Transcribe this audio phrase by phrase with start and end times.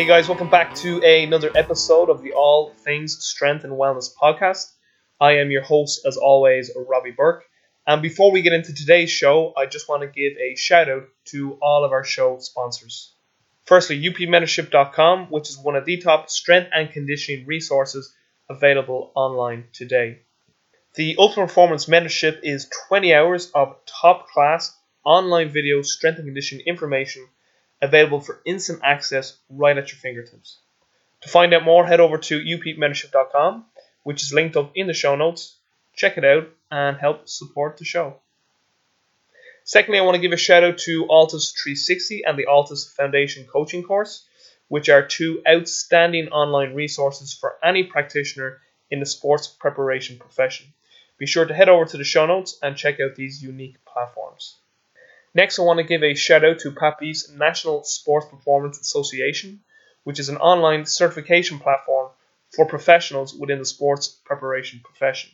[0.00, 4.72] Hey guys, welcome back to another episode of the All Things Strength and Wellness podcast.
[5.20, 7.44] I am your host, as always, Robbie Burke.
[7.86, 11.02] And before we get into today's show, I just want to give a shout out
[11.26, 13.12] to all of our show sponsors.
[13.66, 18.10] Firstly, upmentorship.com, which is one of the top strength and conditioning resources
[18.48, 20.20] available online today.
[20.94, 26.66] The Ultimate Performance Mentorship is 20 hours of top class online video strength and conditioning
[26.66, 27.28] information
[27.82, 30.58] available for instant access right at your fingertips.
[31.22, 33.66] To find out more, head over to upmentorship.com,
[34.02, 35.56] which is linked up in the show notes.
[35.94, 38.16] Check it out and help support the show.
[39.64, 43.46] Secondly, I want to give a shout out to ALTIS 360 and the ALTIS Foundation
[43.46, 44.26] Coaching Course,
[44.68, 50.72] which are two outstanding online resources for any practitioner in the sports preparation profession.
[51.18, 54.56] Be sure to head over to the show notes and check out these unique platforms.
[55.32, 59.60] Next, I want to give a shout out to PAPI's National Sports Performance Association,
[60.02, 62.10] which is an online certification platform
[62.54, 65.30] for professionals within the sports preparation profession.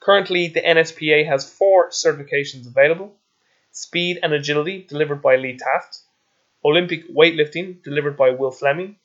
[0.00, 3.16] Currently, the NSPA has four certifications available
[3.70, 6.00] Speed and Agility, delivered by Lee Taft,
[6.64, 8.96] Olympic Weightlifting, delivered by Will Fleming,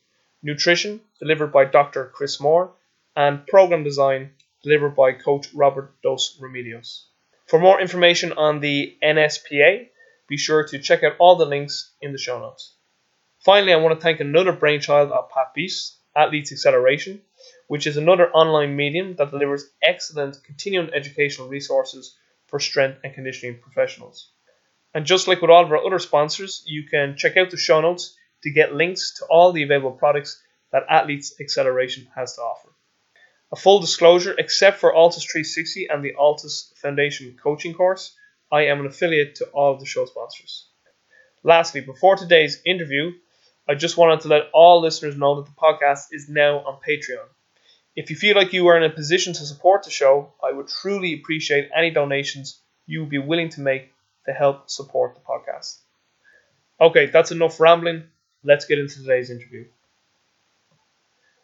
[0.41, 2.05] Nutrition, delivered by Dr.
[2.05, 2.71] Chris Mohr,
[3.15, 4.31] and Program Design,
[4.63, 7.05] delivered by Coach Robert Dos Remedios.
[7.45, 9.89] For more information on the NSPA,
[10.27, 12.73] be sure to check out all the links in the show notes.
[13.39, 17.21] Finally, I want to thank another brainchild of Pat Beast, Athletes Acceleration,
[17.67, 23.59] which is another online medium that delivers excellent continuing educational resources for strength and conditioning
[23.59, 24.31] professionals.
[24.93, 27.81] And just like with all of our other sponsors, you can check out the show
[27.81, 30.41] notes to get links to all the available products
[30.71, 32.69] that Athletes Acceleration has to offer.
[33.51, 38.15] A full disclosure, except for ALTIS 360 and the ALTIS Foundation coaching course,
[38.51, 40.67] I am an affiliate to all of the show sponsors.
[41.43, 43.11] Lastly, before today's interview,
[43.67, 47.27] I just wanted to let all listeners know that the podcast is now on Patreon.
[47.95, 50.67] If you feel like you are in a position to support the show, I would
[50.67, 53.91] truly appreciate any donations you would be willing to make
[54.25, 55.79] to help support the podcast.
[56.79, 58.03] Okay, that's enough rambling.
[58.43, 59.65] Let's get into today's interview.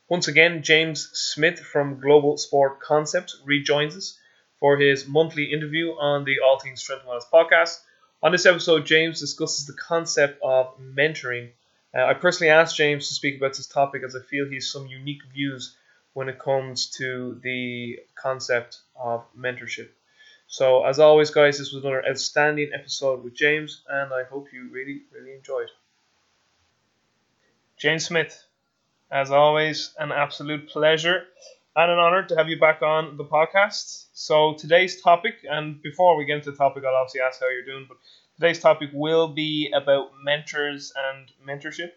[0.07, 4.19] Once again, James Smith from Global Sport Concept rejoins us
[4.63, 7.81] for his monthly interview on the All Things Strength and Wellness podcast.
[8.21, 11.49] On this episode, James discusses the concept of mentoring.
[11.93, 14.71] Uh, I personally asked James to speak about this topic as I feel he has
[14.71, 15.75] some unique views
[16.13, 19.89] when it comes to the concept of mentorship.
[20.47, 24.69] So, as always, guys, this was another outstanding episode with James, and I hope you
[24.71, 25.67] really, really enjoyed.
[27.75, 28.41] James Smith,
[29.11, 31.25] as always, an absolute pleasure
[31.75, 34.07] and an honor to have you back on the podcast.
[34.13, 37.65] So today's topic, and before we get into the topic, I'll obviously ask how you're
[37.65, 37.97] doing, but
[38.35, 41.91] today's topic will be about mentors and mentorship,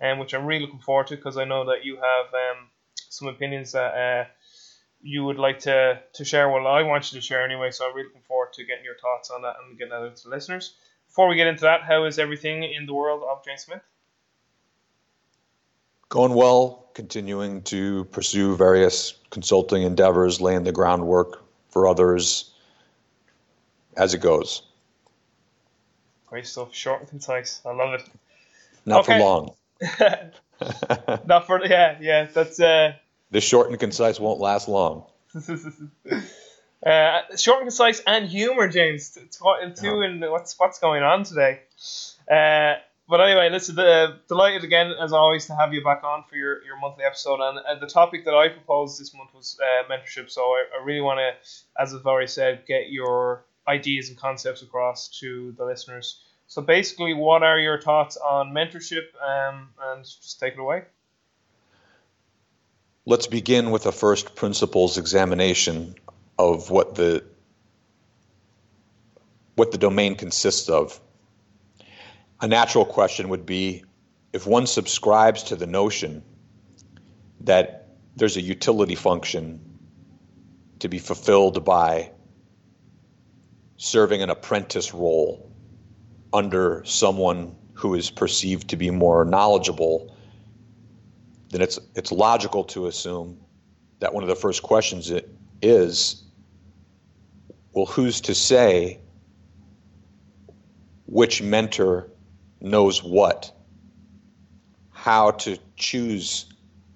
[0.00, 2.70] and um, which I'm really looking forward to because I know that you have um,
[3.08, 4.24] some opinions that uh,
[5.00, 6.48] you would like to, to share.
[6.48, 8.98] Well, I want you to share anyway, so I'm really looking forward to getting your
[9.00, 10.74] thoughts on that and getting that out to the listeners.
[11.06, 13.82] Before we get into that, how is everything in the world of James Smith?
[16.10, 22.50] Going well, continuing to pursue various consulting endeavors, laying the groundwork for others
[23.96, 24.62] as it goes.
[26.26, 27.62] Great stuff, short and concise.
[27.64, 28.02] I love it.
[28.84, 29.18] Not okay.
[29.18, 29.54] for long.
[31.26, 32.24] Not for yeah, yeah.
[32.24, 32.94] That's uh.
[33.30, 35.04] The short and concise won't last long.
[36.84, 39.10] uh, short and concise and humor, James.
[39.10, 39.28] Two,
[39.80, 41.60] two and what's what's going on today?
[42.28, 46.36] Uh, but anyway, listen, uh, delighted again as always to have you back on for
[46.36, 47.40] your, your monthly episode.
[47.40, 50.30] And, and the topic that I proposed this month was uh, mentorship.
[50.30, 54.62] So I, I really want to, as I've already said, get your ideas and concepts
[54.62, 56.22] across to the listeners.
[56.46, 59.06] So basically, what are your thoughts on mentorship?
[59.20, 60.84] Um, and just take it away.
[63.06, 65.96] Let's begin with a first principles examination
[66.38, 67.24] of what the
[69.56, 70.98] what the domain consists of
[72.40, 73.84] a natural question would be
[74.32, 76.22] if one subscribes to the notion
[77.40, 79.60] that there's a utility function
[80.78, 82.10] to be fulfilled by
[83.76, 85.50] serving an apprentice role
[86.32, 90.14] under someone who is perceived to be more knowledgeable,
[91.50, 93.38] then it's it's logical to assume
[94.00, 95.12] that one of the first questions
[95.62, 96.22] is
[97.72, 98.98] well who's to say
[101.06, 102.09] which mentor
[102.60, 103.52] knows what,
[104.90, 106.46] how to choose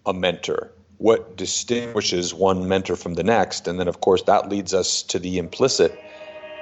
[0.07, 3.67] a mentor, what distinguishes one mentor from the next.
[3.67, 6.05] And then, of course, that leads us to the implicit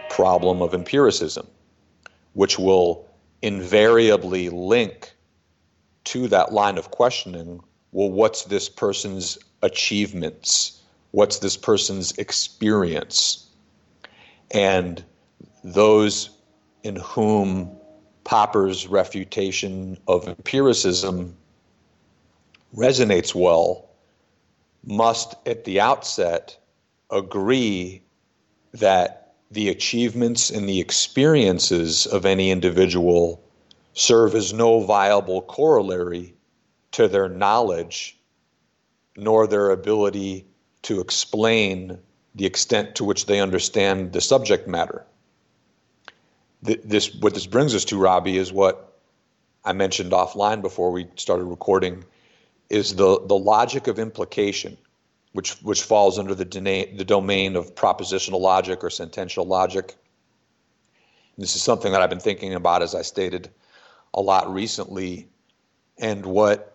[0.08, 1.46] problem of empiricism,
[2.34, 3.08] which will
[3.43, 5.12] invariably link
[6.04, 7.60] to that line of questioning
[7.93, 10.81] well, what's this person's achievements?
[11.10, 13.46] What's this person's experience?
[14.50, 15.04] And
[15.62, 16.31] those
[16.82, 17.70] in whom
[18.25, 21.37] Popper's refutation of empiricism
[22.75, 23.89] resonates well
[24.85, 26.57] must, at the outset,
[27.11, 28.03] agree
[28.73, 33.43] that the achievements and the experiences of any individual
[33.95, 36.35] serve as no viable corollary
[36.93, 38.17] to their knowledge
[39.17, 40.47] nor their ability
[40.83, 41.99] to explain
[42.35, 45.05] the extent to which they understand the subject matter.
[46.62, 48.97] This, what this brings us to, Robbie, is what
[49.64, 52.05] I mentioned offline before we started recording,
[52.70, 54.79] is the, the logic of implication,
[55.32, 59.97] which, which falls under the, the domain of propositional logic or sentential logic.
[61.37, 63.50] And this is something that I've been thinking about, as I stated,
[64.14, 65.29] a lot recently.
[65.99, 66.69] And what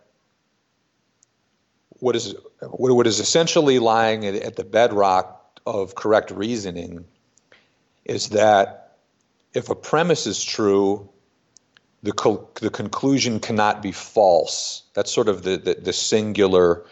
[1.99, 7.05] what is what is essentially lying at the bedrock of correct reasoning
[8.05, 8.86] is that
[9.57, 11.09] if a premise is true,
[12.03, 14.83] the co- the conclusion cannot be false.
[14.93, 16.85] That's sort of the, the, the singular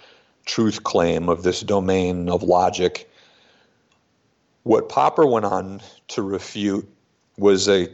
[0.45, 3.07] truth claim of this domain of logic.
[4.63, 6.89] What Popper went on to refute
[7.37, 7.87] was a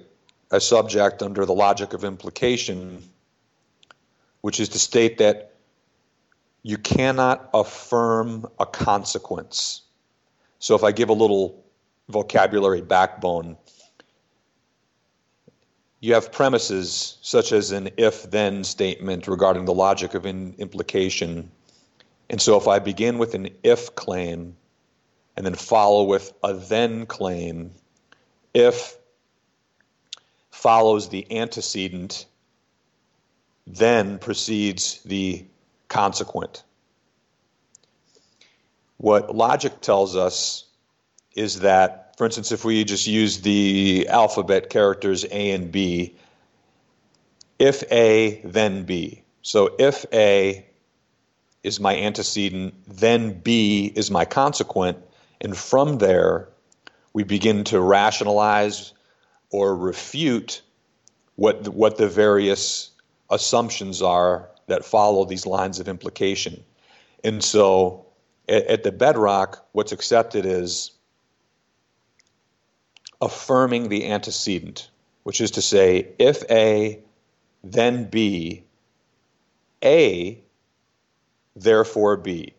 [0.52, 3.04] a subject under the logic of implication,
[4.42, 5.54] which is to state that
[6.64, 9.82] you cannot affirm a consequence.
[10.60, 11.64] So if I give a little
[12.10, 13.58] vocabulary backbone,
[16.02, 21.50] you have premises such as an if then statement regarding the logic of implication.
[22.30, 24.58] And so if I begin with an if claim
[25.38, 27.72] and then follow with a then claim,
[28.54, 28.98] if
[30.50, 32.26] follows the antecedent,
[33.68, 35.46] then precedes the
[35.88, 36.64] consequent.
[38.98, 40.66] What logic tells us
[41.36, 46.14] is that, for instance, if we just use the alphabet characters A and B,
[47.58, 49.24] if A, then B.
[49.42, 50.64] So if A
[51.64, 55.00] is my antecedent, then B is my consequent,
[55.42, 56.48] and from there
[57.14, 58.94] we begin to rationalize
[59.50, 60.62] or refute
[61.38, 62.92] what the, what the various
[63.32, 66.64] assumptions are that follow these lines of implication.
[67.24, 68.06] And so
[68.48, 70.92] at, at the bedrock, what's accepted is
[73.22, 74.90] affirming the antecedent,
[75.24, 77.00] which is to say, if A,
[77.64, 78.64] then B,
[79.84, 80.42] A,
[81.56, 82.54] therefore B.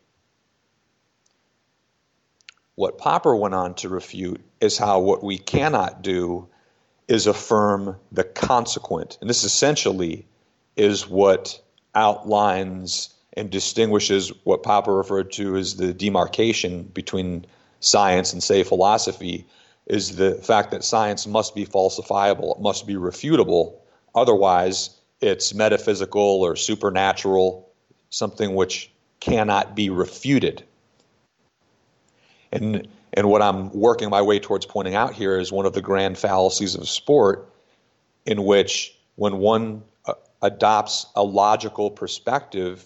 [2.74, 6.48] What Popper went on to refute is how what we cannot do
[7.08, 9.18] is affirm the consequent.
[9.20, 10.26] And this essentially
[10.76, 11.60] is what
[11.94, 17.44] outlines and distinguishes what Popper referred to as the demarcation between
[17.80, 19.46] science and, say, philosophy,
[19.86, 23.74] is the fact that science must be falsifiable, it must be refutable.
[24.14, 27.70] Otherwise, it's metaphysical or supernatural,
[28.10, 30.64] something which cannot be refuted.
[32.52, 35.80] And, and what I'm working my way towards pointing out here is one of the
[35.80, 37.48] grand fallacies of sport,
[38.26, 42.84] in which when one uh, adopts a logical perspective,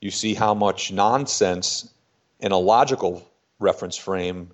[0.00, 1.92] you see how much nonsense
[2.40, 3.26] in a logical
[3.58, 4.50] reference frame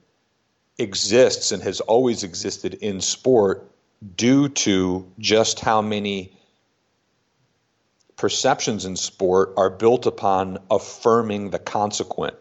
[0.81, 3.71] exists and has always existed in sport
[4.17, 6.37] due to just how many
[8.17, 12.35] perceptions in sport are built upon affirming the consequent.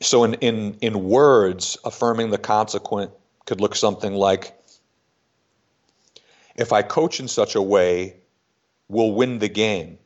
[0.00, 3.10] So, in, in, in words, affirming the consequent
[3.46, 4.54] could look something like
[6.56, 8.16] if I coach in such a way
[8.88, 9.98] we'll win the game.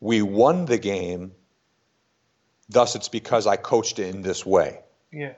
[0.00, 1.32] We won the game,
[2.68, 4.80] thus, it's because I coached it in this way.
[5.12, 5.34] Yeah.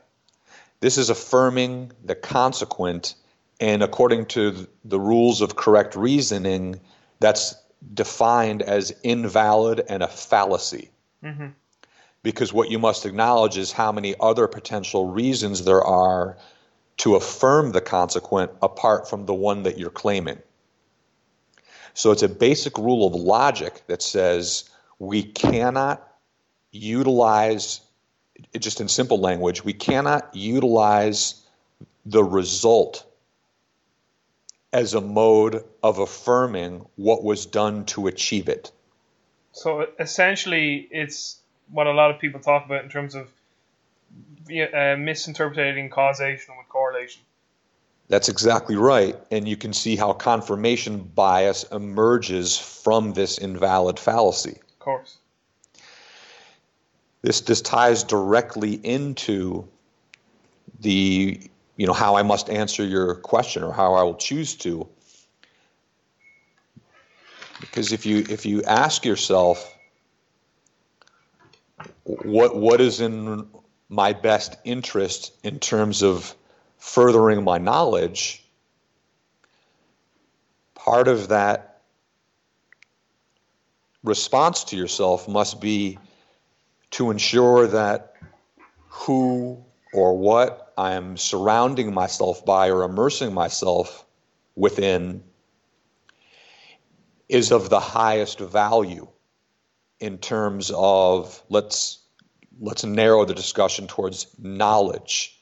[0.81, 3.15] This is affirming the consequent,
[3.61, 6.81] and according to the rules of correct reasoning,
[7.21, 7.55] that's
[7.95, 10.91] defined as invalid and a fallacy.
[11.23, 11.49] Mm-hmm.
[12.23, 16.37] Because what you must acknowledge is how many other potential reasons there are
[16.99, 20.39] to affirm the consequent apart from the one that you're claiming.
[21.95, 24.69] So it's a basic rule of logic that says
[24.99, 26.07] we cannot
[26.73, 27.81] utilize,
[28.59, 31.43] just in simple language, we cannot utilize
[32.07, 33.07] the result
[34.73, 38.71] as a mode of affirming what was done to achieve it.
[39.53, 43.29] So essentially, it's what a lot of people talk about in terms of
[44.51, 47.23] uh, misinterpreting causation with correlation.
[48.09, 49.17] That's exactly right.
[49.31, 54.59] And you can see how confirmation bias emerges from this invalid fallacy.
[54.73, 55.17] Of course.
[57.23, 59.69] This, this ties directly into
[60.81, 61.41] the,
[61.77, 64.89] you know, how I must answer your question or how I will choose to.
[67.61, 69.77] Because if you if you ask yourself
[72.05, 73.47] what what is in
[73.91, 76.35] my best interest in terms of
[76.79, 78.43] furthering my knowledge,
[80.75, 81.83] part of that
[84.03, 85.99] response to yourself must be
[86.93, 88.15] to ensure that
[88.89, 94.05] who or what I am surrounding myself by or immersing myself
[94.55, 95.23] within
[97.29, 99.09] is of the highest value
[100.01, 101.99] in terms of let's
[102.61, 105.41] let's narrow the discussion towards knowledge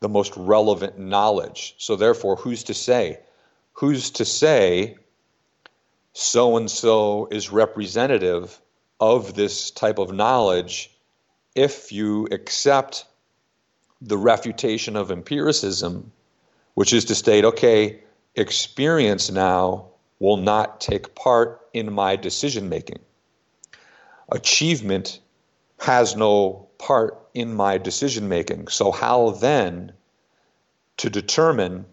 [0.00, 1.74] the most relevant knowledge.
[1.78, 3.20] So therefore who's to say?
[3.74, 4.96] Who's to say
[6.12, 8.60] so and so is representative
[9.00, 10.90] of this type of knowledge
[11.54, 13.06] if you accept
[14.00, 16.12] the refutation of empiricism
[16.74, 18.00] which is to state okay
[18.36, 19.86] experience now
[20.18, 22.98] will not take part in my decision making.
[24.30, 25.18] Achievement
[25.78, 28.68] has no part in my decision making.
[28.68, 29.92] So, how then
[30.98, 31.86] to determine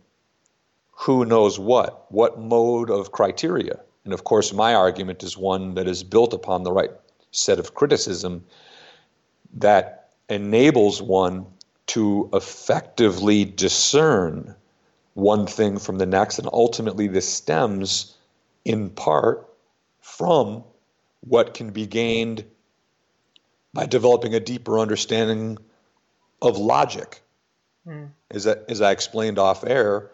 [0.91, 2.11] who knows what?
[2.11, 3.79] What mode of criteria?
[4.07, 6.91] And of course, my argument is one that is built upon the right
[7.31, 8.45] set of criticism
[9.55, 11.45] that enables one
[11.87, 14.55] to effectively discern
[15.15, 16.39] one thing from the next.
[16.39, 18.15] And ultimately, this stems
[18.63, 19.45] in part
[19.99, 20.63] from
[21.19, 22.45] what can be gained
[23.73, 25.57] by developing a deeper understanding
[26.41, 27.21] of logic.
[27.85, 28.11] Mm.
[28.31, 30.11] As, I, as I explained off air,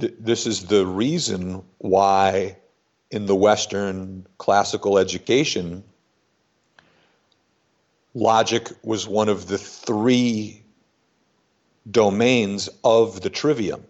[0.00, 2.56] th- this is the reason why
[3.10, 5.84] in the Western classical education,
[8.14, 10.62] logic was one of the three
[11.90, 13.84] domains of the trivium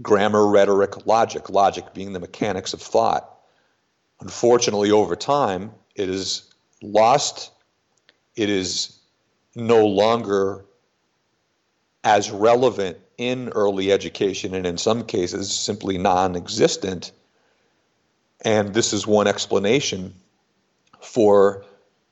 [0.00, 3.38] grammar, rhetoric, logic, logic being the mechanics of thought.
[4.20, 6.42] Unfortunately, over time, it is
[6.82, 7.50] lost.
[8.36, 8.98] It is
[9.54, 10.64] no longer
[12.04, 17.10] as relevant in early education, and in some cases, simply non existent.
[18.44, 20.14] And this is one explanation
[21.00, 21.64] for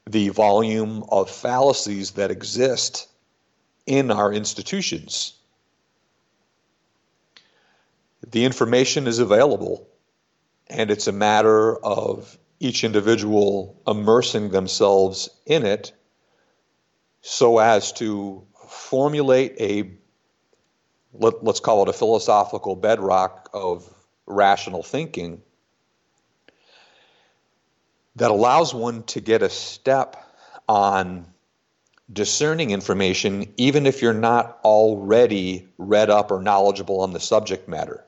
[0.06, 3.08] the volume of fallacies that exist
[3.86, 5.34] in our institutions.
[8.28, 9.86] The information is available,
[10.68, 15.92] and it's a matter of each individual immersing themselves in it
[17.20, 19.90] so as to formulate a
[21.12, 23.88] let, us call it a philosophical bedrock of
[24.26, 25.42] rational thinking
[28.16, 30.24] that allows one to get a step
[30.68, 31.26] on
[32.12, 38.04] discerning information even if you're not already read up or knowledgeable on the subject matter.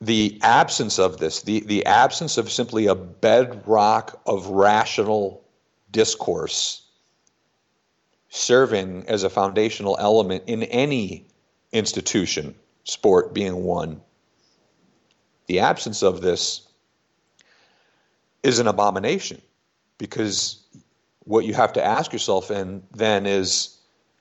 [0.00, 5.44] The absence of this, the, the absence of simply a bedrock of rational
[5.92, 6.82] discourse
[8.30, 11.26] serving as a foundational element in any
[11.72, 14.00] institution, sport being one,
[15.46, 16.66] the absence of this
[18.42, 19.40] is an abomination
[19.98, 20.64] because
[21.24, 23.78] what you have to ask yourself and then is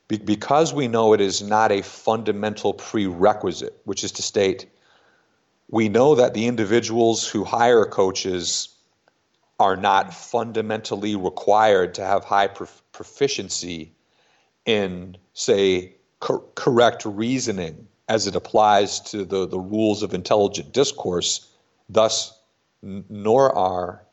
[0.07, 4.67] because we know it is not a fundamental prerequisite, which is to state
[5.71, 8.69] we know that the individuals who hire coaches
[9.59, 13.93] are not fundamentally required to have high prof- proficiency
[14.65, 21.47] in, say, cor- correct reasoning as it applies to the, the rules of intelligent discourse.
[21.87, 22.37] Thus,
[22.83, 24.03] n- nor are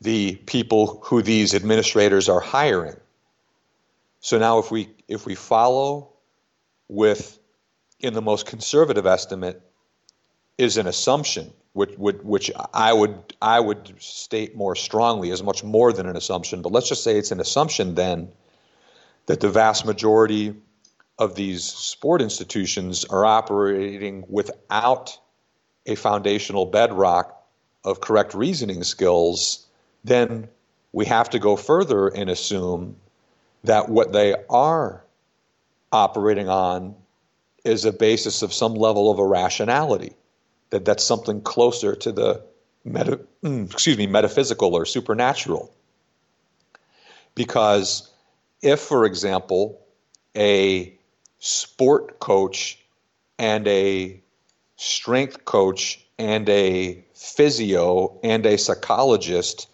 [0.00, 2.96] the people who these administrators are hiring.
[4.20, 6.10] So now, if we if we follow
[6.88, 7.38] with
[8.00, 9.62] in the most conservative estimate
[10.58, 15.64] is an assumption, which, would which I would I would state more strongly as much
[15.64, 16.62] more than an assumption.
[16.62, 18.30] But let's just say it's an assumption then
[19.26, 20.54] that the vast majority
[21.18, 25.18] of these sport institutions are operating without
[25.86, 27.36] a foundational bedrock
[27.84, 29.66] of correct reasoning skills,
[30.04, 30.48] then
[30.92, 32.96] we have to go further and assume
[33.64, 35.04] that what they are
[35.92, 36.94] operating on
[37.64, 40.14] is a basis of some level of irrationality
[40.70, 42.42] that that's something closer to the
[42.84, 45.72] meta, mm, excuse me metaphysical or supernatural.
[47.34, 48.10] Because
[48.62, 49.80] if, for example,
[50.36, 50.94] a
[51.38, 52.78] sport coach
[53.38, 54.20] and a
[54.76, 59.68] strength coach and a physio and a psychologist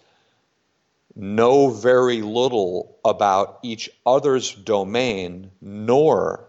[1.17, 6.49] know very little about each other's domain, nor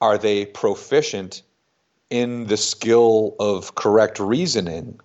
[0.00, 1.42] are they proficient
[2.10, 5.00] in the skill of correct reasoning,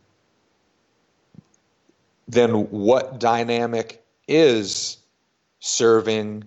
[2.27, 4.97] then what dynamic is
[5.59, 6.43] serving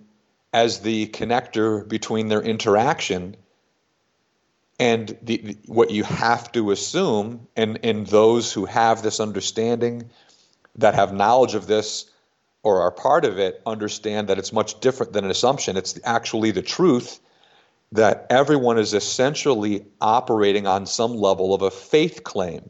[0.53, 3.35] as the connector between their interaction
[4.79, 10.09] and the, what you have to assume and, and those who have this understanding
[10.75, 12.09] that have knowledge of this
[12.63, 15.77] or are part of it understand that it's much different than an assumption.
[15.77, 17.19] It's actually the truth
[17.91, 22.69] that everyone is essentially operating on some level of a faith claim,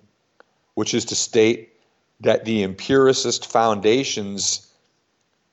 [0.74, 1.74] which is to state
[2.22, 4.68] that the empiricist foundations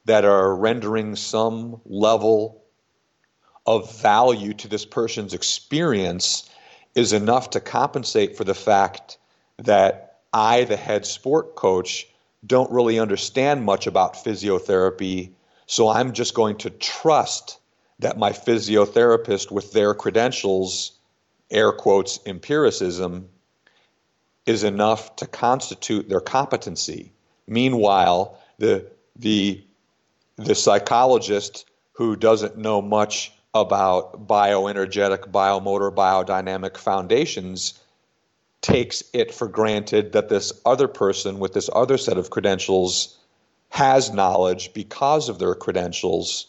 [0.05, 2.63] that are rendering some level
[3.67, 6.49] of value to this person's experience
[6.95, 9.19] is enough to compensate for the fact
[9.59, 12.09] that I, the head sport coach,
[12.47, 15.31] don't really understand much about physiotherapy,
[15.67, 17.59] so I'm just going to trust
[17.99, 20.93] that my physiotherapist, with their credentials,
[21.51, 23.29] air quotes, empiricism,
[24.47, 27.13] is enough to constitute their competency.
[27.47, 29.63] Meanwhile, the, the,
[30.37, 37.81] the psychologist who doesn't know much about bioenergetic, biomotor, biodynamic foundations
[38.61, 43.17] takes it for granted that this other person with this other set of credentials
[43.71, 46.47] has knowledge because of their credentials.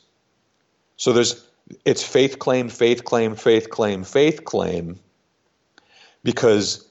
[0.97, 1.45] So there's
[1.85, 4.99] it's faith claim, faith claim, faith claim, faith claim,
[6.23, 6.87] because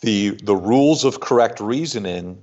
[0.00, 2.42] the the rules of correct reasoning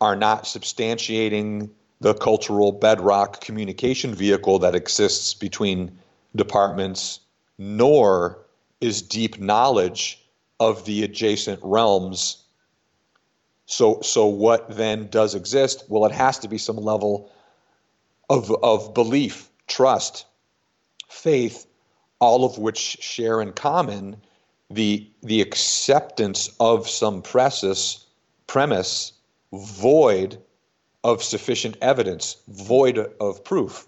[0.00, 1.70] are not substantiating
[2.00, 5.98] the cultural bedrock communication vehicle that exists between
[6.36, 7.20] departments,
[7.56, 8.38] nor
[8.80, 10.23] is deep knowledge
[10.68, 12.42] of the adjacent realms.
[13.66, 15.84] So, so what then does exist?
[15.88, 17.30] Well, it has to be some level
[18.30, 20.26] of, of belief trust,
[21.08, 21.66] faith,
[22.18, 24.16] all of which share in common
[24.70, 28.06] the, the acceptance of some precis,
[28.46, 29.12] premise
[29.52, 30.38] void
[31.04, 33.86] of sufficient evidence, void of proof.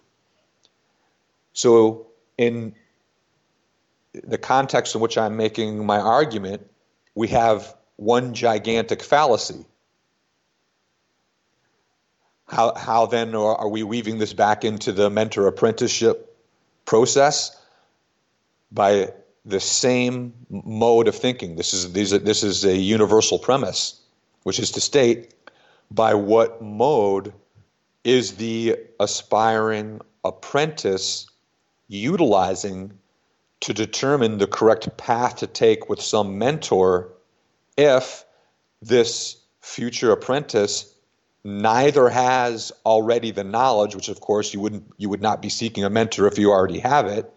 [1.55, 2.75] So, in
[4.25, 6.69] the context in which I'm making my argument,
[7.15, 9.65] we have one gigantic fallacy
[12.49, 16.37] how, how then are, we weaving this back into the mentor apprenticeship
[16.85, 17.61] process?
[18.71, 19.13] By
[19.45, 21.57] the same mode of thinking.
[21.57, 24.01] This is, these are, this is a universal premise,
[24.43, 25.35] which is to state
[25.91, 27.33] by what mode
[28.03, 31.29] is the aspiring apprentice
[31.89, 32.93] utilizing
[33.67, 37.13] to determine the correct path to take with some mentor
[37.77, 38.25] if
[38.81, 40.95] this future apprentice
[41.43, 45.83] neither has already the knowledge, which of course you wouldn't you would not be seeking
[45.83, 47.29] a mentor if you already have it,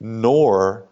[0.00, 0.88] nor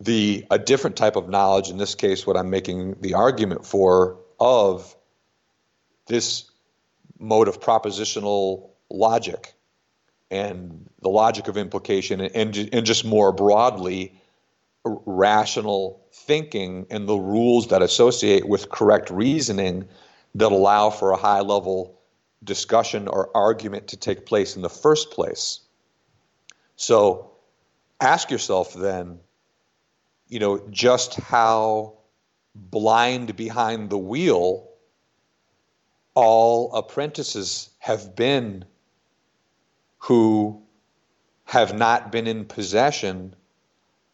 [0.00, 4.16] the a different type of knowledge, in this case what I'm making the argument for
[4.40, 4.96] of
[6.06, 6.50] this
[7.18, 9.53] mode of propositional logic
[10.30, 14.20] and the logic of implication and, and just more broadly
[14.84, 19.86] rational thinking and the rules that associate with correct reasoning
[20.34, 21.98] that allow for a high level
[22.42, 25.60] discussion or argument to take place in the first place.
[26.76, 27.30] So
[28.00, 29.18] ask yourself then,
[30.28, 31.94] you know, just how
[32.54, 34.68] blind behind the wheel
[36.14, 38.64] all apprentices have been
[40.04, 40.60] who
[41.44, 43.34] have not been in possession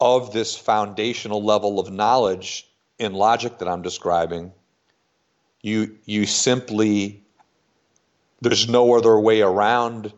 [0.01, 4.53] of this foundational level of knowledge in logic that I'm describing
[5.63, 7.23] you you simply
[8.41, 10.13] there's no other way around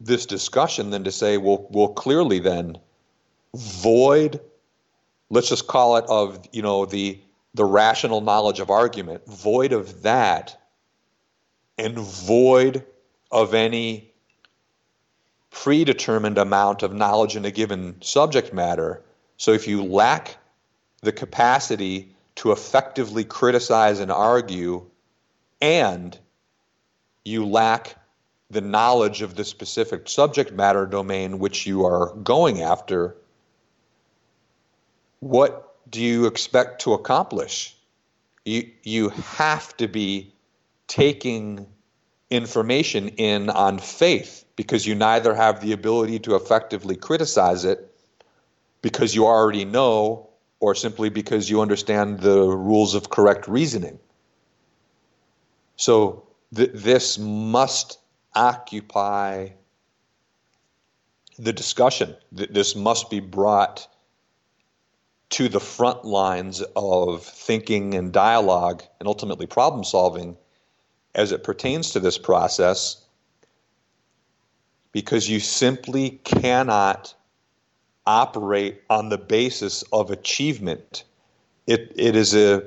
[0.00, 2.76] this discussion than to say, well, well, clearly then,
[3.54, 4.40] void.
[5.30, 7.20] Let's just call it of you know the
[7.54, 10.60] the rational knowledge of argument, void of that,
[11.78, 12.84] and void
[13.30, 14.12] of any
[15.62, 19.02] predetermined amount of knowledge in a given subject matter.
[19.38, 20.36] So if you lack
[21.00, 24.84] the capacity to effectively criticize and argue,
[25.60, 26.16] and
[27.24, 27.96] you lack
[28.50, 33.16] the knowledge of the specific subject matter domain which you are going after,
[35.20, 37.74] what do you expect to accomplish?
[38.44, 40.34] You, you have to be
[40.86, 41.66] taking
[42.30, 47.92] information in on faith because you neither have the ability to effectively criticize it
[48.82, 50.28] because you already know
[50.60, 53.98] or simply because you understand the rules of correct reasoning.
[55.76, 57.98] So th- this must
[58.34, 59.50] occupy
[61.38, 62.16] the discussion.
[62.34, 63.86] Th- this must be brought
[65.28, 70.36] to the front lines of thinking and dialogue and ultimately problem solving
[71.14, 73.05] as it pertains to this process
[74.96, 77.14] because you simply cannot
[78.06, 81.04] operate on the basis of achievement.
[81.66, 82.62] It, it is a,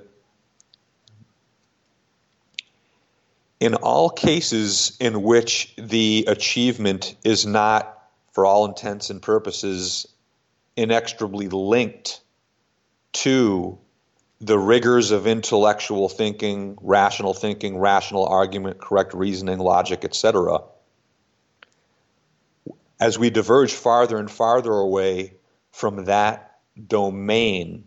[3.59, 7.97] in all cases in which the achievement is not,
[8.31, 10.05] for all intents and purposes,
[10.77, 12.21] inextricably linked
[13.13, 13.75] to
[14.39, 20.59] the rigors of intellectual thinking, rational thinking, rational argument, correct reasoning, logic, etc.
[22.99, 25.35] As we diverge farther and farther away
[25.71, 27.85] from that domain,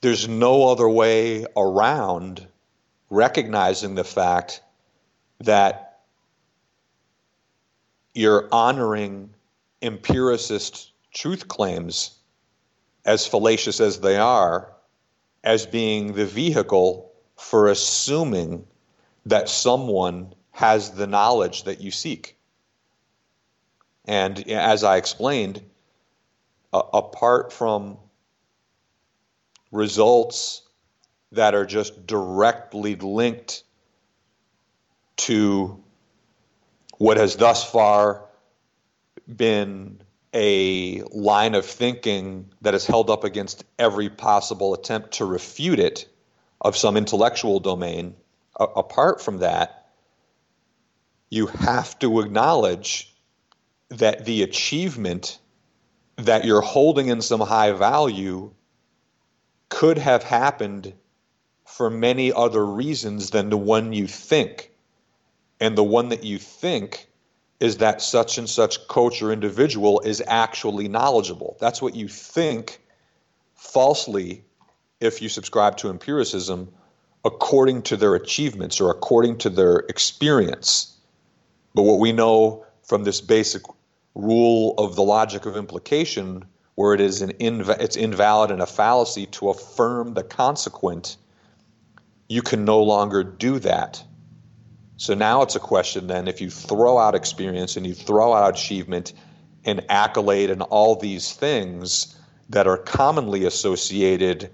[0.00, 2.46] there's no other way around
[3.10, 4.62] recognizing the fact
[5.40, 6.00] that
[8.14, 9.34] you're honoring
[9.82, 12.18] empiricist truth claims,
[13.04, 14.72] as fallacious as they are,
[15.44, 18.66] as being the vehicle for assuming
[19.26, 22.36] that someone has the knowledge that you seek.
[24.06, 25.62] And as I explained,
[26.72, 27.96] uh, apart from
[29.70, 30.62] results
[31.30, 33.62] that are just directly linked
[35.18, 35.80] to
[36.96, 38.24] what has thus far
[39.28, 40.00] been
[40.34, 46.08] a line of thinking that is held up against every possible attempt to refute it
[46.60, 48.16] of some intellectual domain.
[48.58, 49.77] A- apart from that,
[51.30, 53.14] you have to acknowledge
[53.90, 55.38] that the achievement
[56.16, 58.52] that you're holding in some high value
[59.68, 60.92] could have happened
[61.64, 64.72] for many other reasons than the one you think.
[65.60, 67.08] And the one that you think
[67.60, 71.56] is that such and such coach or individual is actually knowledgeable.
[71.60, 72.80] That's what you think
[73.54, 74.44] falsely
[75.00, 76.68] if you subscribe to empiricism
[77.24, 80.97] according to their achievements or according to their experience.
[81.74, 83.62] But what we know from this basic
[84.14, 88.66] rule of the logic of implication, where it is an inv- it's invalid and a
[88.66, 91.16] fallacy to affirm the consequent,
[92.28, 94.02] you can no longer do that.
[94.96, 98.54] So now it's a question then if you throw out experience and you throw out
[98.54, 99.12] achievement
[99.64, 102.16] and accolade and all these things
[102.48, 104.50] that are commonly associated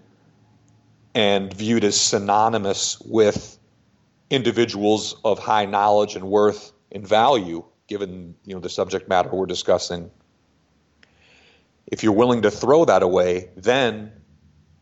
[1.14, 3.59] and viewed as synonymous with
[4.29, 9.46] individuals of high knowledge and worth and value given you know the subject matter we're
[9.46, 10.11] discussing.
[11.87, 14.12] If you're willing to throw that away then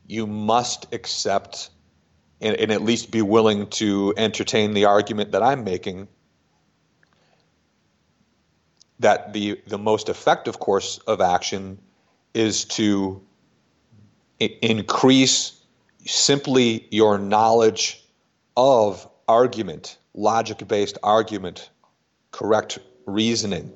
[0.06, 1.70] you must accept
[2.40, 6.08] and, and at least be willing to entertain the argument that I'm making
[9.00, 11.78] that the the most effective course of action
[12.34, 13.22] is to
[14.40, 15.60] I- increase
[16.06, 18.04] simply your knowledge
[18.56, 21.70] of argument, logic based argument,
[22.32, 23.72] correct reasoning,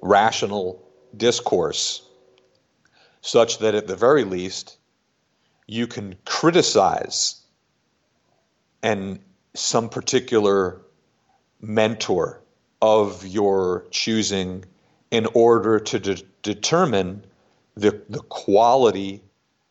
[0.00, 2.06] rational discourse,
[3.20, 4.78] such that at the very least
[5.66, 7.42] you can criticize
[8.82, 9.18] and
[9.54, 10.80] some particular
[11.60, 12.42] mentor
[12.80, 14.64] of your choosing
[15.10, 17.24] in order to de- determine
[17.76, 19.22] the, the quality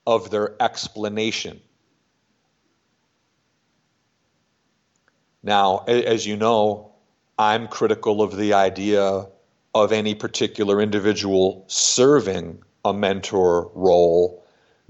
[0.05, 1.61] of their explanation.
[5.43, 6.86] Now, as you know,
[7.39, 9.27] I'm critical of the idea
[9.75, 14.43] of any particular individual serving a mentor role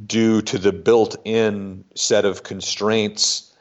[0.06, 3.52] due to the built in set of constraints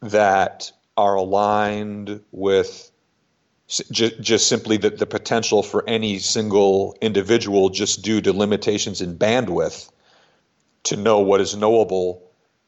[0.00, 2.90] that are aligned with
[3.68, 9.90] just, simply the, the potential for any single individual, just due to limitations in bandwidth,
[10.84, 12.22] to know what is knowable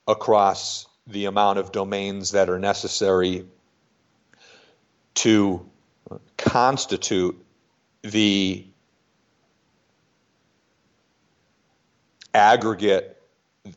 [0.09, 3.47] across the amount of domains that are necessary
[5.15, 5.68] to
[6.49, 7.37] constitute
[8.03, 8.67] the
[12.33, 13.21] aggregate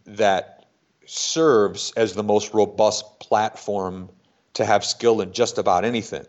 [0.06, 0.66] that
[1.06, 4.10] serves as the most robust platform
[4.54, 6.26] to have skill in just about anything.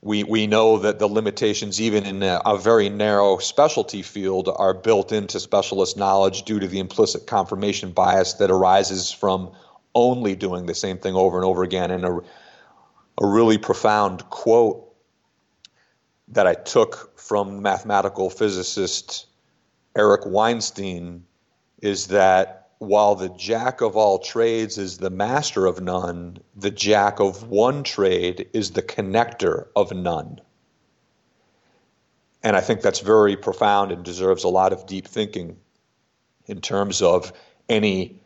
[0.00, 4.74] We, we know that the limitations, even in a, a, very narrow specialty field, are
[4.74, 9.52] built into specialist knowledge due to the implicit confirmation bias that arises from
[9.94, 11.92] only doing the same thing over and over again.
[11.92, 12.20] And a,
[13.20, 14.92] a really profound quote
[16.28, 19.26] that I took from mathematical physicist
[19.96, 21.24] Eric Weinstein
[21.82, 27.20] is that while the jack of all trades is the master of none, the jack
[27.20, 30.40] of one trade is the connector of none.
[32.42, 35.58] And I think that's very profound and deserves a lot of deep thinking
[36.46, 37.32] in terms of
[37.68, 38.20] any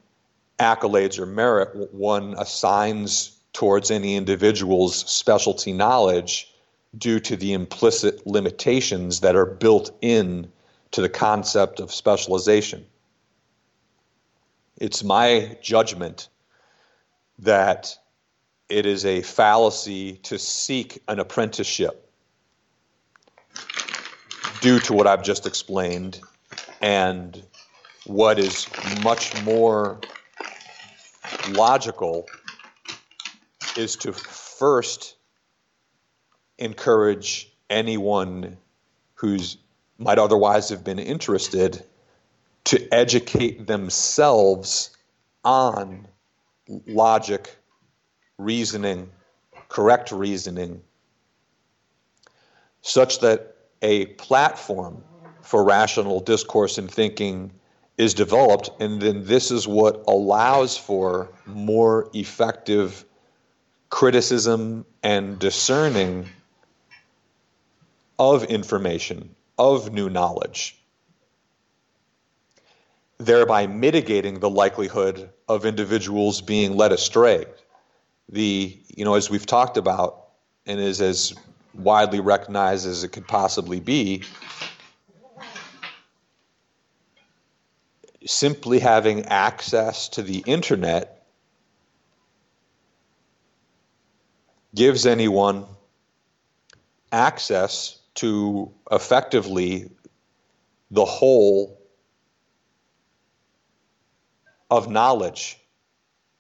[0.59, 6.53] accolades or merit one assigns towards any individual's specialty knowledge
[6.99, 10.47] due to the implicit limitations that are built in
[10.91, 12.85] to the concept of specialization.
[14.77, 16.29] It's my judgment
[17.39, 17.97] that
[18.69, 22.13] it is a fallacy to seek an apprenticeship
[24.61, 26.21] due to what I've just explained
[26.83, 27.43] and
[28.05, 29.99] what is much more
[31.43, 32.37] logical
[33.79, 35.17] is to first
[36.59, 38.57] encourage anyone
[39.15, 39.57] who's
[39.99, 41.83] might otherwise have been interested
[42.65, 44.91] to educate themselves
[45.45, 46.07] on
[46.87, 47.57] logic,
[48.39, 49.09] reasoning,
[49.69, 50.83] correct reasoning,
[52.83, 55.03] such that a platform
[55.43, 57.53] for rational discourse and thinking
[57.97, 63.05] is developed, and then this is what allows for more effective
[63.91, 66.29] criticism and discerning
[68.19, 70.79] of information, of new knowledge,
[73.19, 77.47] thereby mitigating the likelihood of individuals being led astray.
[78.29, 80.25] The, you know, as we've talked about,
[80.67, 81.35] and is as
[81.75, 84.25] widely recognized as it could possibly be,
[88.25, 91.16] simply having access to the internet
[94.77, 95.67] gives anyone
[97.11, 99.91] access to effectively
[100.91, 101.81] the whole
[104.71, 105.59] of knowledge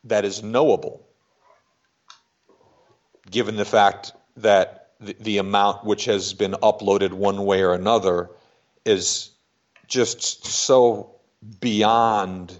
[0.05, 1.05] that is knowable,
[3.31, 8.31] given the fact that the, the amount which has been uploaded one way or another
[8.85, 9.31] is
[9.89, 11.11] just so
[11.61, 12.59] beyond,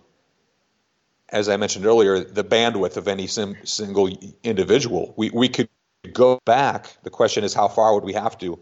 [1.31, 4.09] as I mentioned earlier, the bandwidth of any sim- single
[4.43, 5.15] individual.
[5.17, 5.69] We, we could
[6.13, 6.97] go back.
[7.03, 8.59] The question is, how far would we have to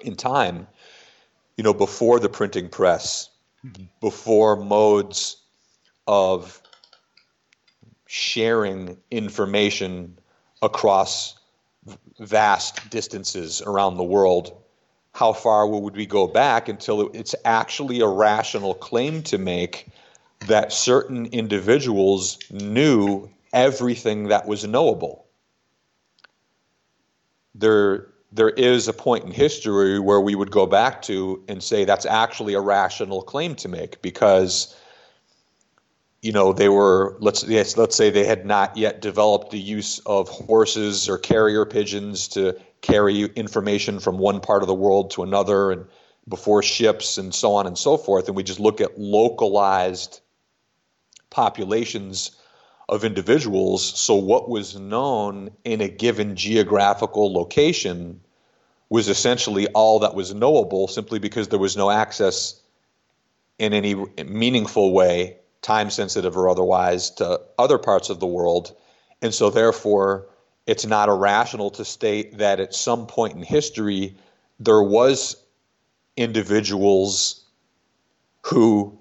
[0.00, 0.66] in time?
[1.56, 3.30] You know, before the printing press,
[4.00, 5.36] before modes
[6.06, 6.60] of
[8.06, 10.18] sharing information
[10.62, 11.38] across
[12.18, 14.64] vast distances around the world
[15.14, 19.86] how far would we go back until it's actually a rational claim to make
[20.46, 25.26] that certain individuals knew everything that was knowable?
[27.54, 31.84] There, there is a point in history where we would go back to and say
[31.84, 34.76] that's actually a rational claim to make because
[36.20, 40.00] you know they were let's yes, let's say they had not yet developed the use
[40.00, 45.22] of horses or carrier pigeons to carry information from one part of the world to
[45.22, 45.84] another and
[46.28, 48.26] before ships and so on and so forth.
[48.26, 50.20] And we just look at localized
[51.34, 52.30] populations
[52.88, 53.84] of individuals.
[53.98, 58.20] So, what was known in a given geographical location
[58.88, 62.62] was essentially all that was knowable simply because there was no access
[63.58, 63.94] in any
[64.24, 68.74] meaningful way, time sensitive or otherwise, to other parts of the world.
[69.20, 70.26] And so, therefore,
[70.66, 74.16] it's not irrational to state that at some point in history
[74.60, 75.36] there was
[76.16, 77.44] individuals
[78.42, 78.96] who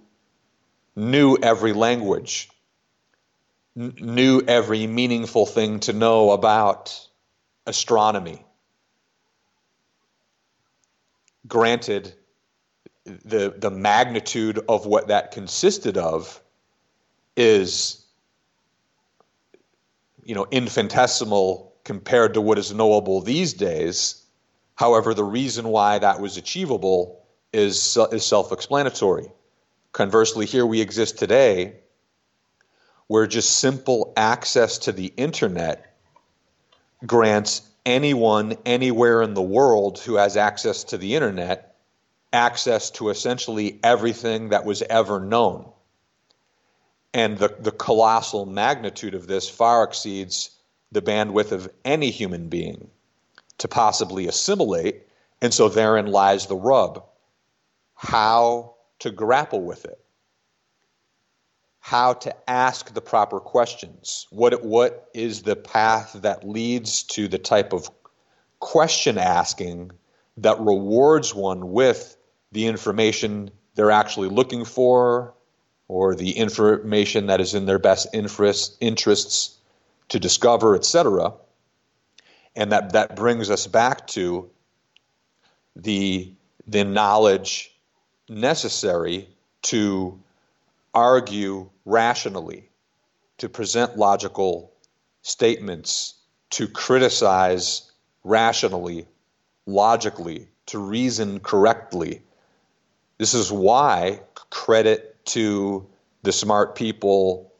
[0.95, 2.49] knew every language
[3.77, 7.07] n- knew every meaningful thing to know about
[7.65, 8.45] astronomy
[11.47, 12.13] granted
[13.05, 16.41] the the magnitude of what that consisted of
[17.35, 18.03] is
[20.25, 24.23] you know, infinitesimal compared to what is knowable these days.
[24.75, 29.31] However, the reason why that was achievable is, is self explanatory.
[29.93, 31.75] Conversely, here we exist today
[33.07, 35.95] where just simple access to the internet
[37.05, 41.75] grants anyone anywhere in the world who has access to the internet
[42.33, 45.71] access to essentially everything that was ever known
[47.13, 50.49] and the, the colossal magnitude of this far exceeds
[50.91, 52.89] the bandwidth of any human being
[53.59, 55.03] to possibly assimilate.
[55.41, 57.03] And so therein lies the rub
[57.95, 58.72] how
[59.03, 59.99] to grapple with it.
[61.79, 64.27] how to ask the proper questions.
[64.31, 67.89] What what is the path that leads to the type of
[68.59, 69.91] question asking
[70.37, 72.17] that rewards one with
[72.53, 75.33] the information they're actually looking for
[75.89, 79.57] or the information that is in their best interest, interests
[80.09, 81.33] to discover, etc.
[82.55, 84.49] And that, that brings us back to
[85.75, 86.33] the,
[86.67, 87.72] the knowledge
[88.29, 89.27] necessary
[89.63, 90.19] to
[90.93, 92.69] argue rationally,
[93.37, 94.71] to present logical
[95.21, 96.15] statements,
[96.51, 97.91] to criticize
[98.23, 99.07] rationally,
[99.65, 102.21] logically, to reason correctly.
[103.17, 105.87] This is why credit to
[106.21, 107.51] the smart people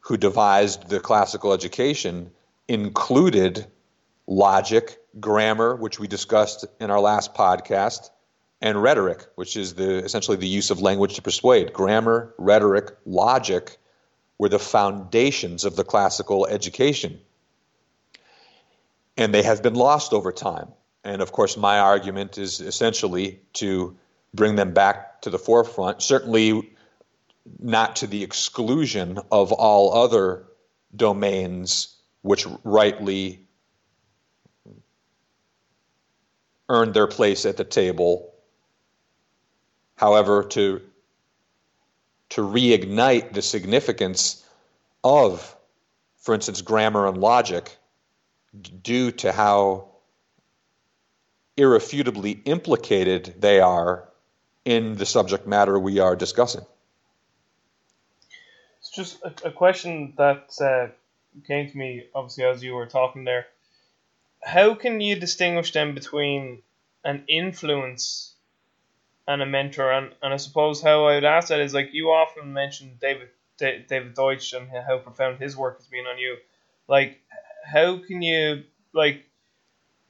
[0.00, 2.30] who devised the classical education
[2.68, 3.66] included
[4.26, 8.10] logic, grammar, which we discussed in our last podcast,
[8.62, 11.72] and rhetoric, which is the essentially the use of language to persuade.
[11.72, 13.76] Grammar, rhetoric, logic
[14.38, 17.20] were the foundations of the classical education.
[19.16, 20.68] And they have been lost over time.
[21.04, 23.96] And of course, my argument is essentially to
[24.32, 26.72] bring them back to the forefront, certainly
[27.58, 30.44] not to the exclusion of all other
[30.94, 33.44] domains which rightly
[36.68, 38.31] earned their place at the table
[39.96, 40.80] however, to
[42.30, 44.42] to reignite the significance
[45.04, 45.54] of,
[46.16, 47.76] for instance, grammar and logic,
[48.82, 49.88] due to how
[51.56, 54.08] irrefutably implicated they are
[54.64, 56.64] in the subject matter we are discussing.
[58.80, 60.88] It's just a, a question that uh,
[61.46, 63.46] came to me, obviously, as you were talking there.
[64.42, 66.62] How can you distinguish them between
[67.04, 68.31] an influence
[69.28, 69.92] and a mentor.
[69.92, 73.28] And, and I suppose how I would ask that is like you often mention David
[73.58, 76.36] David Deutsch and how profound his work has been on you.
[76.88, 77.20] Like,
[77.64, 79.24] how can you like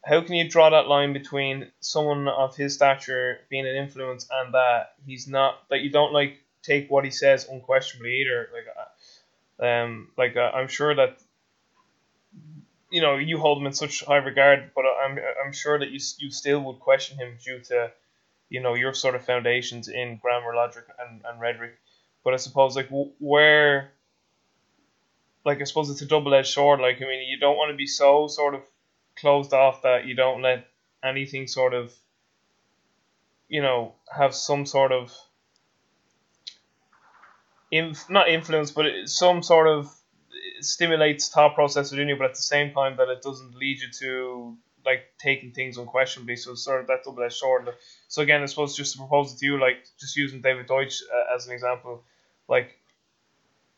[0.05, 4.55] how can you draw that line between someone of his stature being an influence and
[4.55, 9.64] that he's not that you don't like take what he says unquestionably either like uh,
[9.64, 11.18] um like uh, I'm sure that
[12.90, 16.01] you know you hold him in such high regard but I'm I'm sure that you
[16.18, 17.92] you still would question him due to
[18.53, 21.79] you know your sort of foundations in grammar, logic, and, and rhetoric.
[22.23, 23.93] But I suppose like where,
[25.45, 26.79] like I suppose it's a double edged sword.
[26.79, 28.61] Like I mean, you don't want to be so sort of
[29.19, 30.67] closed off that you don't let
[31.03, 31.95] anything sort of,
[33.49, 35.11] you know, have some sort of,
[37.71, 39.91] inf- not influence, but some sort of
[40.61, 43.88] stimulates thought process within you, but at the same time that it doesn't lead you
[43.99, 46.37] to like taking things unquestionably.
[46.37, 47.68] So sort of that double edged sword.
[48.09, 51.03] So again, I suppose just to propose it to you, like just using David Deutsch
[51.12, 52.03] uh, as an example,
[52.49, 52.79] like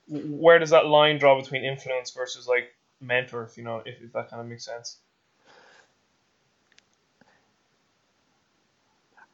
[0.09, 3.45] where does that line draw between influence versus like mentor?
[3.45, 4.99] If you know, if, if that kind of makes sense.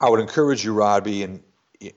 [0.00, 1.42] I would encourage you, Robbie, and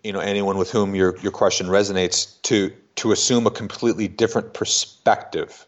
[0.03, 4.53] you know anyone with whom your your question resonates to to assume a completely different
[4.53, 5.65] perspective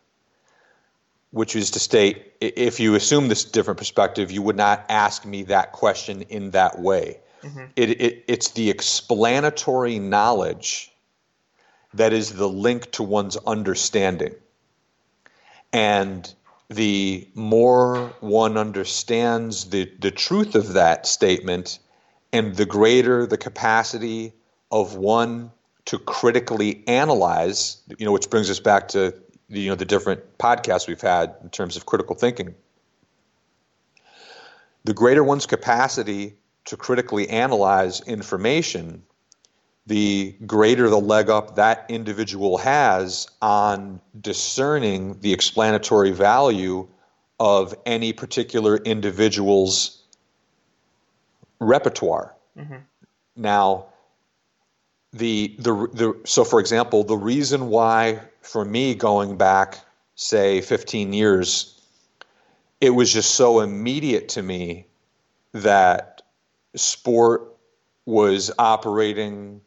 [1.36, 5.44] which is to state if you assume this different perspective, you would not ask me
[5.44, 7.20] that question in that way.
[7.44, 7.66] Mm-hmm.
[7.76, 10.94] It, it, it's the explanatory knowledge
[11.94, 14.34] that is the link to one's understanding.
[15.74, 16.34] And
[16.70, 21.80] the more one understands the, the truth of that statement,
[22.32, 24.32] and the greater the capacity
[24.72, 25.52] of one
[25.84, 29.14] to critically analyze, you know, which brings us back to
[29.50, 32.56] the, you know the different podcasts we've had in terms of critical thinking.
[34.84, 36.36] The greater one's capacity
[36.66, 39.04] to critically analyze information,
[39.88, 46.88] the greater the leg up that individual has on discerning the explanatory value
[47.40, 50.02] of any particular individual's
[51.60, 52.36] repertoire.
[52.58, 52.78] Mm-hmm.
[53.36, 53.86] Now,
[55.14, 59.80] the, the the so for example, the reason why for me going back,
[60.16, 61.82] say, 15 years,
[62.80, 64.86] it was just so immediate to me
[65.54, 66.22] that
[66.76, 67.56] sport
[68.06, 69.62] was operating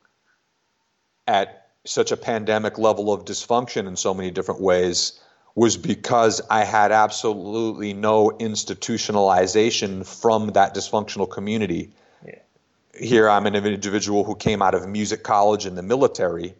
[1.27, 5.21] at such a pandemic level of dysfunction in so many different ways
[5.55, 11.91] was because I had absolutely no institutionalization from that dysfunctional community.
[12.25, 12.39] Yeah.
[12.95, 16.55] Here, I'm an individual who came out of music college and the military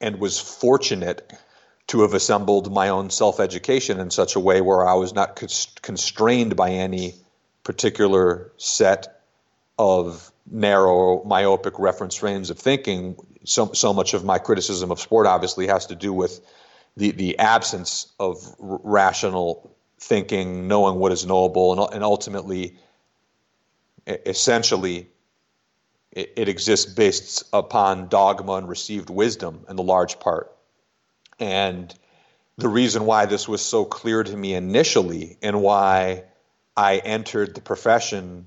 [0.00, 1.32] and was fortunate
[1.88, 5.40] to have assembled my own self education in such a way where I was not
[5.82, 7.14] constrained by any
[7.64, 9.22] particular set
[9.78, 13.16] of narrow myopic reference frames of thinking.
[13.44, 16.40] So so much of my criticism of sport obviously has to do with
[16.96, 22.76] the the absence of r- rational thinking, knowing what is knowable, and, and ultimately,
[24.06, 25.08] essentially,
[26.12, 30.54] it, it exists based upon dogma and received wisdom in the large part.
[31.38, 31.94] And
[32.58, 36.24] the reason why this was so clear to me initially and why
[36.76, 38.46] I entered the profession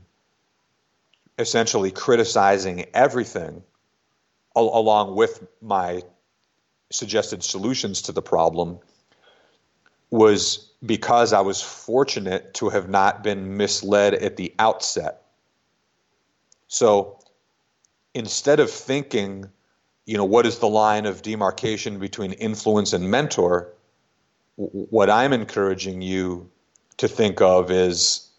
[1.39, 3.63] essentially criticizing everything
[4.55, 6.03] al- along with my
[6.91, 8.77] suggested solutions to the problem
[10.11, 15.23] was because I was fortunate to have not been misled at the outset.
[16.67, 17.19] So
[18.13, 19.49] instead of thinking,
[20.05, 23.73] you know, what is the line of demarcation between influence and mentor,
[24.55, 26.49] what I'm encouraging you
[26.97, 28.29] to think of is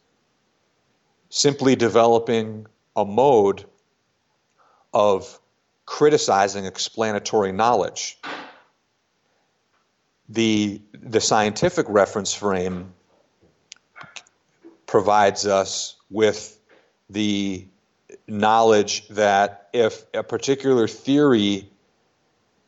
[1.29, 3.65] simply developing a mode
[4.93, 5.41] of
[5.87, 8.19] criticizing explanatory knowledge.
[10.29, 12.95] The, the scientific reference frame
[14.87, 16.59] provides us with
[17.11, 17.67] the
[18.27, 21.69] knowledge that if a particular theory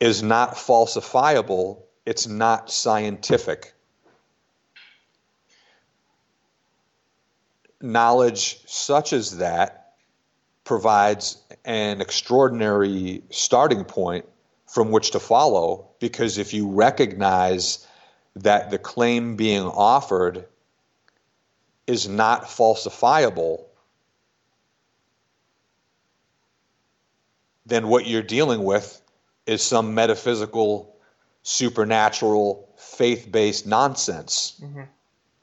[0.01, 3.73] is not falsifiable, it's not scientific.
[7.81, 9.95] Knowledge such as that
[10.65, 14.27] provides an extraordinary starting point
[14.67, 17.87] from which to follow because if you recognize
[18.35, 20.45] that the claim being offered
[21.87, 23.66] is not falsifiable,
[27.67, 29.03] then what you're dealing with
[29.45, 30.97] is some metaphysical,
[31.43, 34.83] supernatural, faith based nonsense mm-hmm.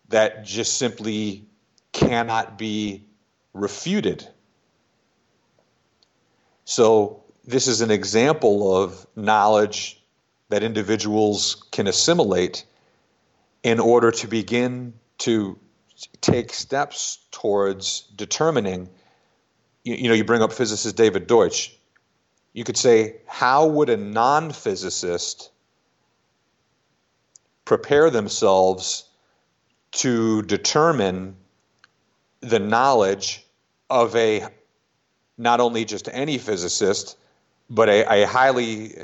[0.10, 1.46] that just simply
[1.92, 3.06] cannot be
[3.54, 4.28] refuted.
[6.66, 10.02] So, this is an example of knowledge
[10.48, 12.64] that individuals can assimilate
[13.64, 15.60] in order to begin to
[16.22, 18.88] take steps towards determining.
[19.84, 21.76] You, you know, you bring up physicist David Deutsch
[22.54, 25.52] you could say, how would a non physicist
[27.66, 29.06] prepare themselves
[29.92, 31.36] to determine
[32.42, 33.46] the knowledge
[33.90, 34.48] of a
[35.38, 37.18] not only just any physicist,
[37.70, 38.96] but a, a highly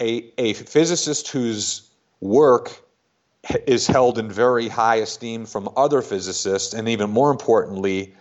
[0.00, 1.88] a, a physicist whose
[2.20, 2.82] work
[3.66, 8.14] is held in very high esteem from other physicists, and even more importantly,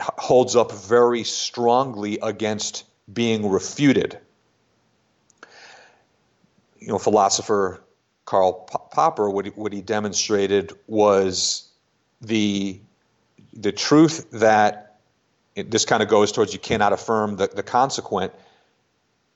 [0.00, 4.18] holds up very strongly against being refuted.
[6.78, 7.82] You know, philosopher
[8.26, 8.52] Karl
[8.92, 11.68] Popper, what he, what he demonstrated was
[12.20, 12.80] the
[13.52, 14.98] the truth that
[15.54, 18.32] it, this kind of goes towards you cannot affirm the, the consequent.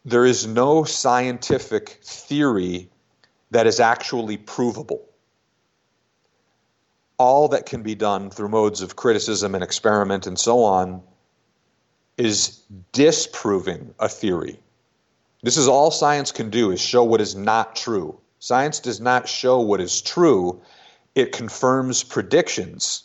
[0.05, 2.89] There is no scientific theory
[3.51, 5.10] that is actually provable
[7.21, 11.03] all that can be done through modes of criticism and experiment and so on
[12.17, 12.63] is
[12.93, 14.59] disproving a theory.
[15.43, 18.19] This is all science can do is show what is not true.
[18.39, 20.63] Science does not show what is true.
[21.15, 23.03] It confirms predictions,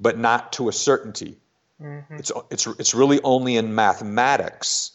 [0.00, 1.36] but not to a certainty.
[1.82, 2.14] Mm-hmm.
[2.16, 4.92] It's, it's, it's really only in mathematics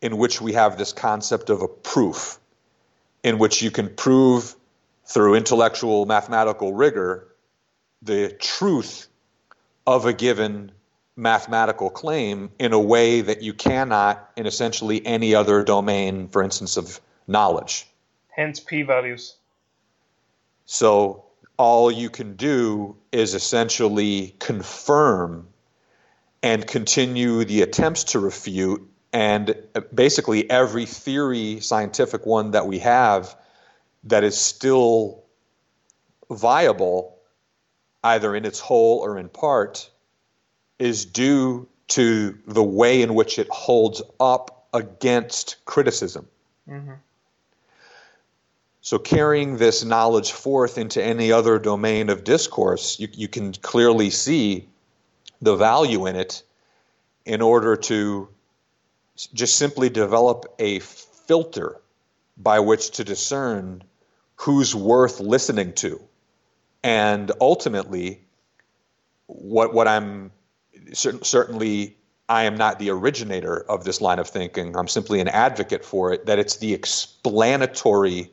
[0.00, 2.38] in which we have this concept of a proof,
[3.22, 4.56] in which you can prove
[5.04, 7.28] through intellectual mathematical rigor
[8.02, 9.08] the truth
[9.86, 10.72] of a given
[11.16, 16.76] mathematical claim in a way that you cannot in essentially any other domain, for instance,
[16.76, 17.86] of knowledge.
[18.28, 19.36] Hence p values.
[20.66, 21.24] So
[21.56, 25.48] all you can do is essentially confirm
[26.42, 28.86] and continue the attempts to refute.
[29.12, 29.56] And
[29.94, 33.34] basically, every theory, scientific one that we have,
[34.04, 35.24] that is still
[36.30, 37.15] viable
[38.06, 39.90] either in its whole or in part,
[40.78, 46.26] is due to the way in which it holds up against criticism.
[46.68, 46.94] Mm-hmm.
[48.80, 54.10] So, carrying this knowledge forth into any other domain of discourse, you, you can clearly
[54.10, 54.68] see
[55.42, 56.42] the value in it
[57.24, 58.28] in order to
[59.34, 61.80] just simply develop a filter
[62.36, 63.82] by which to discern
[64.36, 66.00] who's worth listening to
[66.86, 68.20] and ultimately,
[69.26, 70.30] what what I'm
[70.92, 71.96] certainly
[72.28, 74.76] I am not the originator of this line of thinking.
[74.76, 76.26] I'm simply an advocate for it.
[76.26, 78.30] That it's the explanatory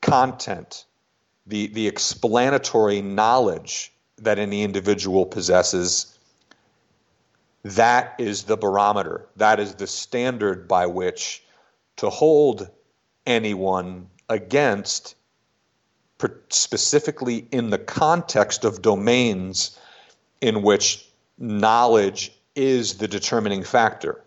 [0.00, 0.86] content,
[1.46, 6.18] the the explanatory knowledge that any individual possesses
[7.62, 9.26] that is the barometer.
[9.36, 11.44] That is the standard by which
[11.96, 12.70] to hold
[13.26, 15.14] anyone against,
[16.48, 19.78] specifically in the context of domains
[20.40, 21.08] in which
[21.38, 24.22] knowledge is the determining factor.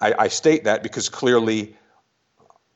[0.00, 1.76] I, I state that because clearly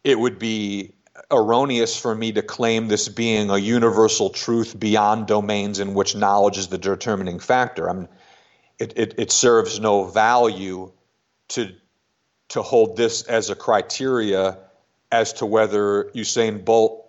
[0.04, 0.94] it would be
[1.30, 6.58] erroneous for me to claim this being a universal truth beyond domains in which knowledge
[6.58, 7.90] is the determining factor.
[7.90, 8.06] I
[8.78, 10.90] it, it, it serves no value
[11.48, 11.72] to
[12.48, 14.58] to hold this as a criteria
[15.12, 17.06] as to whether Usain Bolt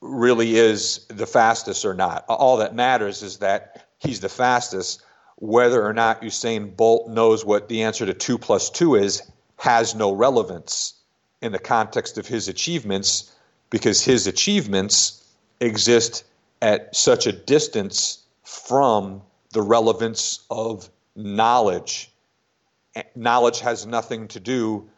[0.00, 2.24] really is the fastest or not.
[2.28, 5.02] All that matters is that he's the fastest.
[5.36, 9.22] Whether or not Usain Bolt knows what the answer to two plus two is
[9.58, 10.94] has no relevance
[11.40, 13.32] in the context of his achievements
[13.70, 15.24] because his achievements
[15.60, 16.24] exist
[16.60, 19.22] at such a distance from
[19.52, 22.10] the relevance of knowledge.
[23.14, 24.88] Knowledge has nothing to do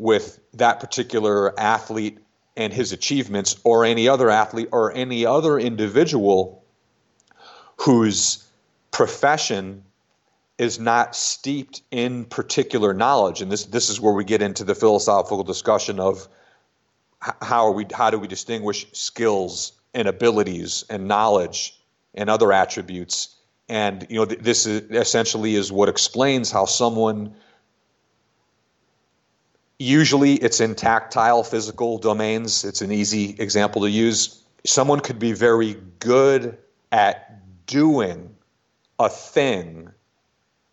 [0.00, 2.18] with that particular athlete
[2.56, 6.64] and his achievements, or any other athlete or any other individual
[7.76, 8.46] whose
[8.90, 9.84] profession
[10.58, 13.40] is not steeped in particular knowledge.
[13.40, 16.28] And this, this is where we get into the philosophical discussion of
[17.20, 21.78] how are we how do we distinguish skills and abilities and knowledge
[22.14, 23.36] and other attributes
[23.68, 27.34] and you know th- this is essentially is what explains how someone
[29.80, 32.64] usually it's in tactile physical domains.
[32.64, 34.42] It's an easy example to use.
[34.64, 36.58] Someone could be very good
[36.92, 38.36] at doing
[38.98, 39.90] a thing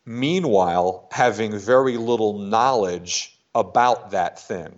[0.05, 4.77] meanwhile having very little knowledge about that thing.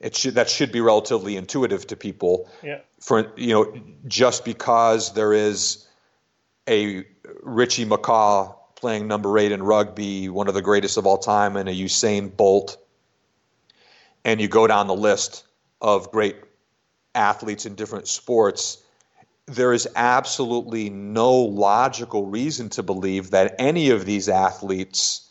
[0.00, 2.48] It should that should be relatively intuitive to people.
[2.62, 2.80] Yeah.
[3.00, 5.86] for you know just because there is
[6.68, 7.04] a
[7.42, 11.68] Richie McCaw playing number eight in rugby, one of the greatest of all time, and
[11.68, 12.78] a Usain Bolt,
[14.24, 15.44] and you go down the list
[15.80, 16.36] of great
[17.14, 18.82] athletes in different sports,
[19.46, 25.28] there is absolutely no logical reason to believe that any of these athletes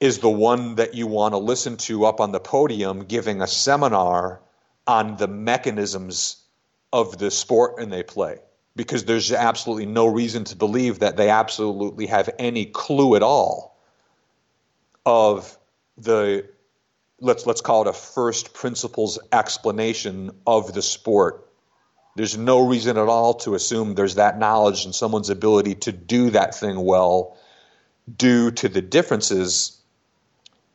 [0.00, 3.46] is the one that you want to listen to up on the podium giving a
[3.46, 4.40] seminar
[4.86, 6.42] on the mechanisms
[6.92, 8.38] of the sport and they play
[8.78, 13.76] because there's absolutely no reason to believe that they absolutely have any clue at all
[15.04, 15.58] of
[15.96, 16.48] the
[17.20, 21.44] let's let's call it a first principles explanation of the sport.
[22.14, 26.30] There's no reason at all to assume there's that knowledge and someone's ability to do
[26.30, 27.36] that thing well
[28.16, 29.76] due to the differences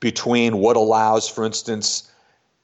[0.02, 2.12] between what allows, for instance,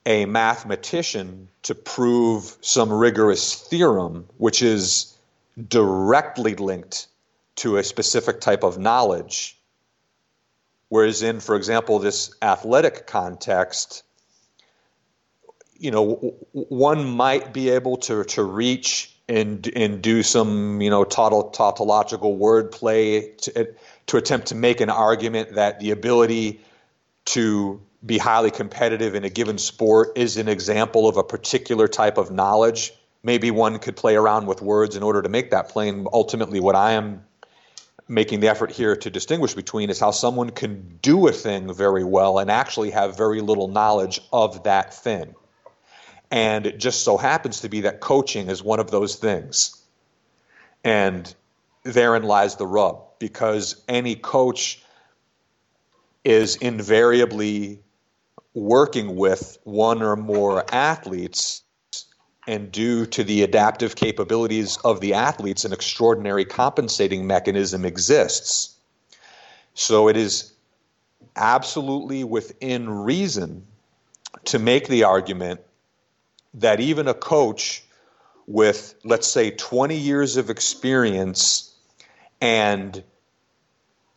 [0.05, 5.09] a mathematician to prove some rigorous theorem, which is
[5.68, 7.07] directly linked
[7.57, 9.57] to a specific type of knowledge.
[10.88, 14.03] Whereas, in, for example, this athletic context,
[15.78, 21.03] you know, one might be able to, to reach and, and do some, you know,
[21.03, 23.74] tautological wordplay to,
[24.07, 26.62] to attempt to make an argument that the ability
[27.26, 32.18] to be highly competitive in a given sport is an example of a particular type
[32.18, 32.93] of knowledge
[33.24, 36.07] maybe one could play around with words in order to make that plain.
[36.11, 37.24] Ultimately, what I am
[38.07, 42.03] making the effort here to distinguish between is how someone can do a thing very
[42.03, 45.36] well and actually have very little knowledge of that thing.
[46.32, 49.76] And it just so happens to be that coaching is one of those things.
[50.84, 51.34] And
[51.84, 54.82] therein lies the rub because any coach
[56.24, 57.80] is invariably
[58.53, 61.63] working with one or more athletes
[62.49, 68.75] and due to the adaptive capabilities of the athletes, an extraordinary compensating mechanism exists.
[69.75, 70.51] So it is
[71.35, 73.67] absolutely within reason
[74.45, 75.61] to make the argument
[76.55, 77.83] that even a coach
[78.47, 81.75] with, let's say, 20 years of experience
[82.41, 83.03] and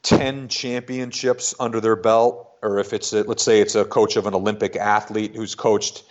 [0.05, 4.27] 10 championships under their belt, or if it's, a, let's say, it's a coach of
[4.27, 6.05] an Olympic athlete who's coached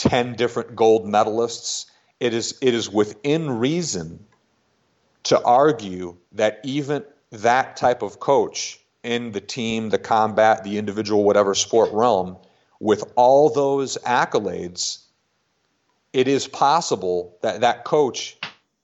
[0.00, 1.84] 10 different gold medalists,
[2.20, 4.24] it is, it is within reason
[5.24, 11.22] to argue that even that type of coach in the team, the combat, the individual,
[11.22, 12.38] whatever sport realm,
[12.80, 15.04] with all those accolades,
[16.14, 18.38] it is possible that that coach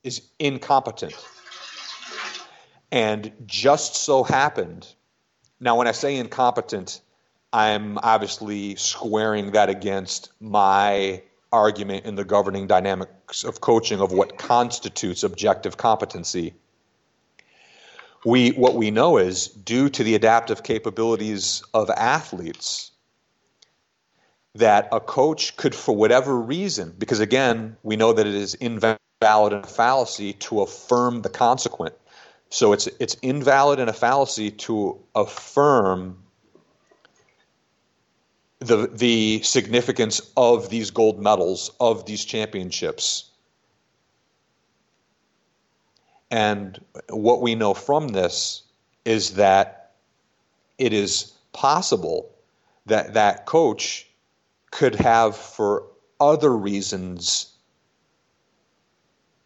[0.05, 1.15] is incompetent.
[2.93, 4.87] And just so happened,
[5.61, 7.01] now when I say incompetent,
[7.53, 11.23] I'm obviously squaring that against my
[11.53, 16.55] argument in the governing dynamics of coaching of what constitutes objective competency.
[18.25, 22.91] we what we know is due to the adaptive capabilities of athletes
[24.57, 29.53] that a coach could for whatever reason because again we know that it is invalid
[29.53, 31.95] and a fallacy to affirm the consequent
[32.51, 36.19] so it's it's invalid and a fallacy to affirm
[38.67, 43.31] the the significance of these gold medals of these championships
[46.31, 48.63] and what we know from this
[49.05, 49.93] is that
[50.79, 52.31] it is possible
[52.87, 54.09] that that coach
[54.71, 55.85] could have, for
[56.21, 57.53] other reasons,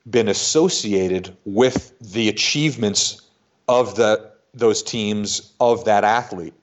[0.09, 3.23] been associated with the achievements
[3.68, 6.55] of the those teams of that athlete.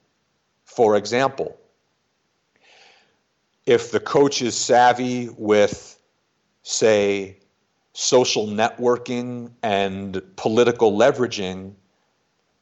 [0.66, 1.56] For example,
[3.68, 6.00] if the coach is savvy with,
[6.62, 7.36] say,
[7.92, 11.74] social networking and political leveraging,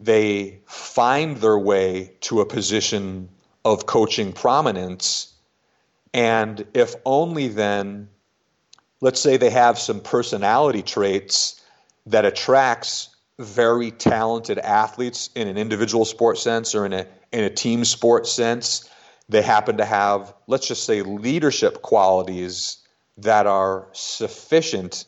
[0.01, 3.29] they find their way to a position
[3.65, 5.33] of coaching prominence.
[6.13, 8.09] And if only then,
[9.01, 11.63] let's say they have some personality traits
[12.07, 17.51] that attracts very talented athletes in an individual sport sense or in a in a
[17.51, 18.91] team sport sense.
[19.29, 22.79] They happen to have, let's just say, leadership qualities
[23.19, 25.07] that are sufficient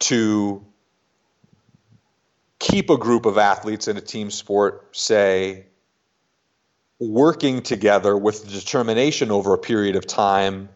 [0.00, 0.64] to
[2.58, 5.66] keep a group of athletes in a team sport, say,
[7.00, 10.68] working together with determination over a period of time.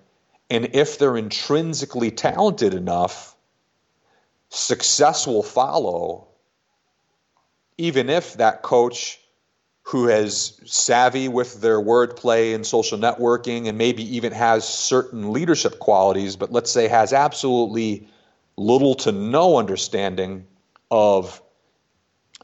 [0.51, 3.37] And if they're intrinsically talented enough,
[4.49, 6.29] success will follow,
[7.79, 9.19] even if that coach
[9.85, 15.79] who has savvy with their wordplay and social networking and maybe even has certain leadership
[15.79, 18.09] qualities, but let's say has absolutely
[18.57, 20.47] little to no understanding
[20.91, 21.43] of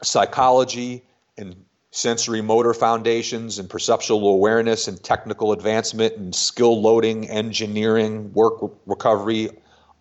[0.02, 1.04] psychology
[1.36, 1.54] and
[1.90, 9.48] sensory motor foundations and perceptual awareness and technical advancement and skill loading, engineering, work recovery,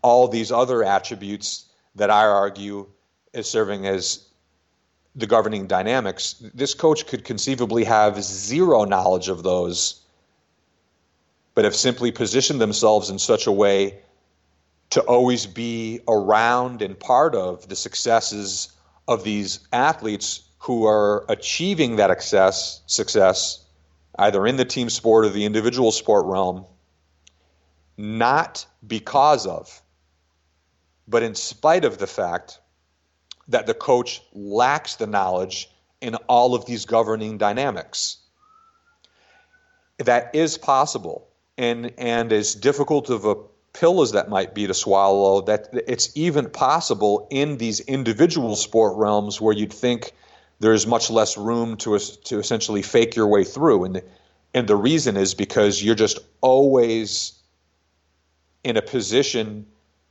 [0.01, 1.65] all these other attributes
[1.95, 2.87] that I argue
[3.33, 4.26] is serving as
[5.17, 6.35] the governing dynamics.
[6.53, 10.01] This coach could conceivably have zero knowledge of those,
[11.55, 13.99] but have simply positioned themselves in such a way
[14.91, 18.71] to always be around and part of the successes
[19.07, 23.65] of these athletes who are achieving that success, success
[24.19, 26.65] either in the team sport or the individual sport realm,
[27.97, 29.81] not because of,
[31.07, 32.59] but in spite of the fact
[33.47, 35.69] that the coach lacks the knowledge
[36.01, 38.17] in all of these governing dynamics.
[39.97, 41.27] That is possible
[41.57, 43.35] and, and as difficult of a
[43.73, 48.95] pill as that might be to swallow, that it's even possible in these individual sport
[48.97, 50.13] realms where you'd think
[50.59, 54.01] there's much less room to to essentially fake your way through, and
[54.53, 57.33] and the reason is because you're just always
[58.63, 59.67] in a position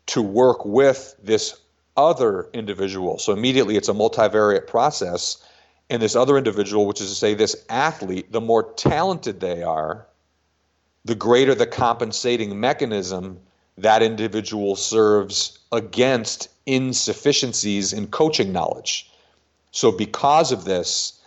[0.07, 1.61] to work with this
[1.97, 3.19] other individual.
[3.19, 5.43] So immediately it's a multivariate process.
[5.89, 10.07] And this other individual, which is to say this athlete, the more talented they are,
[11.05, 13.39] the greater the compensating mechanism
[13.79, 19.11] that individual serves against insufficiencies in coaching knowledge.
[19.71, 21.21] So, because of this,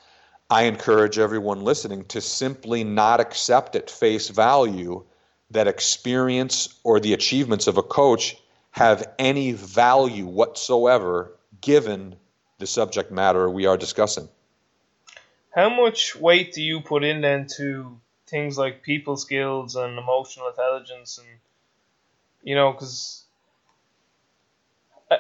[0.50, 5.04] I encourage everyone listening to simply not accept at face value
[5.52, 8.36] that experience or the achievements of a coach
[8.72, 12.16] have any value whatsoever given
[12.60, 14.30] the subject matter we are discussing.
[15.56, 20.48] How much weight do you put in then to things like people skills and emotional
[20.48, 21.28] intelligence and
[22.44, 23.26] you know, because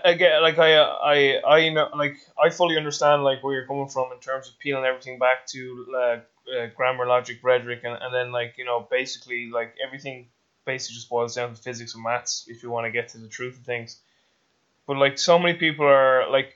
[0.03, 4.11] again, like I, I, I know, like I fully understand like where you're coming from
[4.13, 8.31] in terms of peeling everything back to uh, uh, grammar, logic, rhetoric, and, and then
[8.31, 10.27] like you know basically like everything
[10.71, 13.27] basically just boils down to physics and maths if you want to get to the
[13.37, 13.99] truth of things.
[14.87, 16.49] But like so many people are like,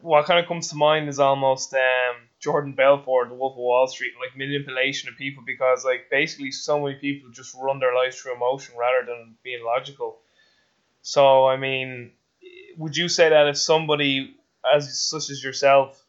[0.00, 3.86] what kind of comes to mind is almost um Jordan Belfort, The Wolf of Wall
[3.86, 8.16] Street, like manipulation of people because like basically so many people just run their lives
[8.20, 10.18] through emotion rather than being logical.
[11.02, 12.12] So I mean,
[12.76, 14.36] would you say that if somebody
[14.74, 16.04] as such as yourself,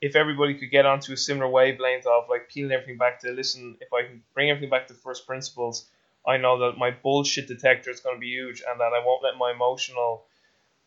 [0.00, 3.76] if everybody could get onto a similar wavelength of like peeling everything back to listen,
[3.80, 5.86] if I can bring everything back to first principles,
[6.28, 9.24] I know that my bullshit detector is going to be huge and that I won't
[9.24, 10.24] let my emotional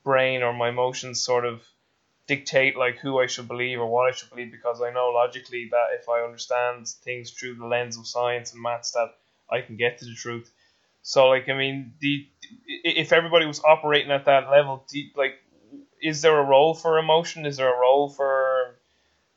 [0.04, 1.62] brain or my emotions sort of
[2.28, 5.70] dictate like who I should believe or what I should believe because I know logically
[5.72, 9.16] that if I understand things through the lens of science and maths that
[9.50, 10.52] I can get to the truth.
[11.02, 12.28] So like I mean the
[12.68, 15.40] if everybody was operating at that level, deep like
[16.02, 17.46] is there a role for emotion?
[17.46, 18.76] Is there a role for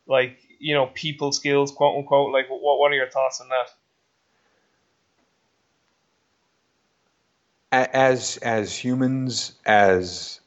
[0.06, 2.32] like you know people skills, quote unquote.
[2.32, 3.68] Like, what what are your thoughts on that?
[7.74, 10.38] As as humans, as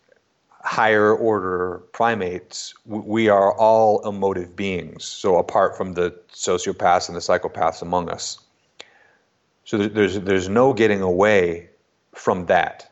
[0.64, 5.04] higher order primates, we are all emotive beings.
[5.04, 8.40] So apart from the sociopaths and the psychopaths among us,
[9.66, 11.70] so there's there's no getting away
[12.16, 12.90] from that.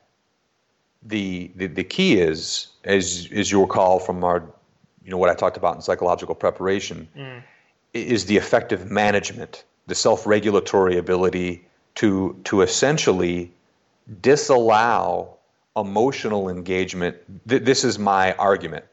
[1.01, 4.43] The the, the key is, as as you recall from our,
[5.05, 7.41] you know what I talked about in psychological preparation, mm.
[7.93, 11.65] is the effective management, the self-regulatory ability
[11.95, 13.53] to to essentially
[14.21, 15.37] disallow
[15.75, 17.17] emotional engagement.
[17.47, 18.85] Th- this is my argument.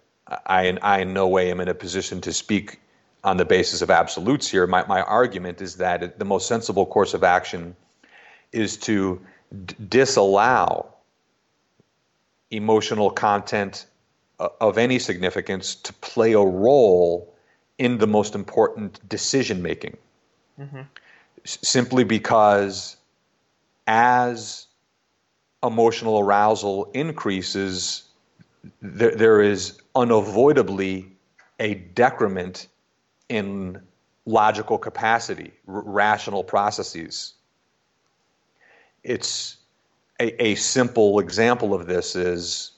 [0.47, 2.81] I, I in no way am in a position to speak
[3.25, 4.67] on the basis of absolutes here.
[4.67, 7.77] My, my argument is that the most sensible course of action
[8.53, 9.21] is to
[9.65, 10.93] d- disallow
[12.51, 13.87] emotional content
[14.41, 17.33] uh, of any significance to play a role
[17.79, 19.97] in the most important decision making.
[20.61, 20.83] Mm-hmm.
[21.45, 22.97] S- simply because
[23.87, 24.67] as
[25.63, 28.05] emotional arousal increases,
[28.81, 31.13] there, there is unavoidably
[31.61, 32.69] a decrement
[33.29, 33.81] in
[34.27, 37.35] logical capacity, r- rational processes.
[39.05, 39.57] It's
[40.21, 42.73] a, a simple example of this is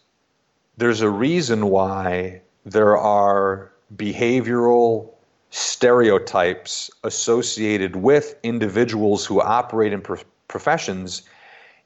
[0.76, 5.10] there's a reason why there are behavioral
[5.50, 10.18] stereotypes associated with individuals who operate in pro-
[10.48, 11.22] professions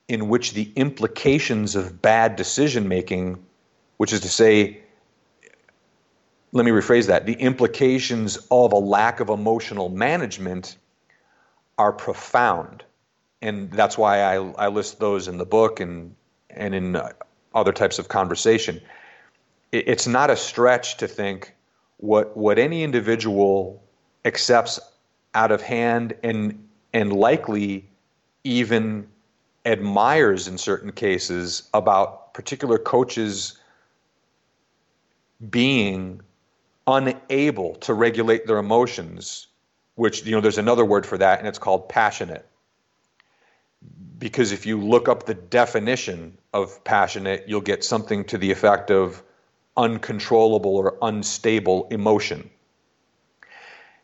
[0.09, 3.45] in which the implications of bad decision making,
[3.99, 4.81] which is to say,
[6.53, 10.79] let me rephrase that, the implications of a lack of emotional management
[11.77, 12.85] are profound.
[13.43, 16.15] And that's why I, I list those in the book and,
[16.51, 17.01] and in
[17.55, 18.81] other types of conversation.
[19.73, 21.55] It, it's not a stretch to think
[21.99, 23.83] what, what any individual
[24.25, 24.81] accepts
[25.35, 27.89] out of hand and, and likely
[28.43, 29.07] even
[29.69, 33.59] admires in certain cases about particular coaches
[35.51, 36.21] being
[36.87, 39.49] unable to regulate their emotions
[39.99, 42.47] which you know there's another word for that and it's called passionate.
[44.19, 48.93] Because if you look up the definition of passionate you'll get something to the effect
[48.93, 49.23] of
[49.77, 52.49] uncontrollable or unstable emotion.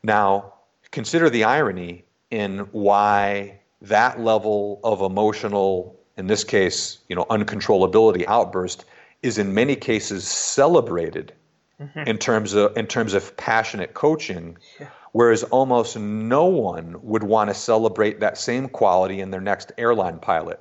[0.03, 0.55] Now
[0.91, 8.25] consider the irony in why that level of emotional, in this case, you know, uncontrollability
[8.27, 8.85] outburst
[9.23, 11.33] is in many cases celebrated
[11.81, 12.01] mm-hmm.
[12.01, 14.57] in terms of in terms of passionate coaching.
[14.81, 14.89] Yeah.
[15.13, 20.19] Whereas almost no one would want to celebrate that same quality in their next airline
[20.19, 20.59] pilot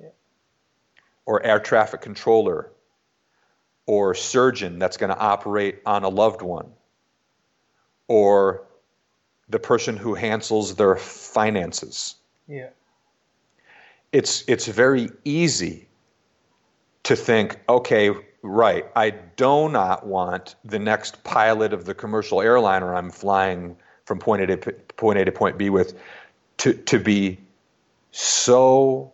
[0.00, 0.10] yeah.
[1.26, 2.70] or air traffic controller
[3.86, 6.70] or surgeon that's going to operate on a loved one
[8.06, 8.62] or
[9.48, 12.14] the person who handles their finances
[12.48, 12.68] yeah.
[14.12, 15.88] It's it's very easy
[17.04, 18.10] to think, okay,
[18.42, 24.18] right, I do not want the next pilot of the commercial airliner I'm flying from
[24.18, 25.98] point A to point A to point B with
[26.58, 27.38] to to be
[28.10, 29.12] so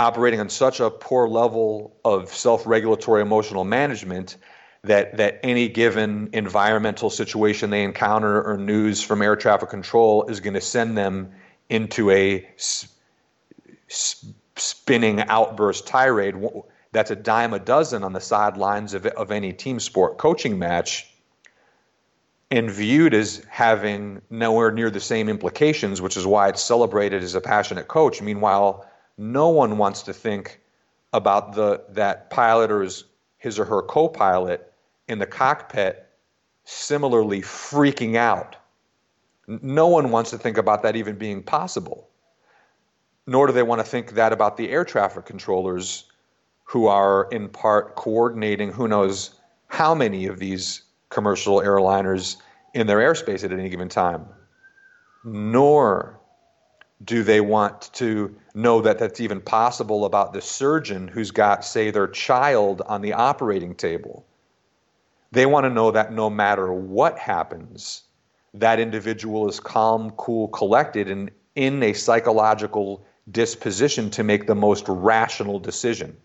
[0.00, 4.38] operating on such a poor level of self-regulatory emotional management
[4.82, 10.40] that that any given environmental situation they encounter or news from air traffic control is
[10.40, 11.30] going to send them
[11.70, 12.46] into a
[13.88, 16.34] spinning outburst tirade
[16.92, 21.08] that's a dime a dozen on the sidelines of, of any team sport coaching match
[22.50, 27.36] and viewed as having nowhere near the same implications, which is why it's celebrated as
[27.36, 28.20] a passionate coach.
[28.20, 28.84] Meanwhile,
[29.16, 30.60] no one wants to think
[31.12, 33.04] about the that pilot or his,
[33.38, 34.72] his or her co-pilot
[35.06, 36.06] in the cockpit
[36.64, 38.56] similarly freaking out
[39.62, 42.08] no one wants to think about that even being possible.
[43.26, 46.04] Nor do they want to think that about the air traffic controllers
[46.64, 49.34] who are in part coordinating who knows
[49.66, 52.36] how many of these commercial airliners
[52.74, 54.24] in their airspace at any given time.
[55.24, 56.20] Nor
[57.04, 61.90] do they want to know that that's even possible about the surgeon who's got, say,
[61.90, 64.24] their child on the operating table.
[65.32, 68.02] They want to know that no matter what happens,
[68.54, 74.84] that individual is calm, cool, collected, and in a psychological disposition to make the most
[74.88, 76.16] rational decision.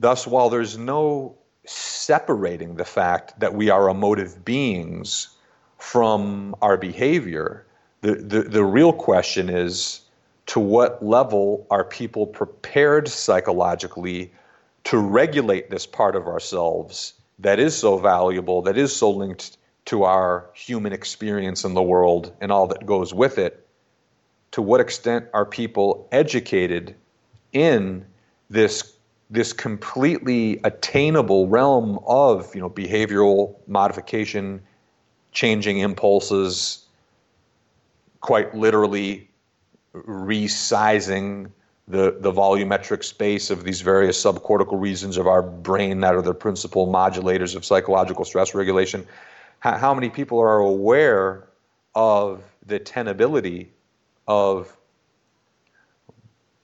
[0.00, 5.28] Thus, while there's no separating the fact that we are emotive beings
[5.78, 7.66] from our behavior,
[8.02, 10.02] the, the, the real question is
[10.46, 14.32] to what level are people prepared psychologically
[14.84, 20.04] to regulate this part of ourselves that is so valuable, that is so linked to
[20.04, 23.66] our human experience in the world and all that goes with it,
[24.52, 26.94] to what extent are people educated
[27.52, 28.04] in
[28.50, 28.92] this
[29.28, 34.62] this completely attainable realm of you know behavioral modification,
[35.32, 36.84] changing impulses,
[38.20, 39.28] quite literally
[39.94, 41.50] resizing
[41.88, 46.34] the, the volumetric space of these various subcortical regions of our brain that are the
[46.34, 49.06] principal modulators of psychological stress regulation.
[49.60, 51.46] How, how many people are aware
[51.94, 53.68] of the tenability
[54.26, 54.76] of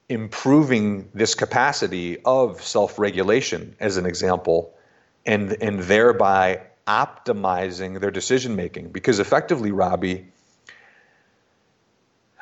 [0.09, 4.73] improving this capacity of self-regulation as an example
[5.25, 10.27] and and thereby optimizing their decision making because effectively Robbie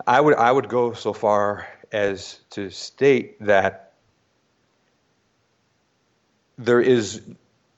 [0.07, 3.93] I would I would go so far as to state that
[6.57, 7.21] there is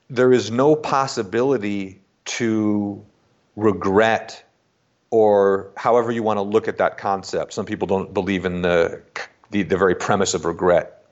[0.09, 3.03] there is no possibility to
[3.55, 4.43] regret
[5.09, 7.53] or however you want to look at that concept.
[7.53, 9.01] Some people don't believe in the
[9.51, 11.05] the, the very premise of regret.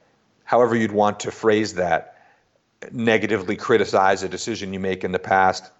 [0.44, 2.26] However you'd want to phrase that,
[2.92, 5.72] negatively criticize a decision you make in the past.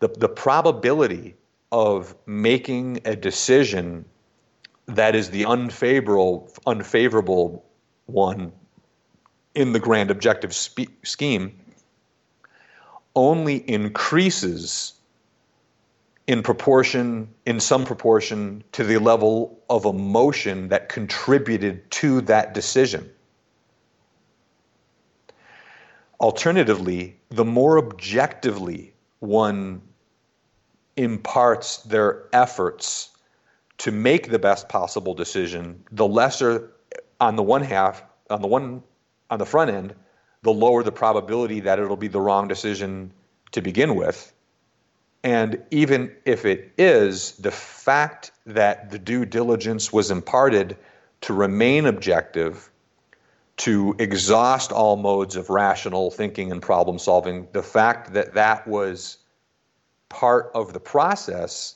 [0.00, 1.34] The, the probability
[1.72, 4.04] of making a decision
[4.88, 7.64] that is the unfavorable unfavorable
[8.06, 8.50] one
[9.54, 11.58] in the grand objective spe- scheme
[13.14, 14.94] only increases
[16.26, 23.10] in proportion in some proportion to the level of emotion that contributed to that decision.
[26.20, 29.82] Alternatively the more objectively one
[30.96, 33.10] imparts their efforts
[33.78, 36.72] to make the best possible decision, the lesser
[37.20, 38.82] on the one half, on the one
[39.30, 39.94] on the front end,
[40.42, 43.12] the lower the probability that it'll be the wrong decision
[43.52, 44.32] to begin with.
[45.24, 50.76] And even if it is, the fact that the due diligence was imparted
[51.22, 52.70] to remain objective,
[53.58, 59.18] to exhaust all modes of rational thinking and problem solving, the fact that that was
[60.08, 61.74] part of the process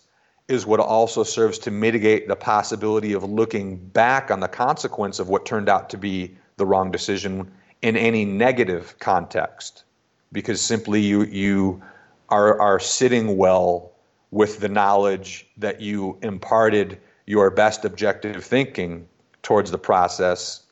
[0.49, 5.29] is what also serves to mitigate the possibility of looking back on the consequence of
[5.29, 9.85] what turned out to be the wrong decision in any negative context.
[10.33, 11.83] Because simply you you
[12.29, 13.93] are are sitting well
[14.31, 19.07] with the knowledge that you imparted your best objective thinking
[19.43, 20.63] towards the process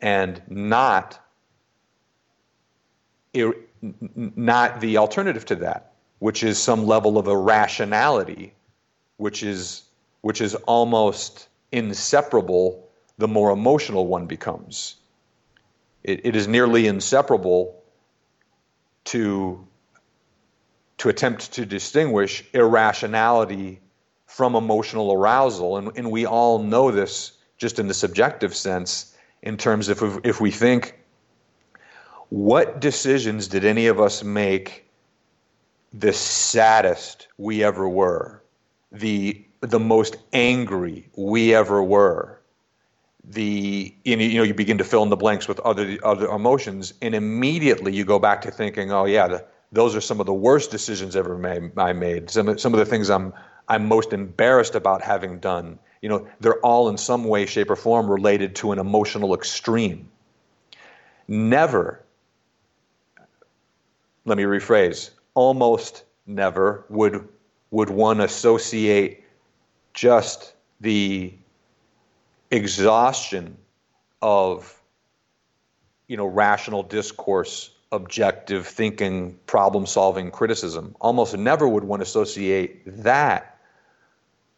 [0.00, 1.20] and not
[4.36, 8.52] not the alternative to that which is some level of irrationality
[9.16, 9.82] which is
[10.20, 12.88] which is almost inseparable
[13.18, 14.96] the more emotional one becomes.
[16.02, 17.82] It, it is nearly inseparable
[19.04, 19.66] to
[20.98, 23.80] to attempt to distinguish irrationality
[24.26, 29.56] from emotional arousal, and, and we all know this just in the subjective sense in
[29.56, 30.98] terms of if we think
[32.28, 34.90] what decisions did any of us make
[35.92, 38.42] the saddest we ever were
[38.92, 42.40] the the most angry we ever were.
[43.24, 47.14] The you know you begin to fill in the blanks with other other emotions and
[47.14, 50.70] immediately you go back to thinking oh yeah the, those are some of the worst
[50.70, 52.30] decisions ever made, I made.
[52.30, 53.32] Some some of the things I'm
[53.68, 55.80] I'm most embarrassed about having done.
[56.02, 60.08] You know they're all in some way shape or form related to an emotional extreme.
[61.26, 62.04] Never
[64.26, 67.26] let me rephrase almost never would
[67.70, 69.24] would one associate
[69.94, 71.32] just the
[72.50, 73.56] exhaustion
[74.22, 74.80] of
[76.08, 80.94] you know rational discourse objective thinking problem solving criticism?
[81.00, 83.58] Almost never would one associate that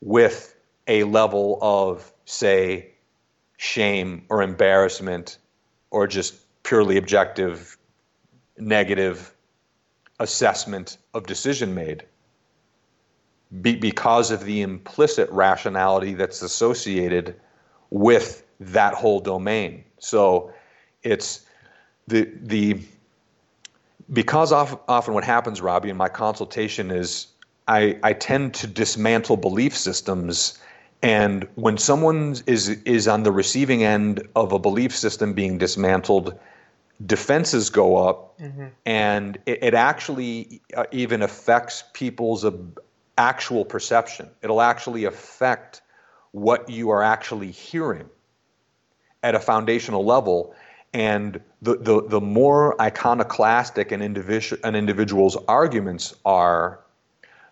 [0.00, 0.54] with
[0.86, 2.90] a level of say
[3.56, 5.38] shame or embarrassment
[5.90, 7.76] or just purely objective
[8.59, 9.34] negative
[10.20, 12.04] assessment of decision made
[13.62, 17.34] be, because of the implicit rationality that's associated
[17.90, 19.84] with that whole domain.
[19.99, 20.53] So
[21.03, 21.46] it's
[22.07, 22.80] the the
[24.12, 27.26] because often what happens, Robbie, in my consultation is
[27.66, 30.59] I, I tend to dismantle belief systems.
[31.03, 36.36] And when someone is is on the receiving end of a belief system being dismantled,
[37.07, 38.66] defenses go up, mm-hmm.
[38.84, 42.44] and it, it actually uh, even affects people's
[43.18, 44.30] actual perception.
[44.42, 45.82] It'll actually affect
[46.30, 48.08] what you are actually hearing
[49.22, 50.54] at a foundational level.
[50.94, 56.80] And the, the, the more iconoclastic an, individual, an individual's arguments are,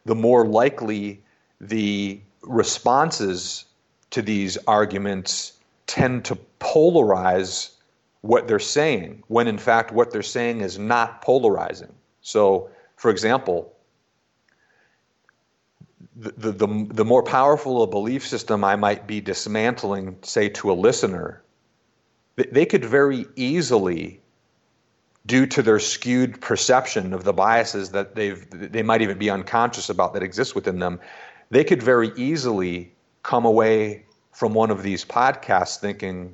[0.04, 1.22] the more likely
[1.60, 3.64] the responses
[4.10, 5.52] to these arguments
[5.86, 7.72] tend to polarize
[8.20, 11.92] what they're saying, when in fact what they're saying is not polarizing.
[12.22, 13.72] So, for example,
[16.16, 20.74] the, the, the, more powerful a belief system I might be dismantling, say, to a
[20.74, 21.42] listener,
[22.36, 24.20] they could very easily
[25.26, 29.88] due to their skewed perception of the biases that they've they might even be unconscious
[29.88, 31.00] about that exist within them
[31.50, 32.92] they could very easily
[33.22, 36.32] come away from one of these podcasts thinking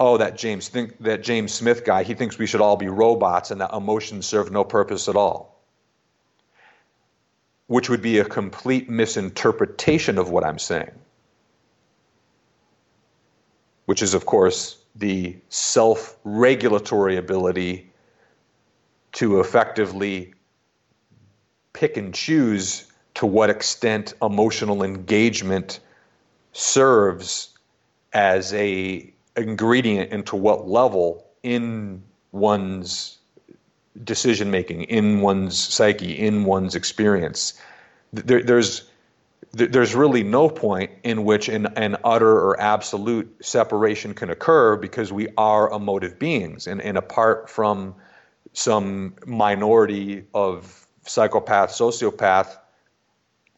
[0.00, 3.50] oh that James think that James Smith guy he thinks we should all be robots
[3.50, 5.53] and that emotions serve no purpose at all
[7.66, 10.90] which would be a complete misinterpretation of what I'm saying
[13.86, 17.90] which is of course the self-regulatory ability
[19.12, 20.34] to effectively
[21.72, 25.80] pick and choose to what extent emotional engagement
[26.52, 27.50] serves
[28.12, 32.02] as a ingredient and to what level in
[32.32, 33.18] one's
[34.02, 37.54] decision making in one's psyche in one's experience
[38.12, 38.84] there, there's
[39.52, 45.12] there's really no point in which an, an utter or absolute separation can occur because
[45.12, 47.94] we are emotive beings and, and apart from
[48.52, 52.56] some minority of psychopath, sociopath,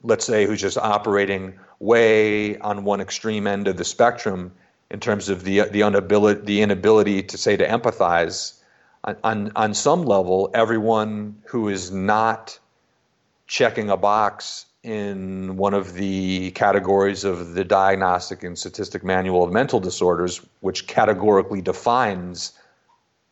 [0.03, 4.53] let's say, who's just operating way on one extreme end of the spectrum
[4.91, 8.56] in terms of the the inability the inability to say to empathize.
[9.05, 12.59] On, on, some level, everyone who is not
[13.47, 19.53] checking a box in one of the categories of the Diagnostic and Statistic Manual of
[19.53, 22.53] Mental Disorders, which categorically defines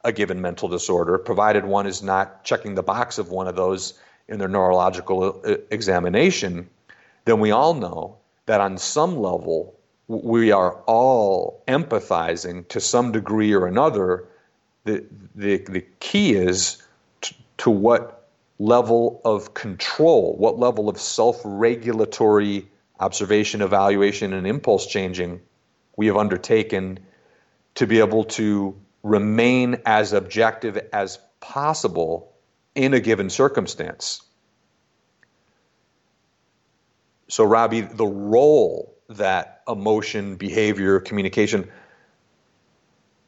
[0.04, 3.94] a given mental disorder, provided one is not checking the box of one of those
[4.28, 6.68] in their neurological uh, examination,
[7.24, 9.74] then we all know that on some level
[10.08, 14.26] we are all empathizing to some degree or another.
[14.84, 15.04] The,
[15.34, 16.82] the, the key is
[17.22, 18.28] to, to what
[18.58, 22.68] level of control, what level of self regulatory
[23.00, 25.40] observation, evaluation, and impulse changing
[25.96, 26.98] we have undertaken
[27.74, 32.32] to be able to remain as objective as possible
[32.74, 34.22] in a given circumstance.
[37.28, 41.70] So, Robbie, the role that emotion, behavior, communication,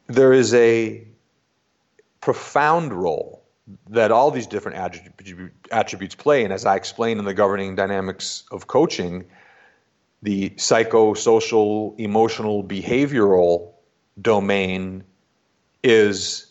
[0.07, 1.05] there is a
[2.27, 3.41] profound role
[3.89, 4.75] that all these different
[5.71, 6.43] attributes play.
[6.43, 9.23] And as I explained in the governing dynamics of coaching,
[10.23, 13.71] the psychosocial, emotional, behavioral
[14.21, 15.05] domain
[15.85, 16.47] is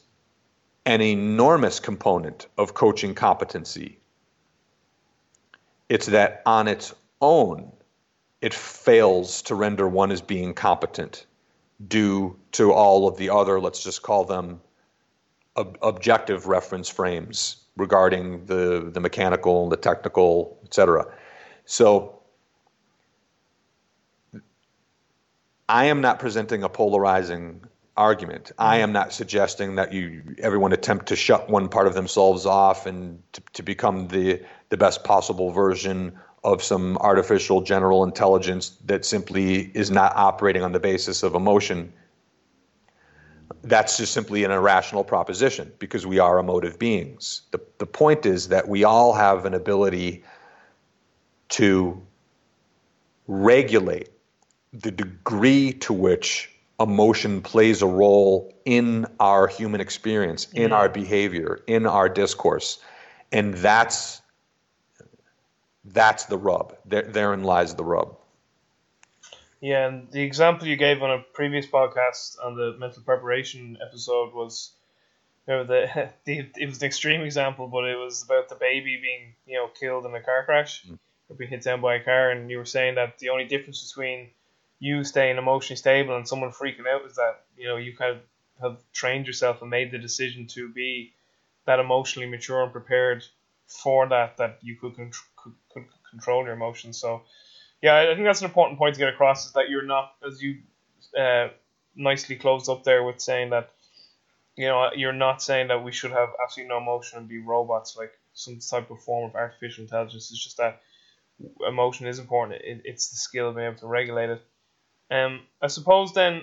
[0.87, 3.99] an enormous component of coaching competency.
[5.91, 7.70] It's that on its own,
[8.41, 11.27] it fails to render one as being competent
[11.87, 14.62] due to all of the other, let's just call them
[15.57, 21.07] ob- objective reference frames regarding the, the mechanical, the technical, etc.
[21.65, 22.21] So
[25.69, 27.63] I am not presenting a polarizing
[27.97, 28.53] argument.
[28.59, 32.87] I am not suggesting that you everyone attempt to shut one part of themselves off
[32.87, 36.13] and to, to become the the best possible version
[36.45, 41.93] of some artificial general intelligence that simply is not operating on the basis of emotion.
[43.63, 47.43] That's just simply an irrational proposition because we are emotive beings.
[47.51, 50.25] The, the point is that we all have an ability
[51.51, 52.01] to
[53.29, 54.11] regulate
[54.73, 60.73] the degree to which emotion plays a role in our human experience, in mm-hmm.
[60.75, 62.79] our behavior, in our discourse.
[63.33, 64.23] And that's
[65.85, 66.77] that's the rub.
[66.85, 68.17] There, therein lies the rub.
[69.67, 74.33] Yeah, and the example you gave on a previous podcast on the mental preparation episode
[74.33, 74.71] was,
[75.49, 78.97] you know, the, the it was an extreme example, but it was about the baby
[79.03, 80.97] being you know killed in a car crash, mm.
[81.29, 83.83] or being hit down by a car, and you were saying that the only difference
[83.89, 84.29] between
[84.79, 88.23] you staying emotionally stable and someone freaking out is that you know you kind of
[88.62, 91.12] have trained yourself and made the decision to be
[91.64, 93.25] that emotionally mature and prepared
[93.67, 97.23] for that that you could, con- could, could control your emotions so
[97.87, 100.43] yeah i think that's an important point to get across is that you're not as
[100.43, 100.53] you
[101.18, 101.49] uh,
[101.97, 103.70] nicely closed up there with saying that
[104.57, 107.97] you know you're not saying that we should have absolutely no emotion and be robots
[107.97, 110.80] like some type of form of artificial intelligence it's just that
[111.68, 114.43] emotion is important it, it's the skill of being able to regulate it
[115.11, 116.43] um, I suppose then,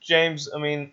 [0.00, 0.48] James.
[0.54, 0.92] I mean,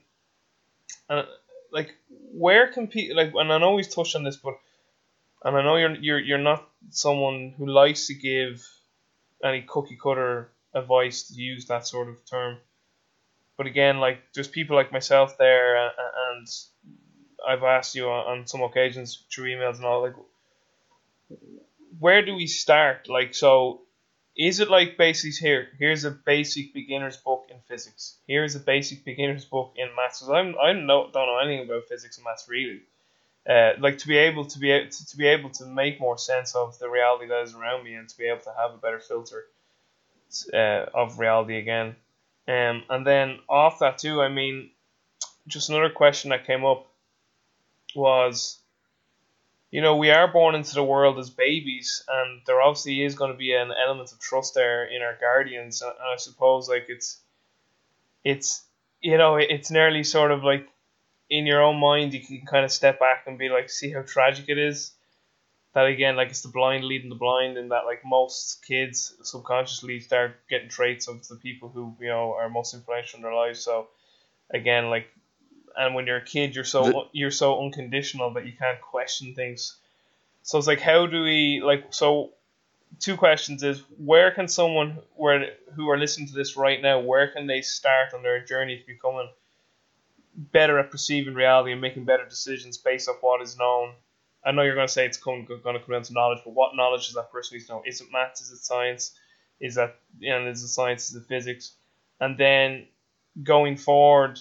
[1.09, 1.27] and
[1.71, 1.95] like
[2.33, 3.33] where can people like?
[3.35, 4.55] And I know we've touched on this, but
[5.43, 8.65] and I know you're you're you're not someone who likes to give
[9.43, 12.57] any cookie cutter advice to use that sort of term.
[13.57, 16.47] But again, like there's people like myself there, and
[17.47, 20.15] I've asked you on some occasions through emails and all, like,
[21.99, 23.07] where do we start?
[23.09, 23.81] Like, so
[24.35, 25.67] is it like basically here?
[25.77, 28.17] Here's a basic beginner's book in physics.
[28.27, 30.23] Here's a basic beginner's book in maths.
[30.27, 32.81] I'm I don't know, don't know anything about physics and maths really.
[33.49, 36.53] Uh, like to be able to be to, to be able to make more sense
[36.55, 38.99] of the reality that is around me and to be able to have a better
[38.99, 39.45] filter
[40.53, 41.95] uh, of reality again.
[42.47, 44.69] Um, and then off that too, I mean,
[45.47, 46.87] just another question that came up
[47.95, 48.61] was
[49.71, 53.31] you know, we are born into the world as babies, and there obviously is going
[53.31, 55.81] to be an element of trust there in our guardians.
[55.81, 57.17] And I suppose like it's,
[58.23, 58.63] it's,
[59.01, 60.67] you know, it's nearly sort of like
[61.31, 64.01] in your own mind, you can kind of step back and be like, see how
[64.01, 64.91] tragic it is.
[65.73, 70.01] That again, like it's the blind leading the blind, and that like most kids subconsciously
[70.01, 73.61] start getting traits of the people who you know are most influential in their lives.
[73.61, 73.87] So
[74.53, 75.07] again, like
[75.77, 79.33] and when you're a kid, you're so the, you're so unconditional that you can't question
[79.33, 79.77] things.
[80.43, 81.93] So it's like, how do we like?
[81.93, 82.31] So,
[82.99, 87.29] two questions is where can someone where who are listening to this right now, where
[87.29, 89.29] can they start on their journey to becoming
[90.51, 93.93] better at perceiving reality and making better decisions based off what is known?
[94.43, 96.75] I know you're going to say it's going, to come down to knowledge, but what
[96.75, 97.83] knowledge does that person need to know?
[97.85, 98.41] Is it maths?
[98.41, 99.11] Is it science?
[99.59, 101.09] Is that you know, is it science?
[101.09, 101.73] Is it physics?
[102.19, 102.87] And then
[103.43, 104.39] going forward,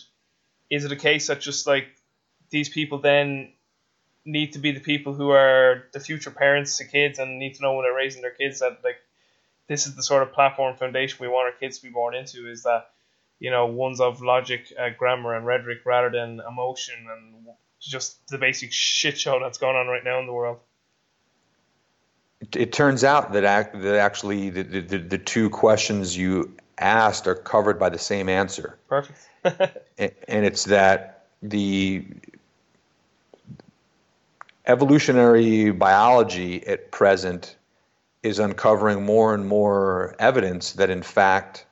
[0.70, 1.88] is it a case that just like
[2.50, 3.52] these people then
[4.24, 7.62] need to be the people who are the future parents to kids and need to
[7.62, 8.96] know when they're raising their kids that like
[9.66, 12.50] this is the sort of platform foundation we want our kids to be born into
[12.50, 12.90] is that
[13.40, 17.46] you know ones of logic uh, grammar and rhetoric rather than emotion and
[17.80, 20.58] just the basic shit show that's going on right now in the world.
[22.40, 27.34] It, it turns out that, that actually the, the, the two questions you asked are
[27.34, 28.78] covered by the same answer.
[28.88, 29.28] Perfect.
[29.98, 32.06] And it's that the
[34.66, 37.56] evolutionary biology at present
[38.22, 41.66] is uncovering more and more evidence that, in fact,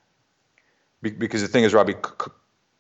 [1.03, 1.94] because the thing is, Robbie,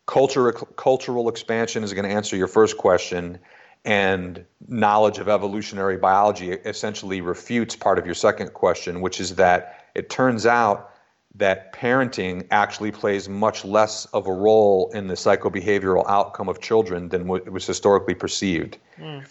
[0.06, 3.38] culture, cultural expansion is going to answer your first question,
[3.84, 9.86] and knowledge of evolutionary biology essentially refutes part of your second question, which is that
[9.94, 10.90] it turns out
[11.34, 17.08] that parenting actually plays much less of a role in the psychobehavioral outcome of children
[17.10, 18.78] than what was historically perceived.
[18.98, 19.24] Mm.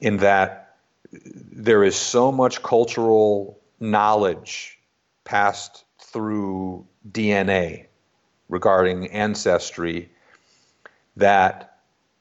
[0.00, 0.76] In that
[1.12, 4.78] there is so much cultural knowledge
[5.24, 7.86] passed through DNA
[8.52, 10.10] regarding ancestry
[11.16, 11.78] that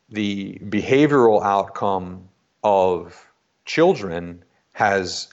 [0.09, 2.29] the behavioral outcome
[2.63, 3.27] of
[3.65, 4.41] children
[4.73, 5.27] has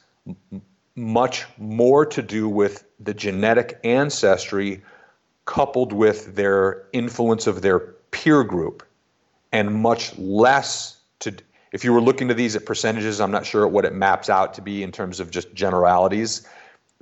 [0.97, 4.83] much more to do with the genetic ancestry
[5.45, 7.79] coupled with their influence of their
[8.11, 8.83] peer group
[9.53, 11.33] and much less to
[11.71, 14.55] if you were looking to these at percentages i'm not sure what it maps out
[14.55, 16.47] to be in terms of just generalities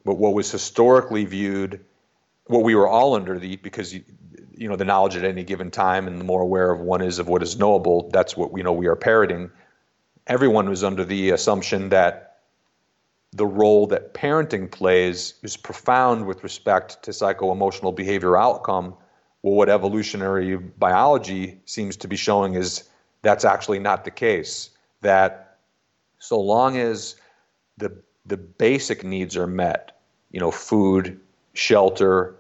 [0.05, 1.81] but what was historically viewed
[2.47, 4.03] what we were all under the because you,
[4.57, 7.19] you know the knowledge at any given time and the more aware of one is
[7.19, 9.51] of what is knowable that's what we know we are parroting
[10.27, 12.27] everyone was under the assumption that
[13.33, 18.95] the role that parenting plays is profound with respect to psycho-emotional behavior outcome.
[19.43, 22.85] Well, what evolutionary biology seems to be showing is
[23.23, 24.71] that's actually not the case.
[25.03, 25.59] That
[26.19, 27.17] so long as
[27.77, 27.95] the
[28.25, 30.01] the basic needs are met,
[30.33, 31.21] you know, food,
[31.57, 32.37] shelter,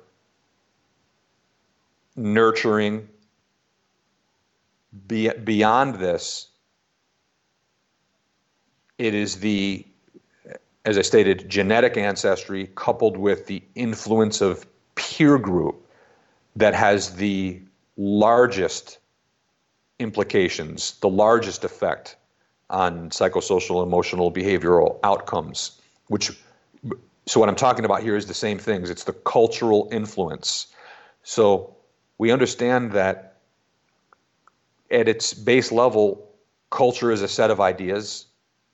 [2.16, 3.08] nurturing,
[5.06, 6.48] be, beyond this,
[8.98, 9.84] it is the
[10.86, 14.64] as I stated, genetic ancestry coupled with the influence of
[14.94, 15.84] peer group
[16.54, 17.60] that has the
[17.96, 18.98] largest
[19.98, 22.16] implications, the largest effect
[22.70, 25.80] on psychosocial, emotional, behavioral outcomes.
[26.06, 26.30] Which,
[27.26, 28.90] so what I'm talking about here is the same things.
[28.90, 30.68] It's the cultural influence.
[31.22, 31.76] So
[32.18, 33.38] we understand that
[34.90, 36.30] at its base level,
[36.70, 38.26] culture is a set of ideas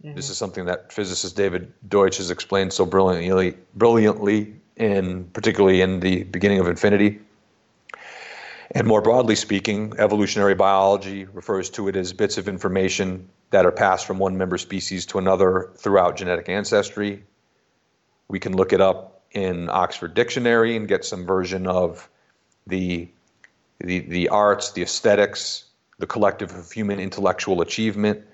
[0.05, 0.16] Mm-hmm.
[0.16, 6.01] This is something that physicist David Deutsch has explained so brilliantly, brilliantly in particularly in
[6.01, 7.20] the beginning of infinity.
[8.73, 13.70] And more broadly speaking, evolutionary biology refers to it as bits of information that are
[13.70, 17.23] passed from one member species to another throughout genetic ancestry.
[18.33, 22.09] We can look it up in Oxford Dictionary and get some version of
[22.67, 23.11] the
[23.79, 25.65] the, the arts, the aesthetics,
[25.99, 28.25] the collective of human intellectual achievement.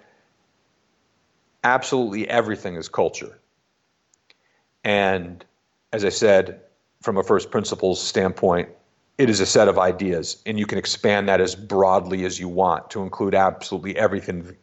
[1.65, 3.41] Absolutely everything is culture.
[4.85, 5.45] And
[5.93, 6.61] as I said,
[7.03, 8.69] from a first principles standpoint,
[9.17, 12.49] it is a set of ideas, and you can expand that as broadly as you
[12.49, 14.55] want to include absolutely everything,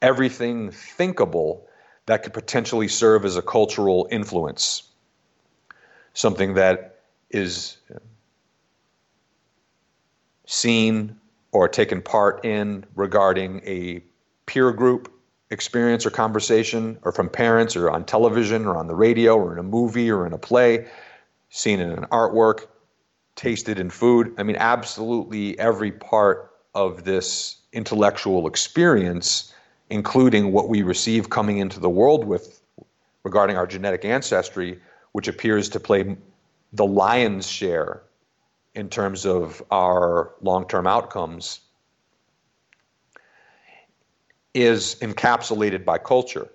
[0.00, 1.66] everything thinkable
[2.06, 4.84] that could potentially serve as a cultural influence,
[6.14, 7.00] something that
[7.30, 7.76] is
[10.46, 11.18] seen
[11.52, 14.02] or taken part in regarding a
[14.46, 15.12] peer group
[15.50, 19.58] experience or conversation, or from parents, or on television, or on the radio, or in
[19.58, 20.86] a movie, or in a play,
[21.50, 22.66] seen in an artwork
[23.36, 24.34] tasted in food.
[24.38, 29.52] I mean, absolutely every part of this intellectual experience,
[29.90, 32.60] including what we receive coming into the world with
[33.22, 34.80] regarding our genetic ancestry,
[35.12, 36.16] which appears to play
[36.72, 38.02] the lion's share
[38.74, 41.60] in terms of our long term outcomes,
[44.54, 46.48] is encapsulated by culture.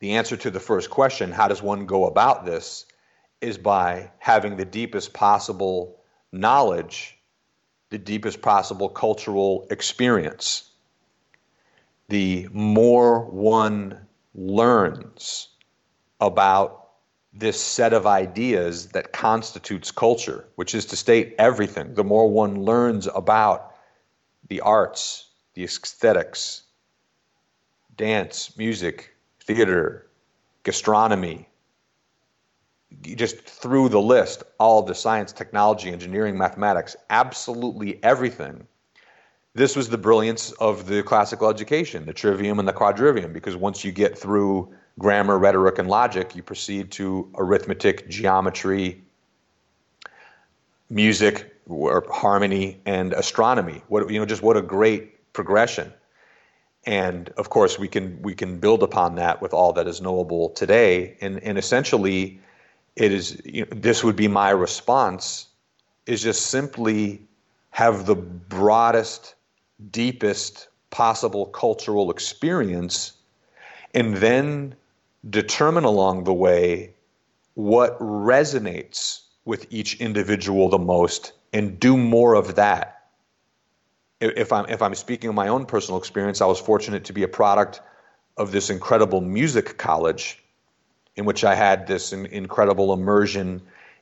[0.00, 2.86] the answer to the first question, how does one go about this,
[3.40, 6.00] is by having the deepest possible
[6.32, 7.18] knowledge,
[7.90, 10.70] the deepest possible cultural experience.
[12.08, 15.48] The more one learns
[16.20, 16.88] about
[17.32, 22.62] this set of ideas that constitutes culture, which is to state everything, the more one
[22.62, 23.74] learns about
[24.48, 26.62] the arts, the aesthetics,
[27.96, 30.08] dance, music, theater,
[30.64, 31.48] gastronomy,
[33.02, 38.66] just through the list, all the science, technology, engineering, mathematics, absolutely everything.
[39.54, 43.84] This was the brilliance of the classical education, the trivium and the quadrivium, because once
[43.84, 49.02] you get through grammar, rhetoric, and logic, you proceed to arithmetic, geometry,
[50.88, 53.82] music, or harmony, and astronomy.
[53.88, 55.92] What you know, just what a great progression
[56.84, 60.48] and of course we can we can build upon that with all that is knowable
[60.50, 62.40] today and and essentially
[62.96, 65.48] it is you know, this would be my response
[66.06, 67.22] is just simply
[67.70, 69.34] have the broadest
[69.90, 73.12] deepest possible cultural experience
[73.94, 74.74] and then
[75.28, 76.92] determine along the way
[77.54, 83.08] what resonates with each individual the most and do more of that.
[84.20, 87.22] If I'm if I'm speaking of my own personal experience, I was fortunate to be
[87.22, 87.80] a product
[88.36, 90.42] of this incredible music college,
[91.20, 93.60] in which I had this in, incredible immersion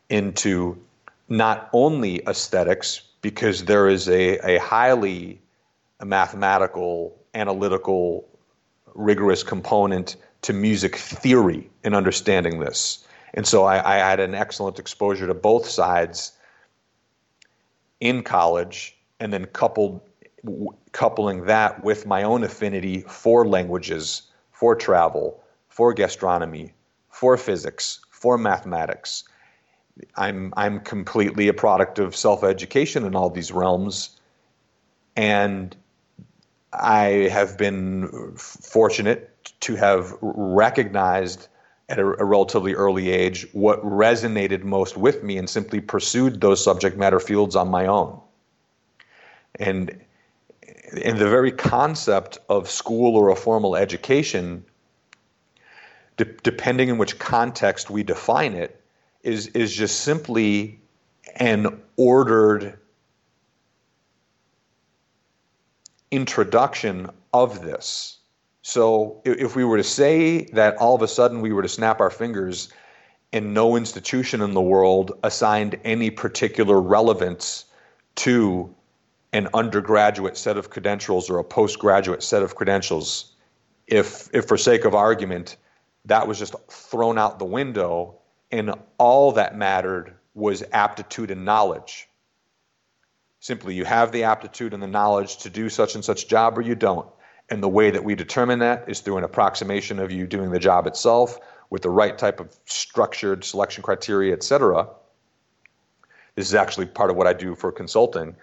[0.09, 0.81] into
[1.29, 5.41] not only aesthetics, because there is a, a highly
[6.01, 8.25] mathematical, analytical,
[8.95, 13.05] rigorous component to music theory in understanding this.
[13.35, 16.33] And so I, I had an excellent exposure to both sides
[17.99, 20.01] in college and then coupled
[20.93, 24.23] coupling that with my own affinity for languages,
[24.53, 26.75] for travel, for gastronomy,
[27.19, 29.25] for physics, for mathematics.
[30.15, 34.21] I'm I'm completely a product of self-education in all these realms,
[35.17, 35.75] and
[36.73, 41.49] I have been fortunate to have recognized
[41.89, 46.63] at a, a, relatively early age what resonated most with me and simply pursued those
[46.63, 48.21] subject matter fields on my own.
[49.59, 49.99] And
[50.93, 54.65] in the very concept of school or a formal education,
[56.19, 58.81] de- depending in which context we define it,
[59.23, 60.79] is is just simply
[61.37, 62.79] an ordered
[66.11, 68.19] introduction of this.
[68.63, 72.01] So if we were to say that all of a sudden we were to snap
[72.01, 72.71] our fingers
[73.33, 77.67] and no institution in the world assigned any particular relevance
[78.17, 78.75] to
[79.33, 83.33] an undergraduate set of credentials or a postgraduate set of credentials,
[83.87, 85.57] if, if for sake of argument,
[86.09, 88.19] that was just thrown out the window
[88.51, 92.09] and all that mattered was aptitude and knowledge.
[93.41, 96.63] Simply, you have the aptitude and the knowledge to do such and such job or
[96.63, 97.07] you don't.
[97.51, 100.59] And the way that we determine that is through an approximation of you doing the
[100.59, 101.39] job itself
[101.71, 104.89] with the right type of structured selection criteria, et cetera.
[106.35, 108.35] This is actually part of what I do for consulting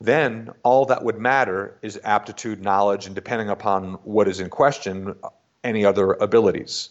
[0.00, 5.14] then all that would matter is aptitude, knowledge, and depending upon what is in question,
[5.62, 6.90] any other abilities.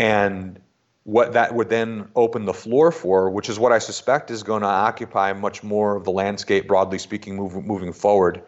[0.00, 0.58] And
[1.04, 4.62] what that would then open the floor for, which is what I suspect is going
[4.62, 8.42] to occupy much more of the landscape, broadly speaking, move, moving forward in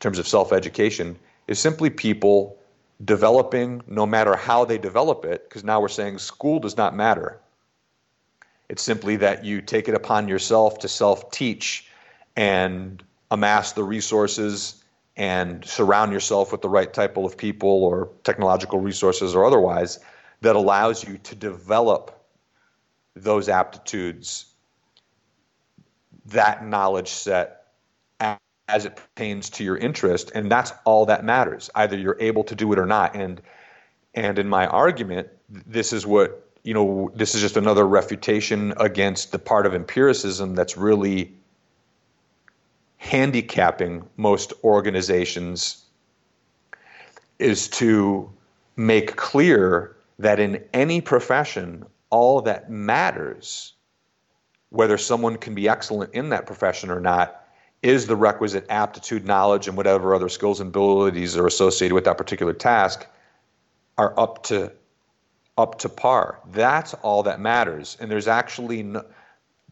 [0.00, 2.58] terms of self education, is simply people
[3.02, 7.40] developing, no matter how they develop it, because now we're saying school does not matter.
[8.68, 11.88] It's simply that you take it upon yourself to self teach
[12.36, 14.84] and amass the resources
[15.16, 20.00] and surround yourself with the right type of people or technological resources or otherwise
[20.40, 22.14] that allows you to develop
[23.14, 24.46] those aptitudes,
[26.26, 27.66] that knowledge set
[28.68, 31.70] as it pertains to your interest, and that's all that matters.
[31.74, 33.16] Either you're able to do it or not.
[33.16, 33.40] And
[34.14, 37.10] and in my argument, this is what you know.
[37.14, 41.32] This is just another refutation against the part of empiricism that's really
[42.98, 45.84] handicapping most organizations
[47.38, 48.28] is to
[48.76, 53.74] make clear that in any profession, all that matters,
[54.70, 57.44] whether someone can be excellent in that profession or not,
[57.82, 62.18] is the requisite aptitude, knowledge, and whatever other skills and abilities are associated with that
[62.18, 63.06] particular task
[63.96, 64.72] are up to
[65.56, 66.40] up to par.
[66.52, 67.96] That's all that matters.
[68.00, 69.04] And there's actually no,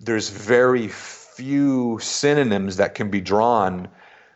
[0.01, 3.89] there's very few synonyms that can be drawn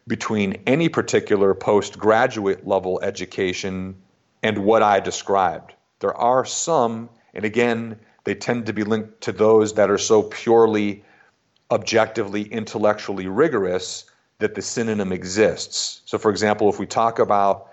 [0.06, 3.96] between any particular postgraduate level education
[4.42, 5.74] and what I described.
[6.01, 10.24] There are some, and again, they tend to be linked to those that are so
[10.24, 11.05] purely
[11.70, 14.05] objectively intellectually rigorous
[14.39, 16.02] that the synonym exists.
[16.06, 17.68] So, for example, if we talk about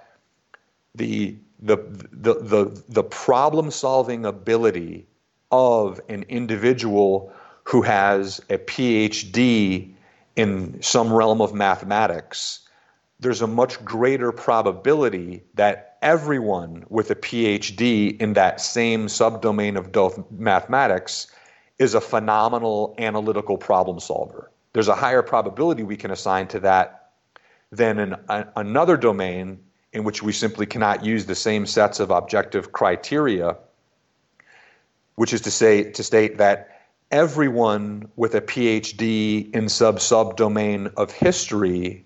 [0.95, 1.77] the the
[2.11, 5.07] the the, the problem solving ability
[5.51, 7.31] of an individual
[7.63, 9.93] who has a PhD
[10.35, 12.59] in some realm of mathematics,
[13.19, 20.31] there's a much greater probability that everyone with a PhD in that same subdomain of
[20.31, 21.27] mathematics
[21.79, 24.51] is a phenomenal analytical problem solver.
[24.73, 27.11] There's a higher probability we can assign to that
[27.71, 29.59] than in a, another domain
[29.93, 33.57] in which we simply cannot use the same sets of objective criteria,
[35.15, 41.11] which is to say to state that everyone with a PhD in sub subdomain of
[41.11, 42.05] history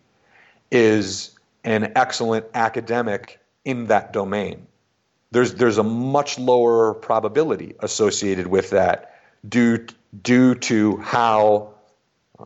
[0.71, 1.31] is
[1.63, 4.67] an excellent academic in that domain.
[5.31, 9.15] There's there's a much lower probability associated with that
[9.47, 9.85] due
[10.23, 11.73] due to how
[12.39, 12.45] uh,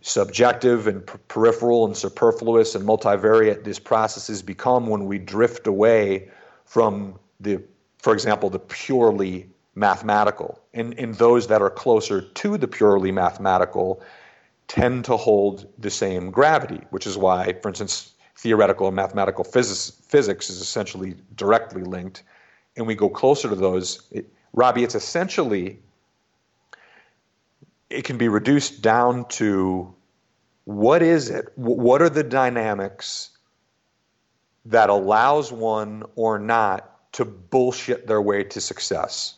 [0.00, 6.28] subjective and peripheral and superfluous and multivariate these processes become when we drift away
[6.64, 7.62] from the,
[7.98, 10.60] for example, the purely mathematical.
[10.72, 14.02] And, and those that are closer to the purely mathematical
[14.66, 19.90] tend to hold the same gravity, which is why, for instance, theoretical and mathematical physics,
[20.06, 22.22] physics is essentially directly linked.
[22.76, 25.78] And we go closer to those, it, Robbie, it's essentially,
[27.90, 29.94] it can be reduced down to
[30.64, 31.52] what is it?
[31.56, 33.30] What are the dynamics
[34.64, 39.34] that allows one or not to bullshit their way to success?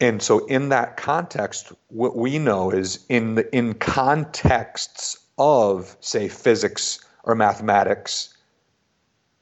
[0.00, 6.28] And so, in that context, what we know is in the, in contexts of, say,
[6.28, 8.36] physics or mathematics,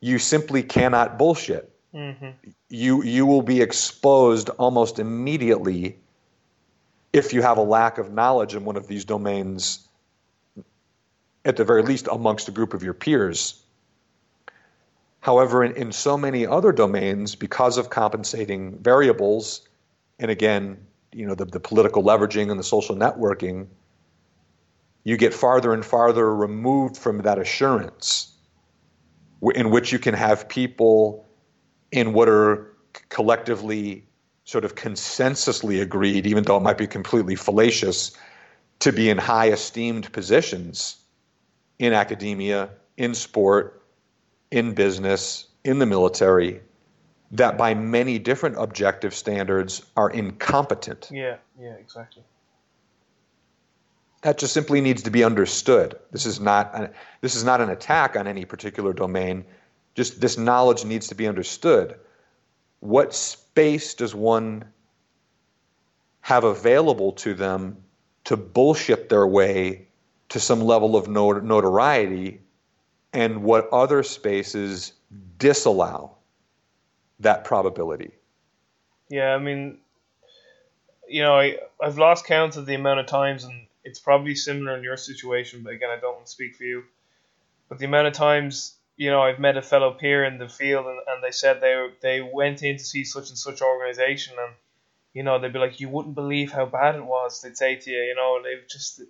[0.00, 1.70] you simply cannot bullshit.
[1.92, 2.28] Mm-hmm.
[2.68, 5.98] You you will be exposed almost immediately
[7.12, 9.88] if you have a lack of knowledge in one of these domains,
[11.44, 13.60] at the very least amongst a group of your peers.
[15.20, 19.66] However, in, in so many other domains, because of compensating variables,
[20.20, 20.76] and again,
[21.12, 23.66] you know, the, the political leveraging and the social networking,
[25.08, 28.30] you get farther and farther removed from that assurance
[29.54, 31.26] in which you can have people
[31.90, 32.76] in what are
[33.08, 34.04] collectively
[34.44, 38.14] sort of consensusly agreed, even though it might be completely fallacious,
[38.80, 40.98] to be in high esteemed positions
[41.78, 42.68] in academia,
[42.98, 43.82] in sport,
[44.50, 46.60] in business, in the military,
[47.30, 51.08] that by many different objective standards are incompetent.
[51.10, 52.24] Yeah, yeah, exactly.
[54.22, 55.98] That just simply needs to be understood.
[56.10, 56.90] This is not a,
[57.20, 59.44] this is not an attack on any particular domain
[59.98, 61.98] just this knowledge needs to be understood.
[62.78, 64.64] What space does one
[66.20, 67.78] have available to them
[68.22, 69.88] to bullshit their way
[70.28, 72.40] to some level of notoriety,
[73.12, 74.92] and what other spaces
[75.36, 76.14] disallow
[77.18, 78.12] that probability?
[79.08, 79.78] Yeah, I mean,
[81.08, 84.76] you know, I, I've lost count of the amount of times, and it's probably similar
[84.76, 86.84] in your situation, but again, I don't want to speak for you.
[87.68, 90.86] But the amount of times you know, I've met a fellow peer in the field,
[90.86, 94.52] and, and they said they they went in to see such and such organization, and
[95.14, 97.40] you know, they'd be like, you wouldn't believe how bad it was.
[97.40, 99.00] They'd say to you, you know, they've just,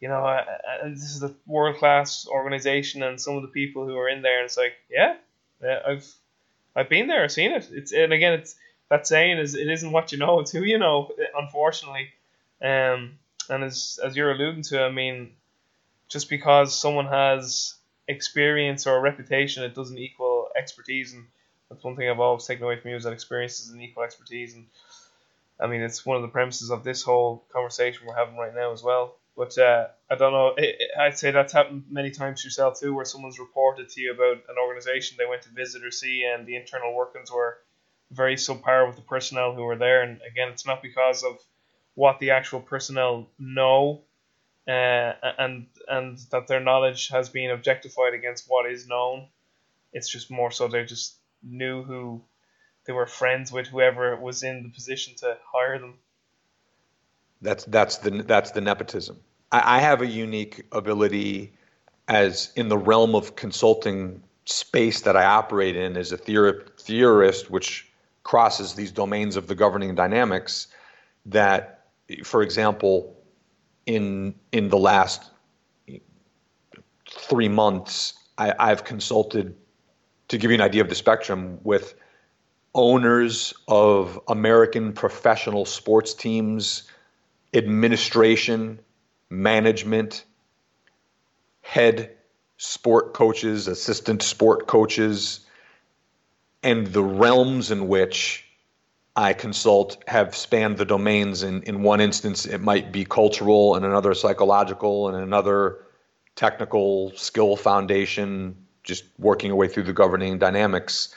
[0.00, 0.44] you know, uh,
[0.84, 4.20] uh, this is a world class organization, and some of the people who are in
[4.20, 5.16] there, and it's like, yeah,
[5.62, 6.14] yeah, I've
[6.76, 7.68] I've been there, I've seen it.
[7.72, 8.54] It's and again, it's
[8.90, 11.10] that saying is it isn't what you know, it's who you know.
[11.34, 12.10] Unfortunately,
[12.60, 13.18] um,
[13.50, 15.32] and as as you're alluding to, I mean,
[16.08, 17.74] just because someone has
[18.06, 21.26] experience or a reputation, it doesn't equal expertise, and
[21.68, 24.02] that's one thing I've always taken away from you is that experience is an equal
[24.02, 24.66] expertise, and
[25.60, 28.72] I mean it's one of the premises of this whole conversation we're having right now
[28.72, 29.16] as well.
[29.36, 30.54] But uh, I don't know.
[30.56, 34.12] It, it, I'd say that's happened many times yourself too, where someone's reported to you
[34.12, 37.58] about an organization they went to visit or see, and the internal workings were
[38.10, 40.02] very subpar with the personnel who were there.
[40.02, 41.38] And again, it's not because of
[41.98, 44.00] what the actual personnel know,
[44.68, 49.26] uh, and and that their knowledge has been objectified against what is known.
[49.92, 52.22] It's just more so they just knew who
[52.86, 55.94] they were friends with whoever was in the position to hire them.
[57.42, 59.18] That's that's the that's the nepotism.
[59.50, 61.52] I, I have a unique ability
[62.06, 67.90] as in the realm of consulting space that I operate in as a theorist, which
[68.22, 70.68] crosses these domains of the governing dynamics.
[71.26, 71.77] That,
[72.24, 73.16] for example,
[73.86, 75.30] in in the last
[77.10, 79.54] three months, I, I've consulted
[80.28, 81.94] to give you an idea of the spectrum with
[82.74, 86.84] owners of American professional sports teams,
[87.54, 88.78] administration,
[89.30, 90.24] management,
[91.62, 92.14] head
[92.58, 95.40] sport coaches, assistant sport coaches,
[96.62, 98.47] and the realms in which
[99.18, 101.42] I consult have spanned the domains.
[101.42, 105.84] In, in one instance, it might be cultural, and another psychological, and another
[106.36, 108.54] technical skill foundation,
[108.84, 111.12] just working our way through the governing dynamics.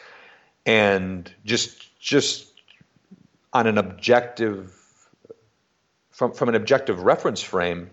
[0.65, 2.47] And just just
[3.53, 4.75] on an objective
[6.09, 7.91] from, from an objective reference frame,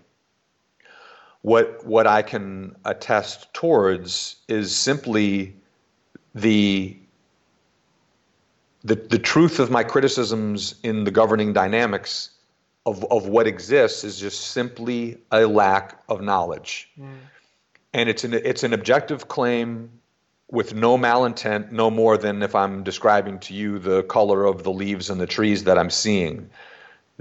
[1.42, 5.54] what what I can attest towards is simply
[6.34, 6.96] the
[8.88, 12.30] the the truth of my criticisms in the governing dynamics
[12.86, 16.90] of of what exists is just simply a lack of knowledge.
[16.98, 17.18] Mm.
[17.92, 19.90] And it's an it's an objective claim
[20.50, 24.72] with no malintent, no more than if I'm describing to you the color of the
[24.72, 26.48] leaves and the trees that I'm seeing.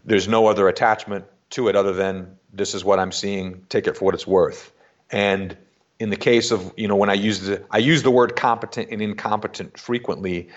[0.05, 3.97] There's no other attachment to it other than this is what I'm seeing, take it
[3.97, 4.71] for what it's worth.
[5.11, 5.57] And
[5.99, 8.89] in the case of, you know, when I use the I use the word competent
[8.91, 10.49] and incompetent frequently,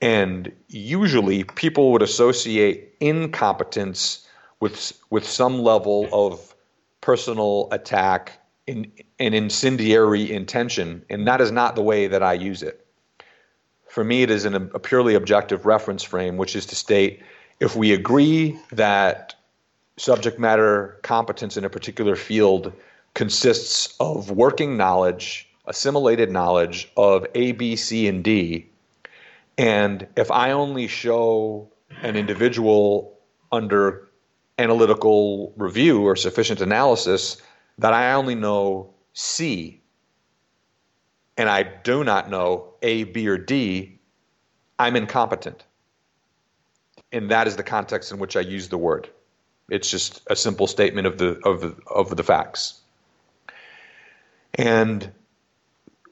[0.00, 4.26] and usually people would associate incompetence
[4.60, 6.54] with with some level of
[7.00, 12.62] personal attack in an incendiary intention, and that is not the way that I use
[12.62, 12.84] it.
[13.88, 17.22] For me, it is an, a purely objective reference frame, which is to state
[17.60, 19.34] if we agree that
[19.96, 22.72] subject matter competence in a particular field
[23.14, 28.68] consists of working knowledge, assimilated knowledge of A, B, C, and D.
[29.58, 31.70] And if I only show
[32.02, 33.18] an individual
[33.50, 34.08] under
[34.58, 37.40] analytical review or sufficient analysis
[37.78, 39.80] that I only know C
[41.36, 43.98] and I do not know A, B, or D,
[44.78, 45.64] I'm incompetent.
[47.12, 49.08] And that is the context in which I use the word.
[49.68, 52.80] It's just a simple statement of the of of the facts.
[54.54, 55.10] And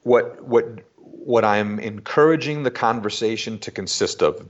[0.03, 0.81] what what
[1.25, 4.47] what I'm encouraging the conversation to consist of,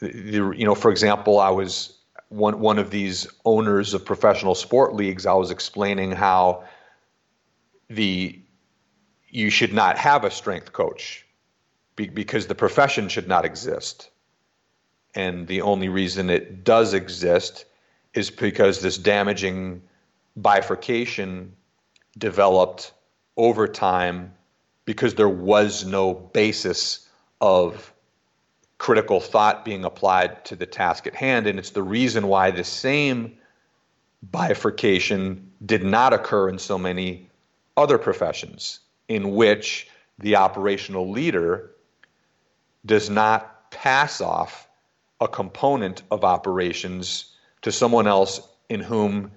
[0.00, 1.98] you know, for example, I was
[2.28, 5.26] one one of these owners of professional sport leagues.
[5.26, 6.62] I was explaining how
[7.90, 8.38] the
[9.28, 11.26] you should not have a strength coach
[11.96, 14.10] because the profession should not exist.
[15.16, 17.64] And the only reason it does exist
[18.14, 19.82] is because this damaging
[20.36, 21.54] bifurcation
[22.18, 22.92] developed
[23.36, 24.32] over time
[24.86, 27.06] because there was no basis
[27.40, 27.92] of
[28.78, 31.46] critical thought being applied to the task at hand.
[31.46, 33.36] And it's the reason why the same
[34.22, 37.28] bifurcation did not occur in so many
[37.76, 39.88] other professions, in which
[40.18, 41.72] the operational leader
[42.86, 44.68] does not pass off
[45.20, 47.32] a component of operations
[47.62, 49.32] to someone else in whom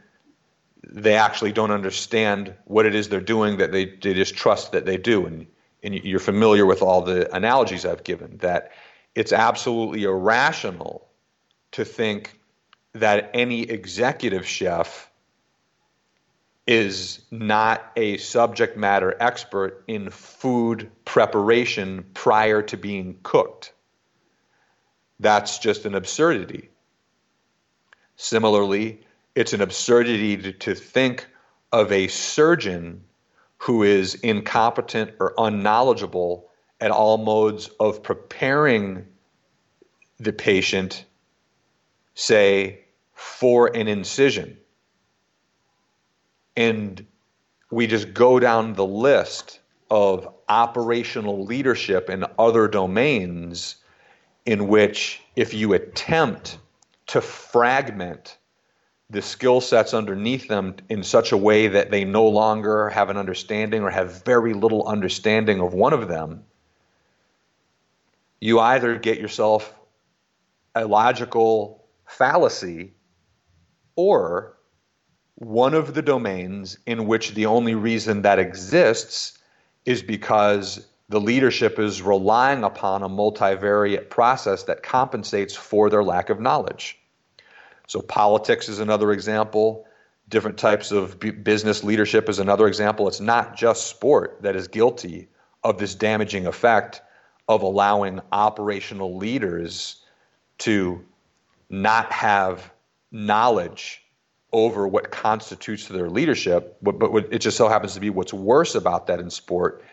[0.92, 4.86] they actually don't understand what it is they're doing that they, they just trust that
[4.86, 5.48] they do and,
[5.84, 8.72] and you're familiar with all the analogies i've given that
[9.16, 11.08] it's absolutely irrational
[11.72, 12.40] to think
[12.94, 15.10] that any executive chef
[16.70, 23.74] is not a subject matter expert in food preparation prior to being cooked.
[25.20, 26.70] That's just an absurdity.
[28.18, 29.02] Similarly,
[29.40, 31.26] it's an absurdity to, think
[31.72, 33.02] of a surgeon
[33.58, 36.50] who is incompetent or unknowledgeable
[36.82, 39.06] at all modes of preparing
[40.20, 41.06] the patient,
[42.16, 42.82] say,
[43.14, 44.58] for an incision.
[46.58, 47.06] And
[47.72, 53.78] we just go down the list of operational leadership in other domains
[54.46, 56.58] in which, if you attempt
[57.08, 58.38] to fragment
[59.10, 63.18] the skill sets underneath them in such a way that they no longer have an
[63.18, 66.44] understanding or have very little understanding of one of them,
[68.40, 69.74] you either get yourself
[70.76, 72.94] a logical fallacy
[73.96, 74.58] or
[75.36, 79.40] one of the domains in which the only reason that exists
[79.86, 86.30] is because the leadership is relying upon a multivariate process that compensates for their lack
[86.30, 86.99] of knowledge.
[87.90, 89.88] So, politics is another example.
[90.30, 93.08] Different types of b- business leadership is another example.
[93.08, 95.28] It's not just sport that is guilty
[95.64, 97.02] of this damaging effect
[97.48, 100.04] of allowing operational leaders
[100.60, 101.04] to
[101.72, 102.72] not have
[103.12, 104.04] knowledge
[104.54, 106.78] over what constitutes their leadership.
[106.84, 109.84] But, but it just so happens to be what's worse about that in sport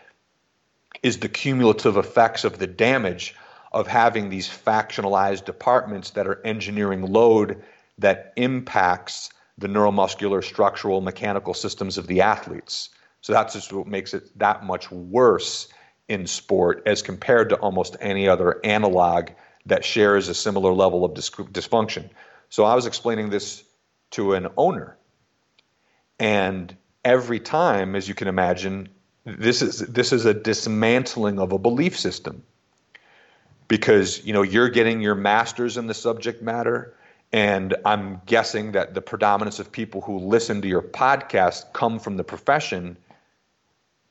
[1.03, 3.35] is the cumulative effects of the damage
[3.73, 7.63] of having these factionalized departments that are engineering load
[7.99, 12.91] that impacts the neuromuscular, structural, mechanical systems of the athletes.
[13.23, 15.69] So that's just what makes it that much worse
[16.09, 19.31] in sport as compared to almost any other analog
[19.65, 22.09] that shares a similar level of dysfunction.
[22.49, 23.65] So I was explaining this
[24.13, 24.97] to an owner,
[26.21, 26.75] and
[27.05, 28.89] every time, as you can imagine,
[29.25, 32.45] this is this is a dismantling of a belief system
[33.67, 36.96] because you know you're getting your masters in the subject matter
[37.33, 42.17] and I'm guessing that the predominance of people who listen to your podcast come from
[42.17, 42.97] the profession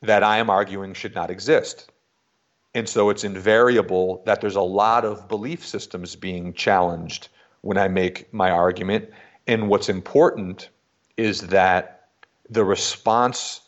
[0.01, 1.91] that I am arguing should not exist.
[2.73, 7.29] And so it's invariable that there's a lot of belief systems being challenged
[7.61, 9.09] when I make my argument.
[9.47, 10.69] And what's important
[11.15, 12.09] is that
[12.49, 13.61] the response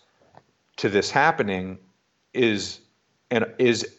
[0.76, 1.80] to this happening
[2.34, 2.82] is
[3.32, 3.98] and is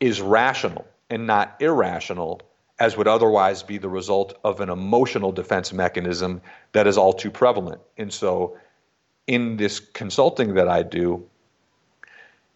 [0.00, 2.42] is rational and not irrational
[2.78, 6.40] as would otherwise be the result of an emotional defense mechanism
[6.72, 7.80] that is all too prevalent.
[7.96, 8.56] And so,
[9.26, 11.26] in this consulting that I do,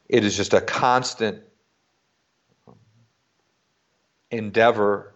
[0.09, 1.43] it is just a constant
[4.31, 5.15] endeavor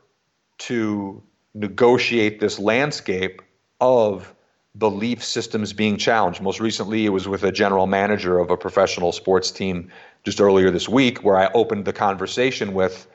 [0.58, 1.22] to
[1.54, 3.40] negotiate this landscape
[3.80, 4.34] of
[4.76, 6.42] belief systems being challenged.
[6.42, 9.90] Most recently, it was with a general manager of a professional sports team
[10.24, 13.06] just earlier this week, where I opened the conversation with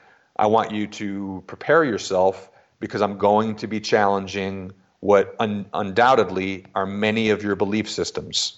[0.41, 2.49] I want you to prepare yourself
[2.79, 8.57] because I'm going to be challenging what un- undoubtedly are many of your belief systems.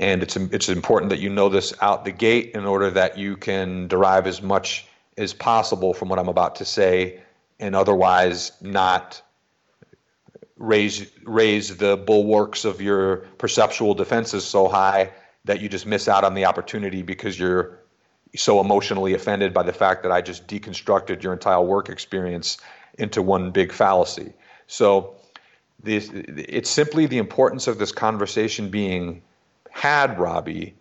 [0.00, 3.36] And it's, it's important that you know this out the gate in order that you
[3.36, 7.20] can derive as much as possible from what I'm about to say
[7.60, 9.22] and otherwise not
[10.56, 15.12] raise, raise the bulwarks of your perceptual defenses so high
[15.44, 17.79] that you just miss out on the opportunity because you're
[18.36, 22.58] so emotionally offended by the fact that I just deconstructed your entire work experience
[22.98, 24.32] into one big fallacy.
[24.66, 25.14] So
[25.82, 29.22] this, it's simply the importance of this conversation being
[29.70, 30.74] had, Robbie,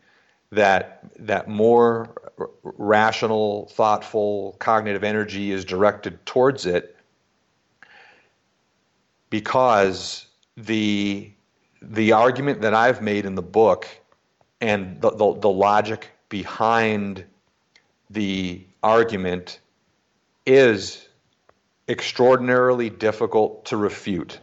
[0.52, 2.10] that that more
[2.40, 6.96] r- rational, thoughtful, cognitive energy is directed towards it
[9.30, 10.26] because
[10.58, 11.32] the
[11.82, 13.88] the argument that I've made in the book
[14.60, 17.24] and the, the, the logic behind
[18.10, 19.60] the argument
[20.46, 21.08] is
[21.88, 24.40] extraordinarily difficult to refute.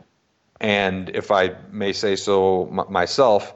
[0.60, 3.54] And if I may say so m- myself,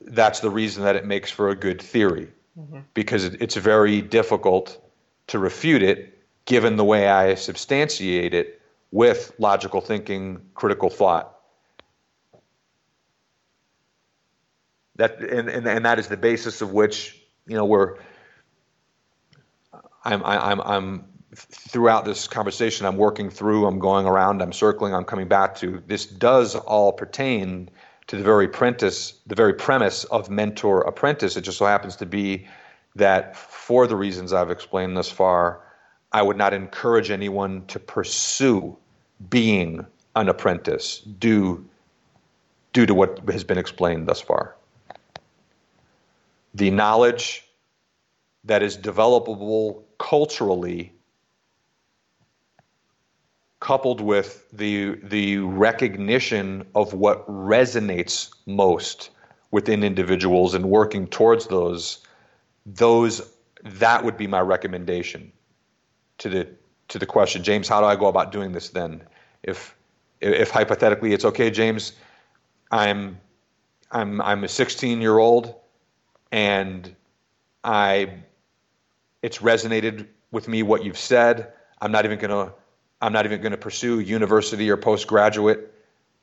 [0.00, 2.80] that's the reason that it makes for a good theory, mm-hmm.
[2.94, 4.80] because it, it's very difficult
[5.28, 8.60] to refute it given the way I substantiate it
[8.90, 11.34] with logical thinking, critical thought.
[14.96, 17.96] That, and, and, and that is the basis of which you know we're
[20.08, 21.04] I'm, I'm, I'm
[21.34, 25.82] throughout this conversation, I'm working through, I'm going around, I'm circling, I'm coming back to.
[25.86, 27.68] This does all pertain
[28.06, 31.36] to the very apprentice, the very premise of mentor apprentice.
[31.36, 32.46] It just so happens to be
[32.96, 35.60] that for the reasons I've explained thus far,
[36.12, 38.76] I would not encourage anyone to pursue
[39.28, 39.84] being
[40.16, 41.68] an apprentice due
[42.72, 44.54] due to what has been explained thus far.
[46.54, 47.47] The knowledge
[48.48, 50.92] that is developable culturally
[53.60, 59.10] coupled with the the recognition of what resonates most
[59.50, 61.98] within individuals and working towards those
[62.66, 63.34] those
[63.64, 65.32] that would be my recommendation
[66.18, 66.48] to the
[66.88, 69.02] to the question, James, how do I go about doing this then?
[69.42, 69.76] If
[70.20, 71.92] if hypothetically it's okay, James,
[72.70, 73.20] I'm
[73.90, 75.54] I'm I'm a 16 year old
[76.32, 76.94] and
[77.64, 78.22] I
[79.22, 81.52] it's resonated with me what you've said.
[81.80, 82.52] I'm not even gonna
[83.00, 85.72] I'm not even gonna pursue university or postgraduate.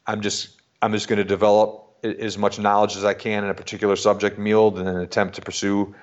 [0.05, 3.95] I'm just I'm just gonna develop as much knowledge as I can in a particular
[3.95, 5.95] subject field and then attempt to pursue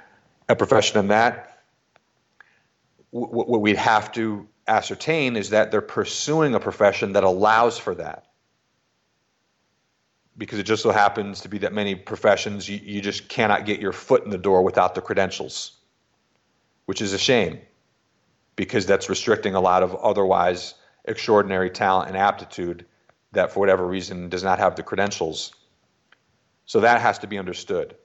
[0.49, 1.49] a profession in that.
[3.11, 8.27] What we'd have to ascertain is that they're pursuing a profession that allows for that.
[10.39, 13.81] Because it just so happens to be that many professions you, you just cannot get
[13.81, 15.73] your foot in the door without the credentials,
[16.87, 17.61] which is a shame
[18.57, 20.75] because that's restricting a lot of otherwise
[21.07, 22.85] extraordinary talent and aptitude
[23.33, 25.53] that, for whatever reason, does not have the credentials.
[26.67, 27.97] So that has to be understood.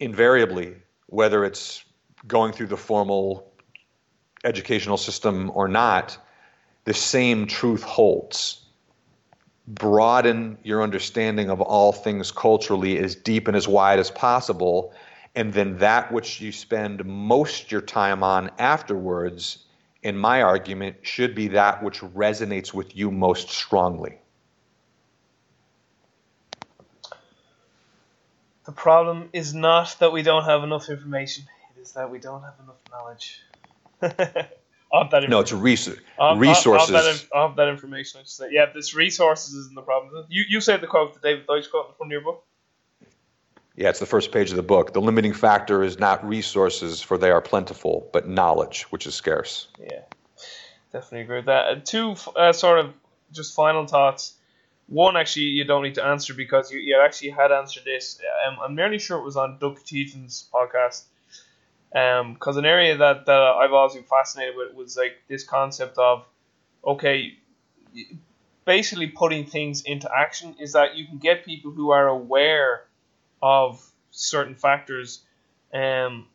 [0.00, 0.76] Invariably,
[1.06, 1.84] whether it's
[2.26, 3.52] going through the formal
[4.44, 6.16] educational system or not,
[6.84, 8.60] the same truth holds.
[9.66, 14.92] Broaden your understanding of all things culturally as deep and as wide as possible,
[15.34, 19.58] and then that which you spend most your time on afterwards,
[20.02, 24.18] in my argument, should be that which resonates with you most strongly.
[28.64, 31.44] The problem is not that we don't have enough information
[31.76, 33.40] it is that we don't have enough knowledge.
[34.92, 36.00] of that no, it's a research.
[36.18, 36.90] Of, resources.
[36.90, 38.48] Of, that, of that information, I should say.
[38.50, 40.26] Yeah, this resources isn't the problem.
[40.28, 42.44] You, you said the quote, the David Deutsch quote from your book?
[43.76, 44.92] Yeah, it's the first page of the book.
[44.92, 49.68] The limiting factor is not resources, for they are plentiful, but knowledge, which is scarce.
[49.80, 50.02] Yeah,
[50.92, 51.66] definitely agree with that.
[51.66, 52.94] Uh, two uh, sort of
[53.32, 54.34] just final thoughts.
[54.86, 58.20] One, actually, you don't need to answer because you, you actually had answered this.
[58.46, 61.04] Um, I'm nearly sure it was on Doug Keaton's podcast
[61.90, 65.96] because um, an area that, that I've always been fascinated with was like this concept
[65.96, 66.26] of
[66.84, 67.38] okay,
[68.64, 72.84] basically putting things into action is that you can get people who are aware
[73.44, 75.22] of certain factors,
[75.74, 76.26] um,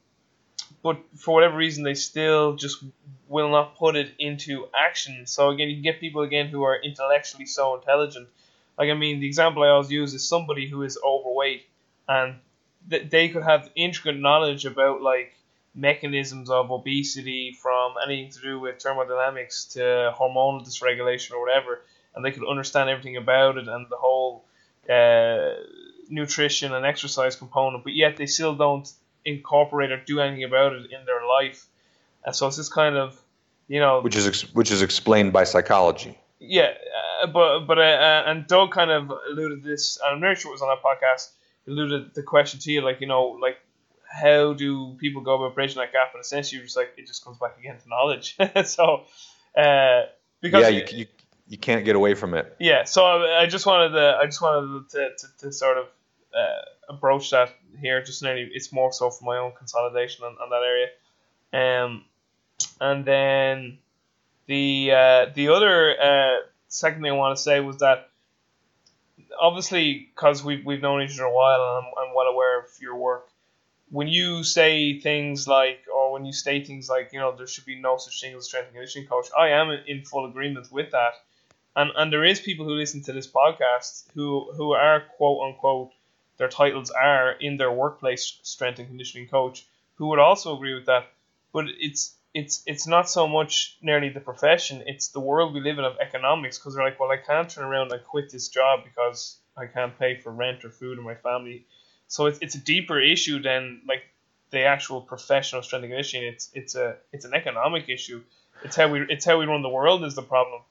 [0.84, 2.84] but for whatever reason they still just
[3.28, 5.26] will not put it into action.
[5.26, 8.28] So again, you can get people again who are intellectually so intelligent.
[8.78, 11.66] Like I mean, the example I always use is somebody who is overweight
[12.08, 12.36] and
[12.90, 15.34] th- they could have intricate knowledge about like
[15.74, 21.82] mechanisms of obesity from anything to do with thermodynamics to hormonal dysregulation or whatever,
[22.14, 24.44] and they could understand everything about it and the whole
[24.90, 25.56] uh,
[26.10, 28.92] nutrition and exercise component, but yet they still don't
[29.26, 31.68] incorporate or do anything about it in their life.
[32.26, 33.20] And so it's just kind of,
[33.68, 36.18] you know, which is ex- which is explained by psychology.
[36.40, 36.74] Yeah,
[37.22, 40.00] uh, but but uh, uh and Doug kind of alluded this.
[40.04, 41.30] and I'm not sure it was on that podcast.
[41.68, 43.58] Alluded the question to you, like you know, like
[44.10, 46.14] how do people go about bridging that gap?
[46.14, 48.38] And essentially, you're just like it just comes back again to knowledge.
[48.66, 49.04] so,
[49.56, 50.04] uh,
[50.42, 51.06] because yeah, you, you,
[51.48, 52.56] you can't get away from it.
[52.60, 55.86] Yeah, so I, I just wanted to I just wanted to, to, to sort of
[56.36, 58.02] uh, approach that here.
[58.02, 60.88] Just nearly, it's more so for my own consolidation on, on that area.
[61.52, 62.06] Um,
[62.82, 63.78] and then
[64.48, 66.38] the uh, the other uh,
[66.68, 68.10] second thing I want to say was that
[69.40, 72.66] obviously because we've we've known each other a while and I'm, I'm well aware of
[72.82, 73.30] your work
[73.92, 77.66] when you say things like, or when you state things like, you know, there should
[77.66, 80.72] be no such thing as a strength and conditioning coach, I am in full agreement
[80.72, 81.14] with that.
[81.76, 85.92] And and there is people who listen to this podcast who who are quote unquote
[86.40, 90.88] their titles are in their workplace strength and conditioning coach who would also agree with
[90.88, 91.12] that.
[91.54, 95.78] But it's it's it's not so much nearly the profession; it's the world we live
[95.78, 96.58] in of economics.
[96.58, 100.00] Because they're like, well, I can't turn around and quit this job because I can't
[100.00, 101.68] pay for rent or food in my family
[102.10, 104.04] so it's, it's a deeper issue than like
[104.50, 106.28] the actual professional strength and conditioning.
[106.28, 108.24] It's it's a it's an economic issue.
[108.64, 110.62] It's how we it's how we run the world is the problem.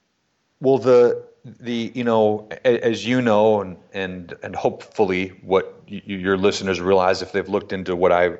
[0.60, 6.36] Well, the the you know as you know and and and hopefully what you, your
[6.36, 8.32] listeners realize if they've looked into what I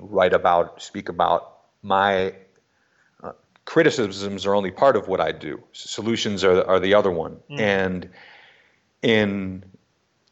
[0.00, 2.34] write about, speak about, my
[3.22, 3.32] uh,
[3.64, 5.62] criticisms are only part of what I do.
[5.72, 7.60] Solutions are are the other one, mm.
[7.60, 8.08] and
[9.02, 9.64] in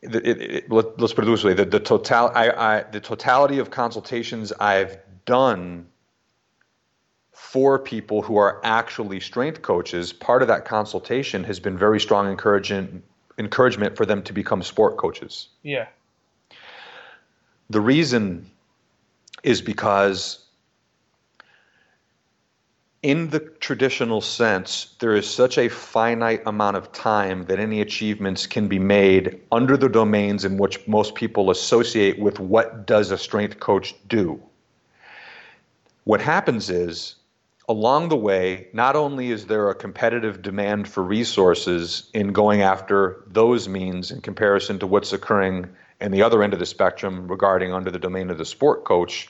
[0.03, 3.59] it, it, let, us put it this way: the, the total, I, I, the totality
[3.59, 5.87] of consultations I've done
[7.37, 12.29] for people who are actually strength coaches, part of that consultation has been very strong
[12.31, 13.05] encouragement
[13.39, 15.49] encouragement for them to become sport coaches.
[15.63, 15.87] Yeah.
[17.69, 18.51] The reason
[19.43, 20.47] is because
[23.03, 28.47] in the traditional sense, there is such a finite amount of time that any achievements
[28.47, 33.19] can be made under the domains in which most people associate with what does a
[33.19, 34.41] strength coach do.
[36.05, 37.17] What happens is,
[37.69, 43.25] along the way, not only is there a competitive demand for resources in going after
[43.27, 45.69] those means in comparison to what's occurring
[46.01, 49.29] in the other end of the spectrum regarding under the domain of the sport coach,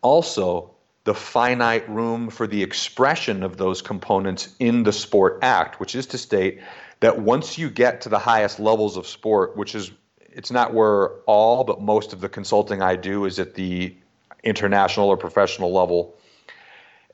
[0.00, 0.70] also
[1.04, 6.06] the finite room for the expression of those components in the sport act, which is
[6.06, 6.60] to state
[7.00, 9.90] that once you get to the highest levels of sport, which is
[10.30, 13.94] it's not where all but most of the consulting I do is at the
[14.42, 16.16] international or professional level.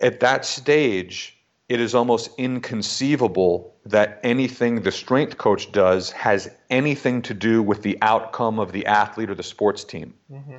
[0.01, 1.37] At that stage,
[1.69, 7.83] it is almost inconceivable that anything the strength coach does has anything to do with
[7.83, 10.15] the outcome of the athlete or the sports team.
[10.33, 10.57] Mm-hmm.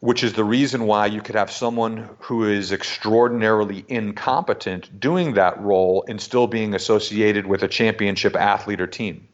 [0.00, 5.60] Which is the reason why you could have someone who is extraordinarily incompetent doing that
[5.60, 9.28] role and still being associated with a championship athlete or team.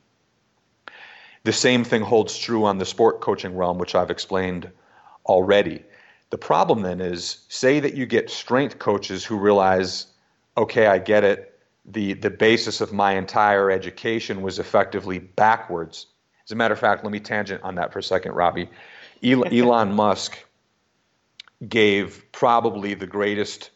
[1.45, 4.69] The same thing holds true on the sport coaching realm, which I've explained
[5.25, 5.85] already.
[6.31, 10.07] The problem then is say that you get strength coaches who realize,
[10.57, 11.59] okay, I get it.
[11.85, 16.07] The, the basis of my entire education was effectively backwards.
[16.45, 18.69] As a matter of fact, let me tangent on that for a second, Robbie.
[19.23, 20.37] Elon Musk
[21.69, 23.71] gave probably the greatest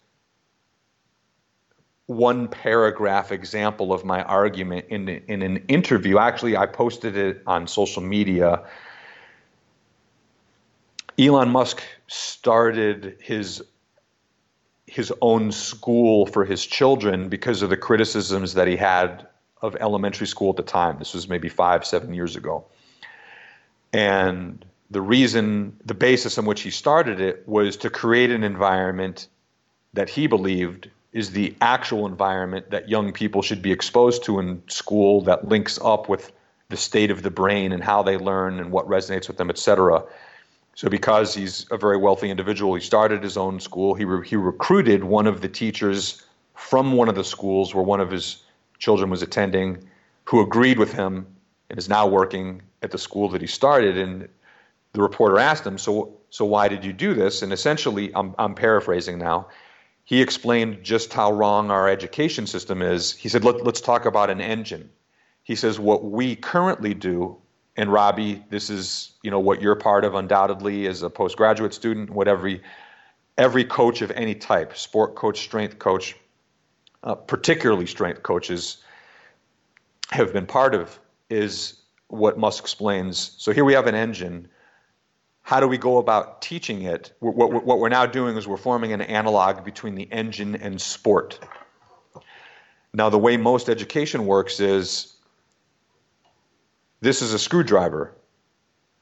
[2.06, 6.18] one paragraph example of my argument in, in an interview.
[6.18, 8.64] Actually, I posted it on social media.
[11.16, 13.62] Elon Musk started his
[14.86, 19.24] his own school for his children because of the criticisms that he had
[19.62, 20.98] of elementary school at the time.
[20.98, 22.64] This was maybe five, seven years ago.
[23.92, 29.28] And the reason, the basis on which he started it was to create an environment
[29.92, 34.60] that he believed is the actual environment that young people should be exposed to in
[34.66, 36.32] school that links up with
[36.68, 39.58] the state of the brain and how they learn and what resonates with them, et
[39.58, 40.02] cetera.
[40.80, 43.92] So, because he's a very wealthy individual, he started his own school.
[43.92, 46.24] He, re- he recruited one of the teachers
[46.54, 48.42] from one of the schools where one of his
[48.78, 49.84] children was attending,
[50.24, 51.26] who agreed with him
[51.68, 53.98] and is now working at the school that he started.
[53.98, 54.26] And
[54.94, 58.54] the reporter asked him, "So, so why did you do this?" And essentially, I'm, I'm
[58.54, 59.48] paraphrasing now
[60.04, 63.12] he explained just how wrong our education system is.
[63.12, 64.88] He said, Let, us talk about an engine.
[65.44, 67.36] He says, What we currently do,
[67.80, 72.10] and Robbie, this is you know what you're part of undoubtedly as a postgraduate student,
[72.10, 72.62] what every,
[73.38, 76.16] every coach of any type, sport coach, strength coach,
[77.02, 78.78] uh, particularly strength coaches,
[80.10, 80.98] have been part of,
[81.28, 83.34] is what Musk explains.
[83.38, 84.48] So here we have an engine
[85.42, 87.12] how do we go about teaching it?
[87.18, 90.80] What, what, what, we're now doing is we're forming an analog between the engine and
[90.80, 91.40] sport.
[92.92, 95.16] Now, the way most education works is
[97.00, 98.12] this is a screwdriver,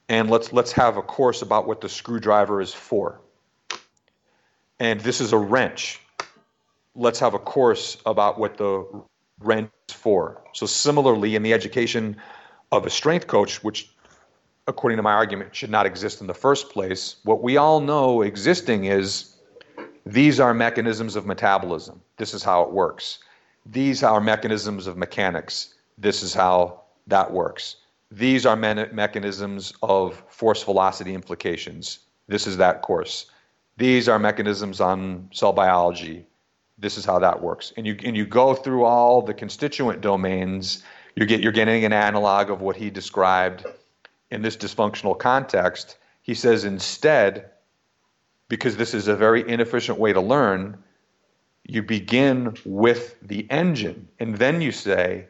[0.08, 3.20] and let's, let's have a course about what the screwdriver is for.
[4.80, 6.00] And this is a wrench.
[6.94, 8.86] Let's have a course about what the
[9.40, 10.42] wrench is for.
[10.52, 12.16] So, similarly, in the education
[12.70, 13.90] of a strength coach, which
[14.68, 17.16] according to my argument, should not exist in the first place.
[17.24, 19.34] What we all know existing is
[20.04, 22.00] these are mechanisms of metabolism.
[22.18, 23.18] This is how it works.
[23.64, 25.74] These are mechanisms of mechanics.
[25.96, 27.76] This is how that works.
[28.10, 32.00] These are me- mechanisms of force velocity implications.
[32.26, 33.26] This is that course.
[33.76, 36.26] These are mechanisms on cell biology.
[36.78, 37.72] This is how that works.
[37.76, 40.82] And you, and you go through all the constituent domains,
[41.16, 43.66] you get, you're getting an analog of what he described
[44.30, 47.50] in this dysfunctional context, he says instead,
[48.48, 50.76] because this is a very inefficient way to learn,
[51.64, 55.26] you begin with the engine and then you say,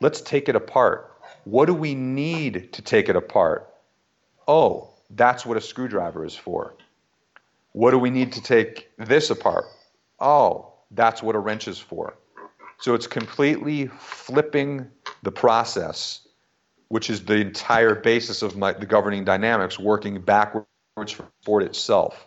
[0.00, 1.09] let's take it apart.
[1.44, 3.72] What do we need to take it apart?
[4.46, 6.74] Oh, that's what a screwdriver is for.
[7.72, 9.64] What do we need to take this apart?
[10.18, 12.16] Oh, that's what a wrench is for.
[12.78, 14.88] So it's completely flipping
[15.22, 16.26] the process
[16.90, 20.66] which is the entire basis of my, the governing dynamics, working backwards
[21.12, 22.26] from sport itself.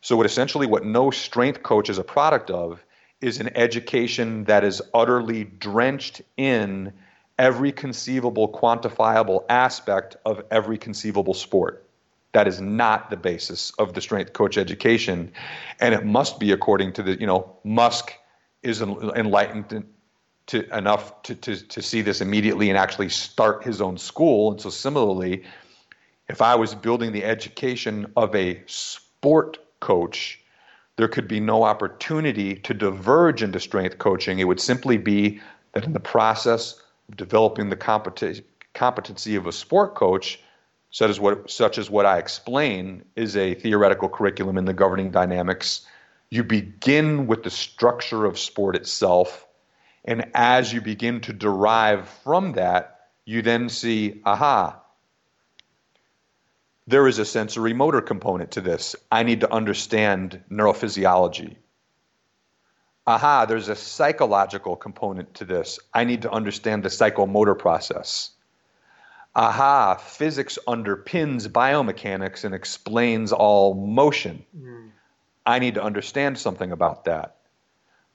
[0.00, 2.82] So, what essentially what no strength coach is a product of
[3.20, 6.92] is an education that is utterly drenched in
[7.42, 11.84] every conceivable quantifiable aspect of every conceivable sport.
[12.34, 15.32] That is not the basis of the strength coach education,
[15.80, 18.12] and it must be according to the you know Musk
[18.62, 19.84] is enlightened
[20.46, 24.52] to enough to, to, to see this immediately and actually start his own school.
[24.52, 25.42] And so similarly,
[26.28, 30.40] if I was building the education of a sport coach,
[30.96, 34.38] there could be no opportunity to diverge into strength coaching.
[34.38, 35.40] It would simply be
[35.72, 36.81] that in the process
[37.16, 37.76] developing the
[38.74, 40.40] competency of a sport coach,
[40.90, 45.10] such as what such as what I explain is a theoretical curriculum in the governing
[45.10, 45.86] dynamics.
[46.30, 49.46] You begin with the structure of sport itself,
[50.04, 54.80] and as you begin to derive from that, you then see, aha,
[56.86, 58.96] there is a sensory motor component to this.
[59.10, 61.56] I need to understand neurophysiology.
[63.06, 65.78] Aha, there's a psychological component to this.
[65.92, 68.30] I need to understand the psychomotor process.
[69.34, 74.44] Aha, physics underpins biomechanics and explains all motion.
[74.56, 74.90] Mm.
[75.46, 77.36] I need to understand something about that.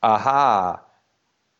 [0.03, 0.79] Aha,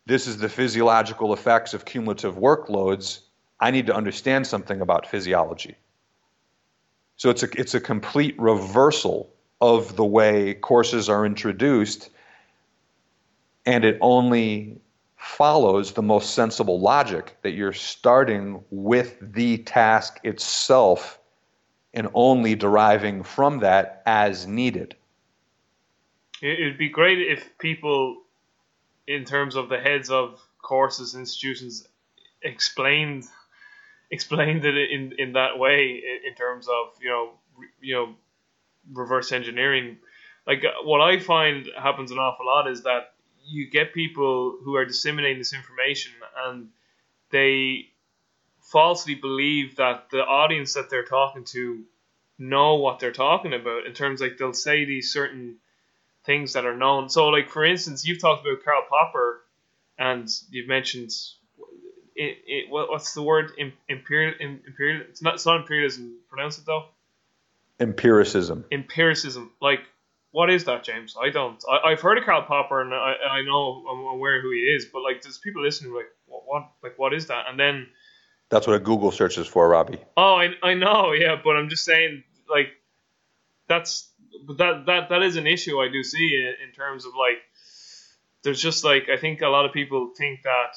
[0.05, 3.21] this is the physiological effects of cumulative workloads.
[3.59, 5.75] I need to understand something about physiology.
[7.17, 9.29] So it's a, it's a complete reversal
[9.59, 12.11] of the way courses are introduced,
[13.68, 14.80] and it only
[15.18, 21.19] follows the most sensible logic that you're starting with the task itself
[21.94, 24.95] and only deriving from that as needed.
[26.41, 28.22] It'd be great if people,
[29.06, 31.88] in terms of the heads of courses, institutions,
[32.41, 33.26] explained
[34.10, 37.31] explained it in in that way in terms of you know
[37.81, 38.15] you know
[38.94, 39.98] reverse engineering.
[40.45, 43.16] Like what I find happens an awful lot is that
[43.48, 46.11] you get people who are disseminating this information
[46.45, 46.69] and
[47.32, 47.88] they
[48.61, 51.84] falsely believe that the audience that they're talking to
[52.38, 55.57] know what they're talking about in terms like they'll say these certain
[56.26, 57.10] things that are known.
[57.10, 59.41] So like for instance, you've talked about Karl Popper
[59.98, 61.11] and you've mentioned
[62.15, 63.52] it, it what's the word?
[63.88, 66.18] Imperial imperial it's not it's not imperialism.
[66.30, 66.86] Pronounce it though.
[67.80, 68.65] Empiricism.
[68.72, 69.52] Empiricism.
[69.61, 69.82] Like
[70.31, 71.15] what is that james?
[71.21, 74.51] I don't I, have heard of karl popper and I, I know i'm aware who
[74.51, 77.45] he is but like there's people listening like what, what like what is that?
[77.49, 77.87] And then
[78.49, 79.99] that's what a google search is for robbie.
[80.15, 82.69] Oh i, I know yeah but i'm just saying like
[83.67, 84.09] that's
[84.57, 87.37] that that that is an issue i do see in, in terms of like
[88.43, 90.75] there's just like i think a lot of people think that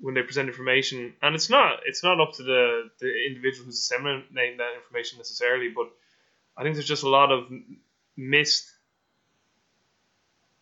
[0.00, 3.76] when they present information, and it's not it's not up to the the individual who's
[3.76, 5.86] disseminating that information necessarily, but
[6.56, 7.44] I think there's just a lot of
[8.16, 8.70] missed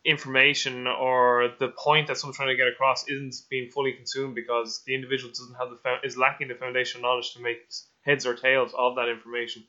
[0.05, 4.83] information or the point that someone's trying to get across isn't being fully consumed because
[4.85, 7.59] the individual doesn't have the is lacking the foundational knowledge to make
[8.01, 9.63] heads or tails of that information.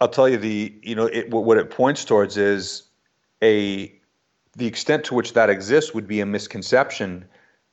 [0.00, 2.84] I'll tell you the you know it, what it points towards is
[3.42, 3.94] a
[4.56, 7.26] the extent to which that exists would be a misconception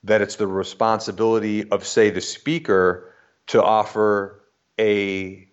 [0.03, 3.11] that it's the responsibility of, say, the speaker
[3.47, 4.43] to offer
[4.79, 5.47] a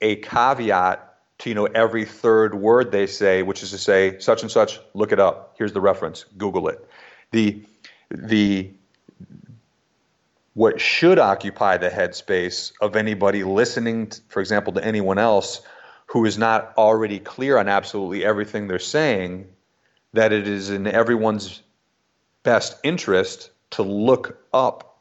[0.00, 1.11] a caveat
[1.42, 4.78] to you know every third word they say, which is to say such and such,
[4.94, 5.54] look it up.
[5.58, 6.24] Here's the reference.
[6.38, 6.88] Google it.
[7.32, 7.62] The
[8.10, 8.70] the
[10.54, 15.62] what should occupy the headspace of anybody listening, to, for example, to anyone else
[16.06, 19.48] who is not already clear on absolutely everything they're saying,
[20.12, 21.62] that it is in everyone's
[22.42, 25.00] best interest to look up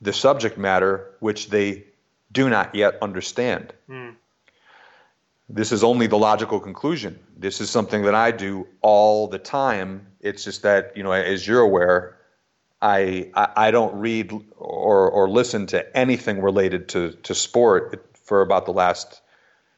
[0.00, 1.84] the subject matter which they
[2.32, 3.72] do not yet understand.
[3.88, 4.16] Mm.
[5.48, 7.18] This is only the logical conclusion.
[7.36, 10.06] This is something that I do all the time.
[10.20, 12.16] It's just that, you know, as you're aware,
[12.80, 18.40] I, I, I don't read or, or listen to anything related to, to sport for
[18.40, 19.22] about the last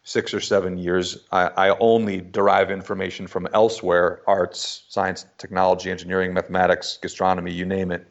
[0.04, 6.34] six or seven years, I, I, only derive information from elsewhere arts, science, technology, engineering,
[6.34, 8.06] mathematics, gastronomy, you name it.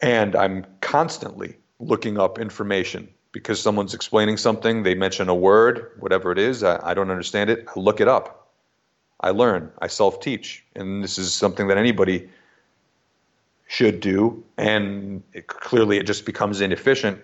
[0.00, 6.30] And I'm constantly looking up information because someone's explaining something, they mention a word, whatever
[6.30, 8.50] it is, I, I don't understand it, I look it up.
[9.20, 10.64] I learn, I self teach.
[10.74, 12.28] And this is something that anybody
[13.68, 14.44] should do.
[14.58, 17.20] And it, clearly, it just becomes inefficient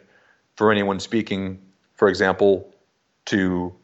[0.56, 1.58] for anyone speaking,
[1.94, 2.72] for example,
[3.26, 3.74] to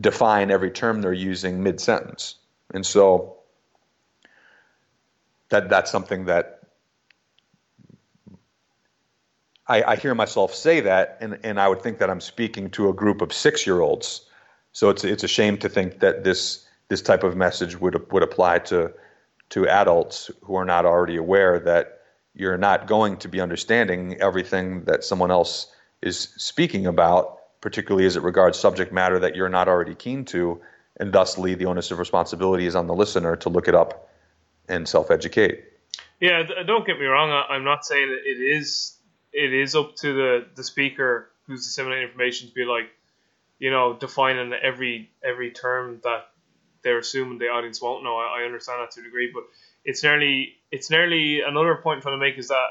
[0.00, 2.36] define every term they're using mid sentence.
[2.72, 3.36] And so
[5.50, 6.53] that that's something that
[9.66, 12.90] I, I, hear myself say that, and, and I would think that I'm speaking to
[12.90, 14.26] a group of six year olds.
[14.72, 18.22] So it's it's a shame to think that this this type of message would would
[18.22, 18.92] apply to
[19.50, 22.00] to adults who are not already aware that
[22.34, 25.72] you're not going to be understanding everything that someone else
[26.02, 30.60] is speaking about particularly as it regards subject matter that you're not already keen to,
[31.00, 34.10] and thusly the onus of responsibility is on the listener to look it up
[34.68, 35.64] and self-educate.
[36.20, 37.30] Yeah, don't get me wrong.
[37.48, 38.98] I'm not saying that it is
[39.34, 42.88] it is up to the the speaker who's disseminating information to be like,
[43.58, 46.28] you know, defining every every term that
[46.82, 48.16] they're assuming the audience won't know.
[48.16, 49.42] I, I understand that to a degree, but
[49.84, 52.68] it's nearly it's nearly another point I'm trying to make is that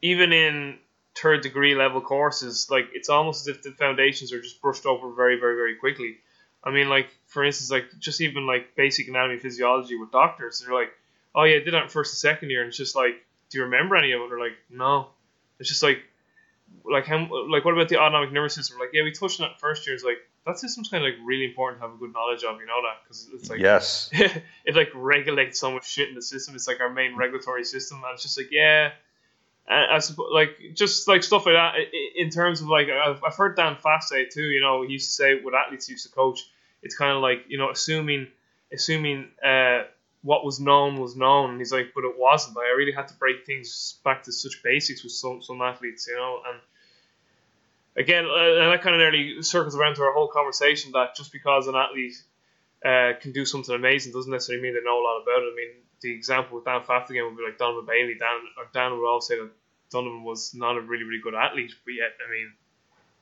[0.00, 0.78] even in
[1.16, 5.12] third degree level courses, like it's almost as if the foundations are just brushed over
[5.12, 6.18] very, very, very quickly.
[6.62, 10.74] I mean, like for instance, like just even like basic anatomy physiology with doctors, they're
[10.74, 10.92] like,
[11.34, 13.14] oh yeah, I did that in first and second year, and it's just like,
[13.54, 14.28] do you remember any of it?
[14.28, 15.10] They're like, no.
[15.60, 16.02] It's just like,
[16.84, 17.18] like how,
[17.48, 18.80] like what about the autonomic nervous system?
[18.80, 19.94] Like, yeah, we touched on that first year.
[19.94, 22.58] It's like that system's kind of like really important to have a good knowledge of.
[22.58, 26.22] You know that because it's like yes, it like regulates so much shit in the
[26.22, 26.56] system.
[26.56, 28.90] It's like our main regulatory system, and it's just like yeah.
[29.68, 31.74] I, I suppose, like just like stuff like that.
[32.16, 34.42] In terms of like, I've, I've heard Dan Pfaff say too.
[34.42, 36.40] You know, he used to say what athletes used to coach.
[36.82, 38.26] It's kind of like you know, assuming,
[38.72, 39.84] assuming uh,
[40.24, 41.50] what was known was known.
[41.50, 42.56] And he's like, but it wasn't.
[42.56, 46.08] Like, I really had to break things back to such basics with some some athletes.
[46.08, 46.60] You know, and
[47.96, 51.30] again, uh, and that kind of nearly circles around to our whole conversation that just
[51.30, 52.16] because an athlete
[52.84, 55.52] uh, can do something amazing doesn't necessarily mean they know a lot about it.
[55.52, 58.16] I mean, the example with Dan Pfaff again would be like Donovan Bailey.
[58.18, 59.50] Dan or Dan would always say that
[59.90, 62.50] Donovan was not a really really good athlete, but yet I mean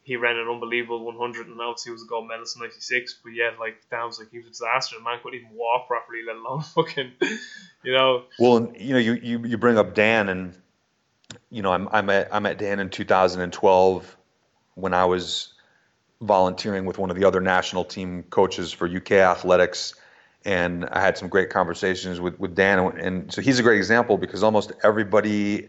[0.05, 3.31] he ran an unbelievable 100 and obviously he was a gold medalist in 96 but
[3.31, 6.21] yeah like Dan was like he was a disaster the man couldn't even walk properly
[6.27, 7.13] let alone fucking
[7.83, 10.57] you know well you know you, you, you bring up Dan and
[11.51, 14.17] you know I'm, I'm at I'm at Dan in 2012
[14.75, 15.55] when I was
[16.21, 19.95] volunteering with one of the other national team coaches for UK athletics
[20.45, 22.79] and I had some great conversations with, with Dan.
[22.99, 25.69] And so he's a great example because almost everybody,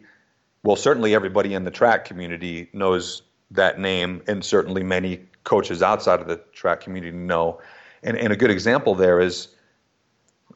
[0.64, 3.22] well, certainly everybody in the track community knows
[3.54, 7.60] that name, and certainly many coaches outside of the track community know.
[8.04, 9.50] And, and a good example there is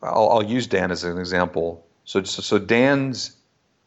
[0.02, 1.86] I'll, I'll use Dan as an example.
[2.06, 3.36] So, so, so Dan's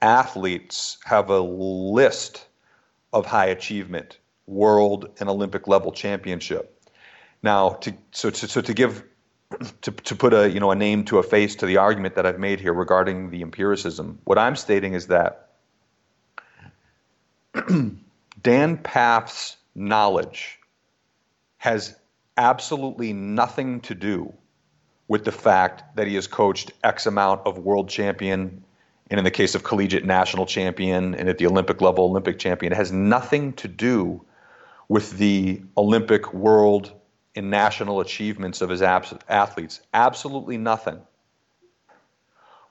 [0.03, 2.47] athletes have a list
[3.13, 6.77] of high achievement, world and Olympic level championship.
[7.43, 9.05] Now, to, so, to, so to give
[9.83, 12.27] to, to put a you know a name to a face to the argument that
[12.27, 15.51] I've made here regarding the empiricism, what I'm stating is that
[18.43, 20.59] Dan Pfaff's knowledge
[21.59, 21.97] has
[22.37, 24.33] absolutely nothing to do
[25.09, 28.65] with the fact that he has coached X amount of world champion,
[29.11, 32.73] and in the case of collegiate national champion, and at the Olympic level, Olympic champion.
[32.73, 34.25] It has nothing to do
[34.89, 36.93] with the Olympic, world,
[37.35, 39.81] and national achievements of his athletes.
[39.93, 41.01] Absolutely nothing.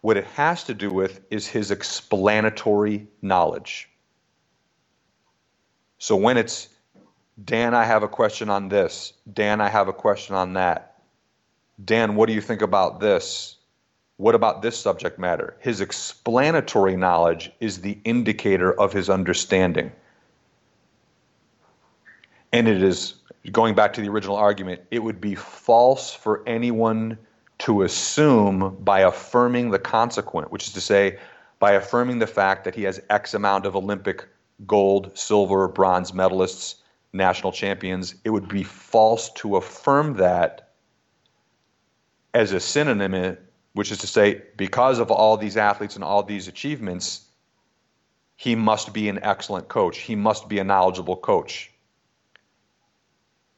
[0.02, 3.90] What it has to do with is his explanatory knowledge.
[6.00, 6.70] So when it's,
[7.44, 11.02] Dan, I have a question on this, Dan, I have a question on that,
[11.84, 13.58] Dan, what do you think about this?
[14.18, 15.56] What about this subject matter?
[15.60, 19.92] His explanatory knowledge is the indicator of his understanding.
[22.52, 23.16] And it is
[23.52, 27.18] going back to the original argument, it would be false for anyone
[27.60, 31.20] to assume by affirming the consequent, which is to say,
[31.60, 34.28] by affirming the fact that he has X amount of Olympic
[34.66, 36.76] gold, silver, bronze medalists,
[37.14, 40.70] national champions, it would be false to affirm that
[42.34, 43.36] as a synonym, eh,
[43.74, 47.26] which is to say, because of all these athletes and all these achievements,
[48.36, 49.98] he must be an excellent coach.
[49.98, 51.72] He must be a knowledgeable coach.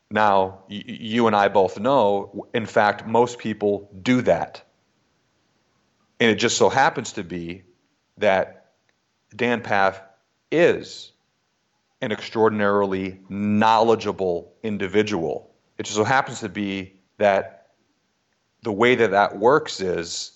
[0.10, 4.62] Now, y- you and I both know, in fact, most people do that.
[6.20, 7.64] And it just so happens to be
[8.18, 8.74] that
[9.36, 10.02] Dan Pfaff
[10.52, 11.12] is
[12.02, 15.52] an extraordinarily knowledgeable individual.
[15.78, 17.70] It just so happens to be that
[18.64, 20.32] the way that that works is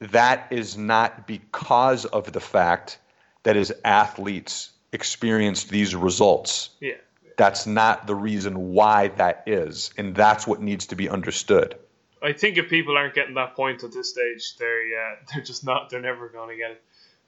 [0.00, 2.98] that is not because of the fact
[3.42, 6.70] that his athletes experienced these results.
[6.80, 6.94] Yeah.
[7.36, 11.76] That's not the reason why that is, and that's what needs to be understood.
[12.24, 15.64] I think if people aren't getting that point at this stage, they're yeah, they're just
[15.64, 15.90] not.
[15.90, 16.82] They're never going to get it.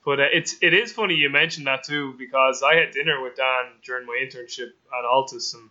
[0.05, 3.36] But uh, it's it is funny you mentioned that too because I had dinner with
[3.36, 5.70] Dan during my internship at ALTIS, and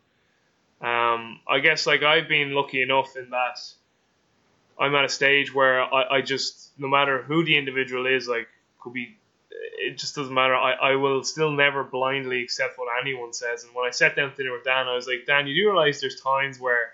[0.88, 3.60] um, I guess like I've been lucky enough in that
[4.78, 8.48] I'm at a stage where I, I just no matter who the individual is, like
[8.82, 9.18] could be
[9.78, 10.56] it just doesn't matter.
[10.56, 13.64] I, I will still never blindly accept what anyone says.
[13.64, 15.70] And when I sat down to dinner with Dan, I was like, Dan, you do
[15.72, 16.92] realize there's times where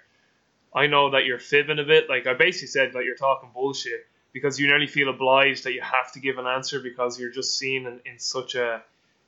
[0.73, 2.09] I know that you're fibbing a bit.
[2.09, 5.81] Like I basically said that you're talking bullshit because you nearly feel obliged that you
[5.81, 8.81] have to give an answer because you're just seen in, in such a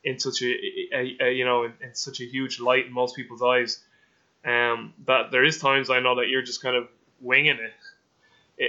[0.04, 0.54] in such a,
[0.94, 3.80] a, a you know in, in, such a huge light in most people's eyes.
[4.46, 6.88] Um, that there is times I know that you're just kind of
[7.22, 7.72] winging it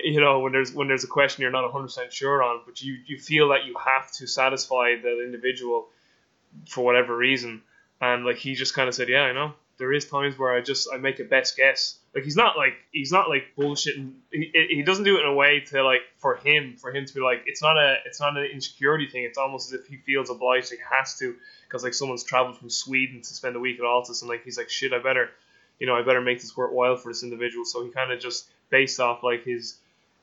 [0.04, 2.96] you know when there's when there's a question you're not 100% sure on but you
[3.04, 5.88] you feel that you have to satisfy that individual
[6.68, 7.60] for whatever reason
[8.00, 10.60] and like he just kind of said yeah i know there is times where I
[10.60, 11.98] just I make a best guess.
[12.14, 14.12] Like he's not like he's not like bullshitting.
[14.30, 17.14] He, he doesn't do it in a way to like for him for him to
[17.14, 19.24] be like it's not a it's not an insecurity thing.
[19.24, 21.34] It's almost as if he feels obliged he has to
[21.66, 24.56] because like someone's traveled from Sweden to spend a week at ALTIS and like he's
[24.56, 25.30] like shit I better
[25.80, 27.64] you know I better make this worthwhile for this individual.
[27.64, 29.76] So he kind of just based off like his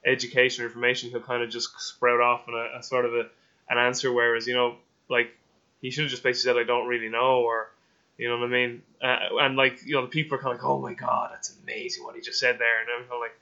[0.06, 3.28] education or information he'll kind of just sprout off in a, a sort of a
[3.70, 4.14] an answer.
[4.14, 4.78] Whereas you know
[5.10, 5.36] like
[5.82, 7.70] he should have just basically said I don't really know or
[8.22, 8.84] you know what I mean?
[9.02, 11.58] Uh, and like you know, the people are kind of like, "Oh my god, that's
[11.64, 13.40] amazing what he just said there," and I'm kind of like,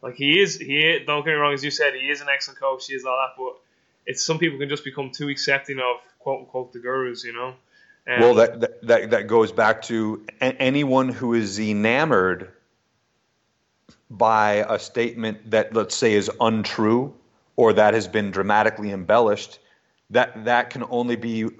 [0.00, 2.28] like he is, he is, don't get me wrong, as you said, he is an
[2.32, 3.60] excellent coach, he is all that, but
[4.06, 7.54] it's some people can just become too accepting of quote unquote the gurus, you know.
[8.06, 12.50] Well, that, that that goes back to anyone who is enamored
[14.08, 17.14] by a statement that let's say is untrue
[17.56, 19.58] or that has been dramatically embellished.
[20.08, 21.50] That that can only be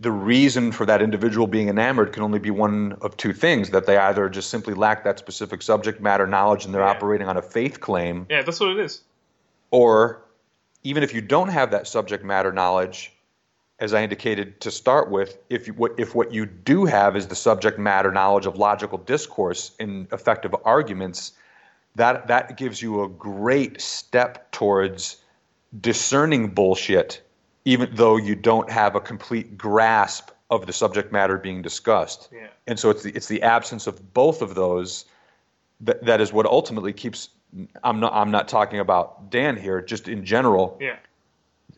[0.00, 3.86] the reason for that individual being enamored can only be one of two things that
[3.86, 6.90] they either just simply lack that specific subject matter knowledge and they're yeah.
[6.90, 8.26] operating on a faith claim.
[8.28, 9.02] Yeah, that's what it is.
[9.70, 10.22] Or
[10.84, 13.12] even if you don't have that subject matter knowledge,
[13.80, 17.36] as I indicated to start with, if you, if what you do have is the
[17.36, 21.32] subject matter knowledge of logical discourse in effective arguments,
[21.94, 25.16] that that gives you a great step towards
[25.80, 27.22] discerning bullshit
[27.64, 32.28] even though you don't have a complete grasp of the subject matter being discussed.
[32.32, 32.48] Yeah.
[32.66, 35.04] And so it's the, it's the absence of both of those
[35.80, 37.30] that, that is what ultimately keeps.
[37.82, 40.76] I'm not I'm not talking about Dan here, just in general.
[40.80, 40.96] Yeah.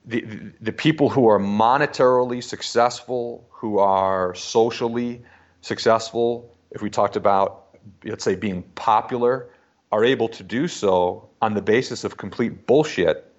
[0.07, 5.23] The, the, the people who are monetarily successful, who are socially
[5.61, 9.49] successful, if we talked about, let's say, being popular,
[9.93, 13.33] are able to do so on the basis of complete bullshit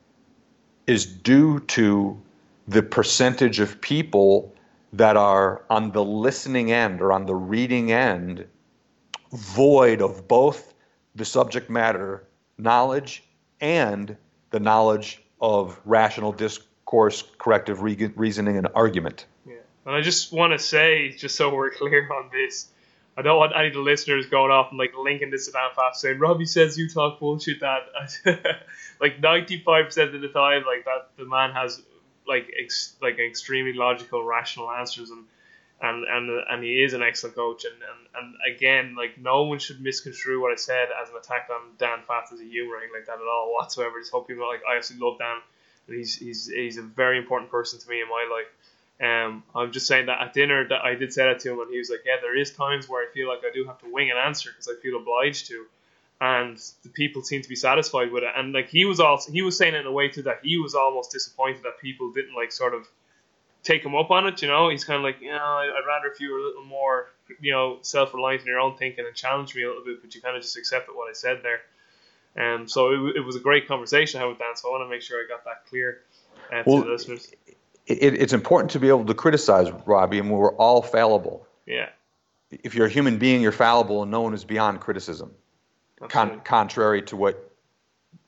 [0.87, 2.21] is due to
[2.71, 4.55] the percentage of people
[4.93, 8.45] that are on the listening end or on the reading end
[9.33, 10.73] void of both
[11.15, 12.23] the subject matter
[12.57, 13.23] knowledge
[13.59, 14.15] and
[14.51, 19.25] the knowledge of rational discourse, corrective re- reasoning, and argument.
[19.45, 19.55] Yeah.
[19.85, 22.69] And I just want to say, just so we're clear on this,
[23.17, 25.71] I don't want any of the listeners going off and like linking this to Dan
[25.75, 27.59] Pfaff saying Robbie says you talk bullshit.
[27.59, 28.63] That
[29.01, 31.81] like ninety five percent of the time, like that the man has
[32.31, 35.25] like ex, like extremely logical, rational answers, and
[35.81, 37.65] and and and he is an excellent coach.
[37.65, 41.49] And, and and again, like no one should misconstrue what I said as an attack
[41.51, 43.99] on Dan Pfaff as a humor or anything like that at all whatsoever.
[43.99, 45.37] Just hope people like I absolutely love Dan.
[45.87, 48.51] And he's he's he's a very important person to me in my life.
[49.01, 51.71] Um, I'm just saying that at dinner that I did say that to him, and
[51.71, 53.91] he was like, "Yeah, there is times where I feel like I do have to
[53.91, 55.65] wing an answer because I feel obliged to."
[56.21, 58.29] And the people seem to be satisfied with it.
[58.37, 60.57] And like he was also he was saying it in a way too that he
[60.57, 62.87] was almost disappointed that people didn't like sort of
[63.63, 64.41] take him up on it.
[64.43, 66.63] You know, he's kind of like, you know, I'd rather if you were a little
[66.63, 67.07] more,
[67.41, 70.13] you know, self reliant in your own thinking and challenge me a little bit, but
[70.13, 71.61] you kind of just accepted what I said there.
[72.35, 74.55] And um, so it, it was a great conversation I had with Dan.
[74.55, 76.01] So I want to make sure I got that clear
[76.53, 77.33] uh, well, to the listeners.
[77.87, 81.47] It, it's important to be able to criticize Robbie, and we're all fallible.
[81.65, 81.89] Yeah.
[82.51, 85.33] If you're a human being, you're fallible, and no one is beyond criticism
[86.09, 87.51] con- contrary to what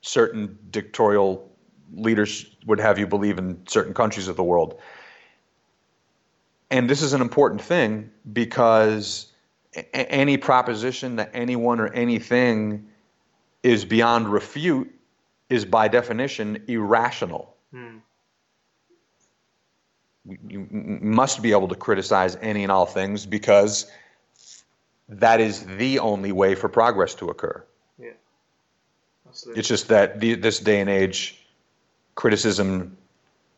[0.02, 1.50] certain dictatorial
[1.94, 4.80] leaders would have you believe in certain countries of the world.
[6.72, 9.32] And this is an important thing because
[9.76, 12.88] a- any proposition that anyone or anything
[13.62, 14.94] is beyond refute
[15.50, 17.56] is by definition irrational.
[17.72, 17.98] Hmm.
[20.48, 23.92] You must be able to criticize any and all things because
[25.10, 27.64] that is the only way for progress to occur.
[28.00, 28.12] Yeah.
[29.28, 29.60] Absolutely.
[29.60, 31.46] It's just that the, this day and age,
[32.16, 32.98] criticism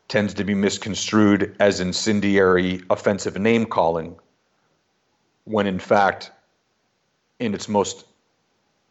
[0.08, 4.16] tends to be misconstrued as incendiary, offensive name calling,
[5.44, 6.30] when in fact,
[7.38, 8.06] in its most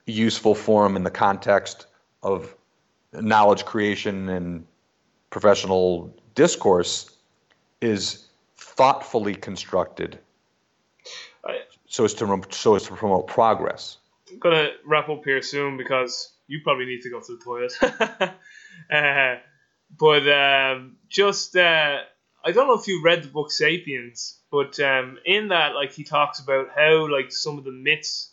[0.05, 1.87] useful form in the context
[2.21, 2.55] of
[3.13, 4.65] knowledge creation and
[5.29, 7.09] professional discourse,
[7.81, 8.25] is
[8.57, 10.19] thoughtfully constructed
[11.95, 13.97] so as to so as to promote progress.
[14.29, 17.73] I'm gonna wrap up here soon because you probably need to go to the toilet.
[18.91, 19.39] uh,
[19.97, 21.99] but um, just uh,
[22.43, 26.03] I don't know if you read the book *Sapiens*, but um, in that, like, he
[26.03, 28.29] talks about how like some of the myths,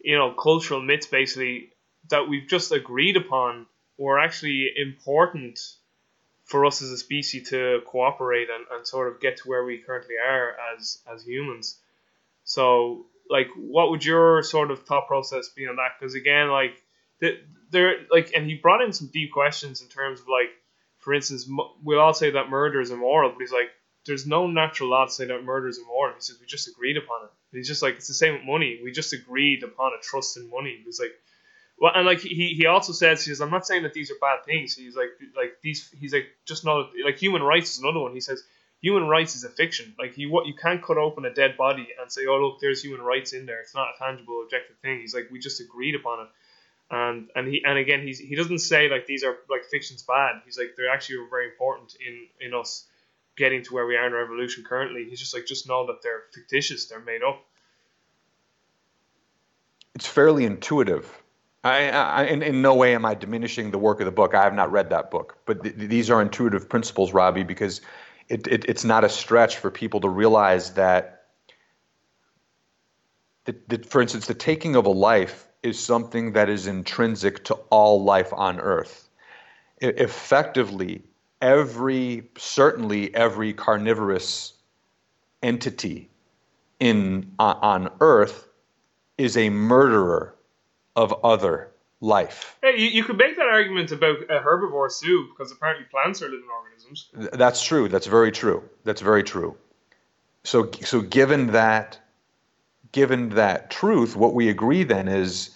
[0.00, 1.70] you know, cultural myths, basically
[2.10, 3.66] that we've just agreed upon
[3.98, 5.58] were actually important
[6.44, 9.78] for us as a species to cooperate and, and sort of get to where we
[9.78, 11.80] currently are as as humans.
[12.46, 15.90] So, like, what would your sort of thought process be on that?
[15.98, 16.82] Because again, like,
[17.70, 20.50] there, like, and he brought in some deep questions in terms of like,
[20.98, 21.48] for instance,
[21.82, 23.70] we'll all say that murder is immoral, but he's like,
[24.06, 26.14] there's no natural law to say that murder is immoral.
[26.14, 27.56] He says we just agreed upon it.
[27.56, 28.80] he's just like it's the same with money.
[28.82, 30.80] We just agreed upon a trust in money.
[30.84, 31.12] He's like,
[31.78, 34.16] well, and like he, he also says he says I'm not saying that these are
[34.20, 34.74] bad things.
[34.76, 38.14] He's like like these he's like just not like human rights is another one.
[38.14, 38.42] He says
[38.86, 39.94] human rights is a fiction.
[39.98, 42.80] Like you what you can't cut open a dead body and say oh look there's
[42.84, 43.60] human rights in there.
[43.60, 45.00] It's not a tangible objective thing.
[45.00, 46.28] He's like we just agreed upon it.
[46.88, 50.42] And and he and again he's he doesn't say like these are like fiction's bad.
[50.44, 52.86] He's like they're actually very important in in us
[53.36, 54.26] getting to where we are in our
[54.64, 55.04] currently.
[55.10, 56.86] He's just like just know that they're fictitious.
[56.86, 57.44] They're made up.
[59.96, 61.10] It's fairly intuitive.
[61.64, 64.34] I, I, in, in no way am I diminishing the work of the book.
[64.34, 67.80] I have not read that book, but th- these are intuitive principles, Robbie, because
[68.28, 71.24] it, it, it's not a stretch for people to realize that,
[73.44, 77.54] that, that, for instance, the taking of a life is something that is intrinsic to
[77.70, 79.08] all life on Earth.
[79.78, 81.02] It, effectively,
[81.40, 84.54] every certainly every carnivorous
[85.42, 86.08] entity
[86.80, 88.48] in on, on Earth
[89.18, 90.34] is a murderer
[90.94, 91.70] of other
[92.00, 92.58] life.
[92.62, 96.26] Hey, you, you could make that argument about a herbivore too, because apparently plants are
[96.26, 97.10] living organisms.
[97.32, 97.88] That's true.
[97.88, 98.62] That's very true.
[98.84, 99.56] That's very true.
[100.44, 101.98] So, so given that,
[102.92, 105.50] given that truth, what we agree then is,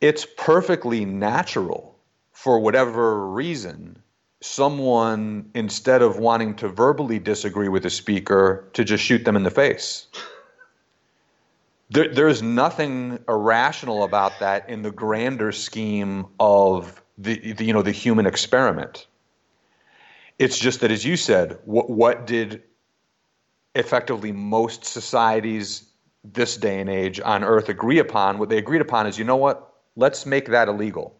[0.00, 1.98] it's perfectly natural
[2.32, 4.00] for whatever reason
[4.40, 9.42] someone instead of wanting to verbally disagree with a speaker to just shoot them in
[9.42, 10.06] the face
[11.90, 17.82] there, there's nothing irrational about that in the grander scheme of the, the, you know
[17.82, 19.06] the human experiment.
[20.38, 22.62] It's just that, as you said, what, what did
[23.74, 25.84] effectively most societies
[26.24, 28.38] this day and age on Earth agree upon?
[28.38, 29.74] What they agreed upon is, you know what?
[29.96, 31.18] Let's make that illegal.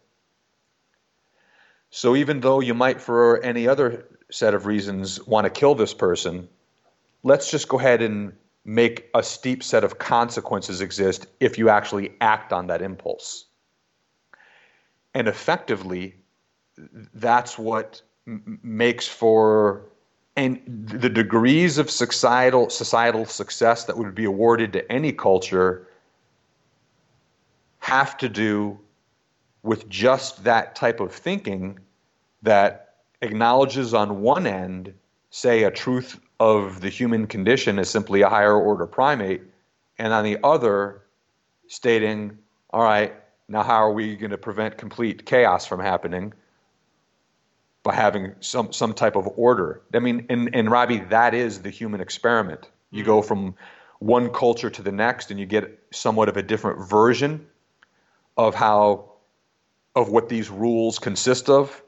[1.89, 5.93] So even though you might, for any other set of reasons, want to kill this
[5.93, 6.47] person,
[7.23, 8.33] let's just go ahead and
[8.65, 13.45] make a steep set of consequences exist if you actually act on that impulse.
[15.13, 16.15] And effectively,
[17.13, 19.85] that's what m- makes for
[20.35, 25.87] and the degrees of societal societal success that would be awarded to any culture
[27.79, 28.79] have to do
[29.63, 31.77] with just that type of thinking
[32.41, 34.93] that acknowledges on one end
[35.29, 39.41] say a truth of the human condition is simply a higher order primate,
[39.97, 41.01] and on the other,
[41.67, 42.37] stating,
[42.71, 43.13] all right,
[43.47, 46.33] now how are we going to prevent complete chaos from happening?
[47.83, 49.81] By having some, some type of order.
[49.93, 52.69] I mean, and, and Robbie, that is the human experiment.
[52.91, 53.27] You go mm-hmm.
[53.27, 53.55] from
[53.99, 57.45] one culture to the next, and you get somewhat of a different version
[58.37, 59.11] of how,
[59.95, 61.81] of what these rules consist of.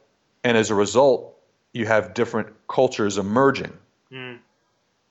[0.43, 1.37] And as a result,
[1.73, 3.71] you have different cultures emerging.
[4.11, 4.39] Mm.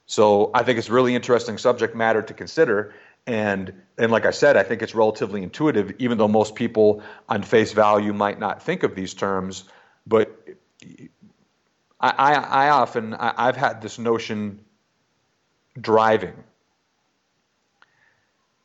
[0.06, 2.94] So I think it's really interesting subject matter to consider.
[3.26, 7.42] And and like I said, I think it's relatively intuitive, even though most people on
[7.42, 9.64] face value might not think of these terms.
[10.06, 10.36] But
[12.00, 14.60] I, I, I often I, I've had this notion
[15.80, 16.34] driving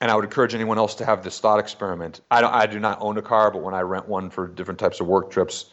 [0.02, 2.22] and I would encourage anyone else to have this thought experiment.
[2.30, 4.80] I, don't, I do not own a car, but when I rent one for different
[4.80, 5.72] types of work trips,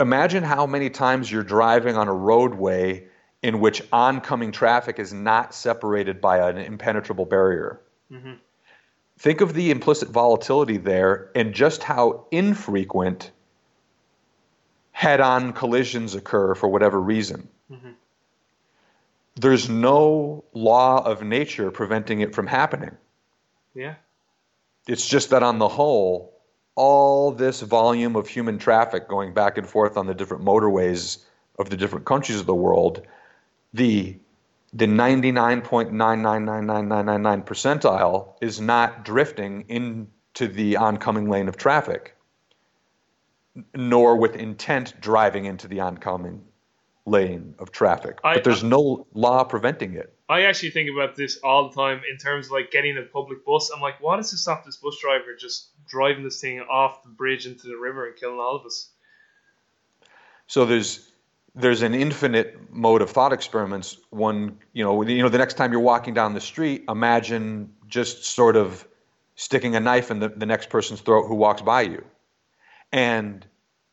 [0.00, 3.06] imagine how many times you're driving on a roadway
[3.42, 7.80] in which oncoming traffic is not separated by an impenetrable barrier.
[8.10, 8.32] Mm-hmm.
[9.18, 13.30] Think of the implicit volatility there and just how infrequent
[14.92, 17.48] head on collisions occur for whatever reason.
[17.70, 17.90] Mm-hmm.
[19.36, 22.96] There's no law of nature preventing it from happening.
[23.74, 23.96] Yeah.
[24.86, 26.33] It's just that on the whole,
[26.76, 31.24] all this volume of human traffic going back and forth on the different motorways
[31.58, 33.02] of the different countries of the world,
[33.72, 34.18] the
[34.72, 42.16] the 99.9999999 percentile is not drifting into the oncoming lane of traffic,
[43.72, 46.44] nor with intent driving into the oncoming
[47.06, 48.18] lane of traffic.
[48.24, 50.12] I, but there's no law preventing it.
[50.28, 53.44] I actually think about this all the time in terms of like getting a public
[53.44, 53.70] bus.
[53.72, 57.08] I'm like, why does to stop this bus driver just driving this thing off the
[57.08, 58.90] bridge into the river and killing all of us?
[60.46, 61.10] So there's
[61.54, 63.96] there's an infinite mode of thought experiments.
[64.10, 68.24] One, you know, you know, the next time you're walking down the street, imagine just
[68.24, 68.86] sort of
[69.36, 72.04] sticking a knife in the, the next person's throat who walks by you,
[72.92, 73.46] and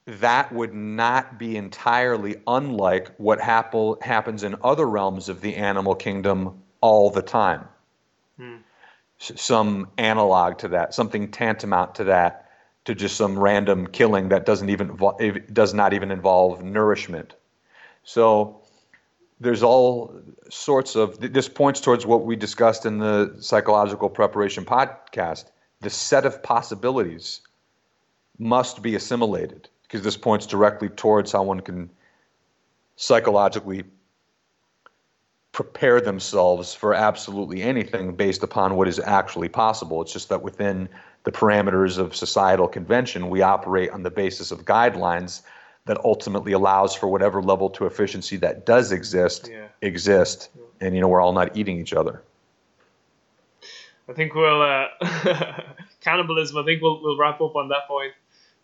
[0.05, 5.95] that would not be entirely unlike what happen, happens in other realms of the animal
[5.95, 7.67] kingdom all the time.
[8.37, 8.57] Hmm.
[9.21, 12.49] Some analog to that, something tantamount to that,
[12.85, 14.97] to just some random killing that doesn't even
[15.53, 17.35] does not even involve nourishment.
[18.03, 18.61] So
[19.39, 20.13] there's all
[20.49, 25.45] sorts of this points towards what we discussed in the psychological preparation podcast
[25.81, 27.41] the set of possibilities
[28.37, 31.89] must be assimilated because this points directly towards how one can
[32.95, 33.83] psychologically
[35.51, 40.01] prepare themselves for absolutely anything based upon what is actually possible.
[40.01, 40.87] It's just that within
[41.23, 45.41] the parameters of societal convention, we operate on the basis of guidelines
[45.85, 49.67] that ultimately allows for whatever level to efficiency that does exist Yeah.
[49.81, 50.49] exist.
[50.79, 52.23] And you know, we're all not eating each other.
[54.07, 54.87] I think we'll uh,
[56.01, 56.57] cannibalism.
[56.57, 58.13] I think we'll we'll wrap up on that point.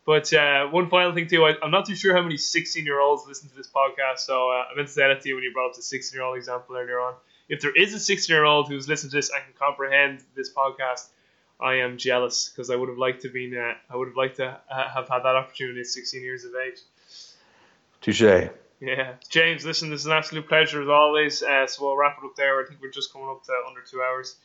[0.07, 3.01] But uh, one final thing too, I, I'm not too sure how many 16 year
[3.01, 4.19] olds listen to this podcast.
[4.19, 6.17] So uh, I meant to say that to you when you brought up the 16
[6.17, 7.13] year old example earlier on.
[7.49, 10.49] If there is a 16 year old who's listened to this and can comprehend this
[10.53, 11.07] podcast,
[11.59, 14.37] I am jealous because I would have liked to been uh, I would have liked
[14.37, 16.79] to uh, have had that opportunity at 16 years of age.
[17.99, 18.21] Touche.
[18.79, 21.43] Yeah, James, listen, this is an absolute pleasure as always.
[21.43, 22.61] Uh, so we'll wrap it up there.
[22.61, 24.37] I think we're just coming up to under two hours.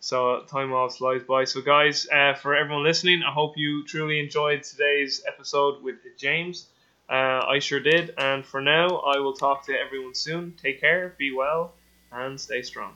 [0.00, 1.44] So time off flies by.
[1.44, 6.66] So guys, uh, for everyone listening, I hope you truly enjoyed today's episode with James.
[7.08, 8.14] Uh, I sure did.
[8.16, 10.54] And for now, I will talk to everyone soon.
[10.62, 11.74] Take care, be well,
[12.12, 12.94] and stay strong.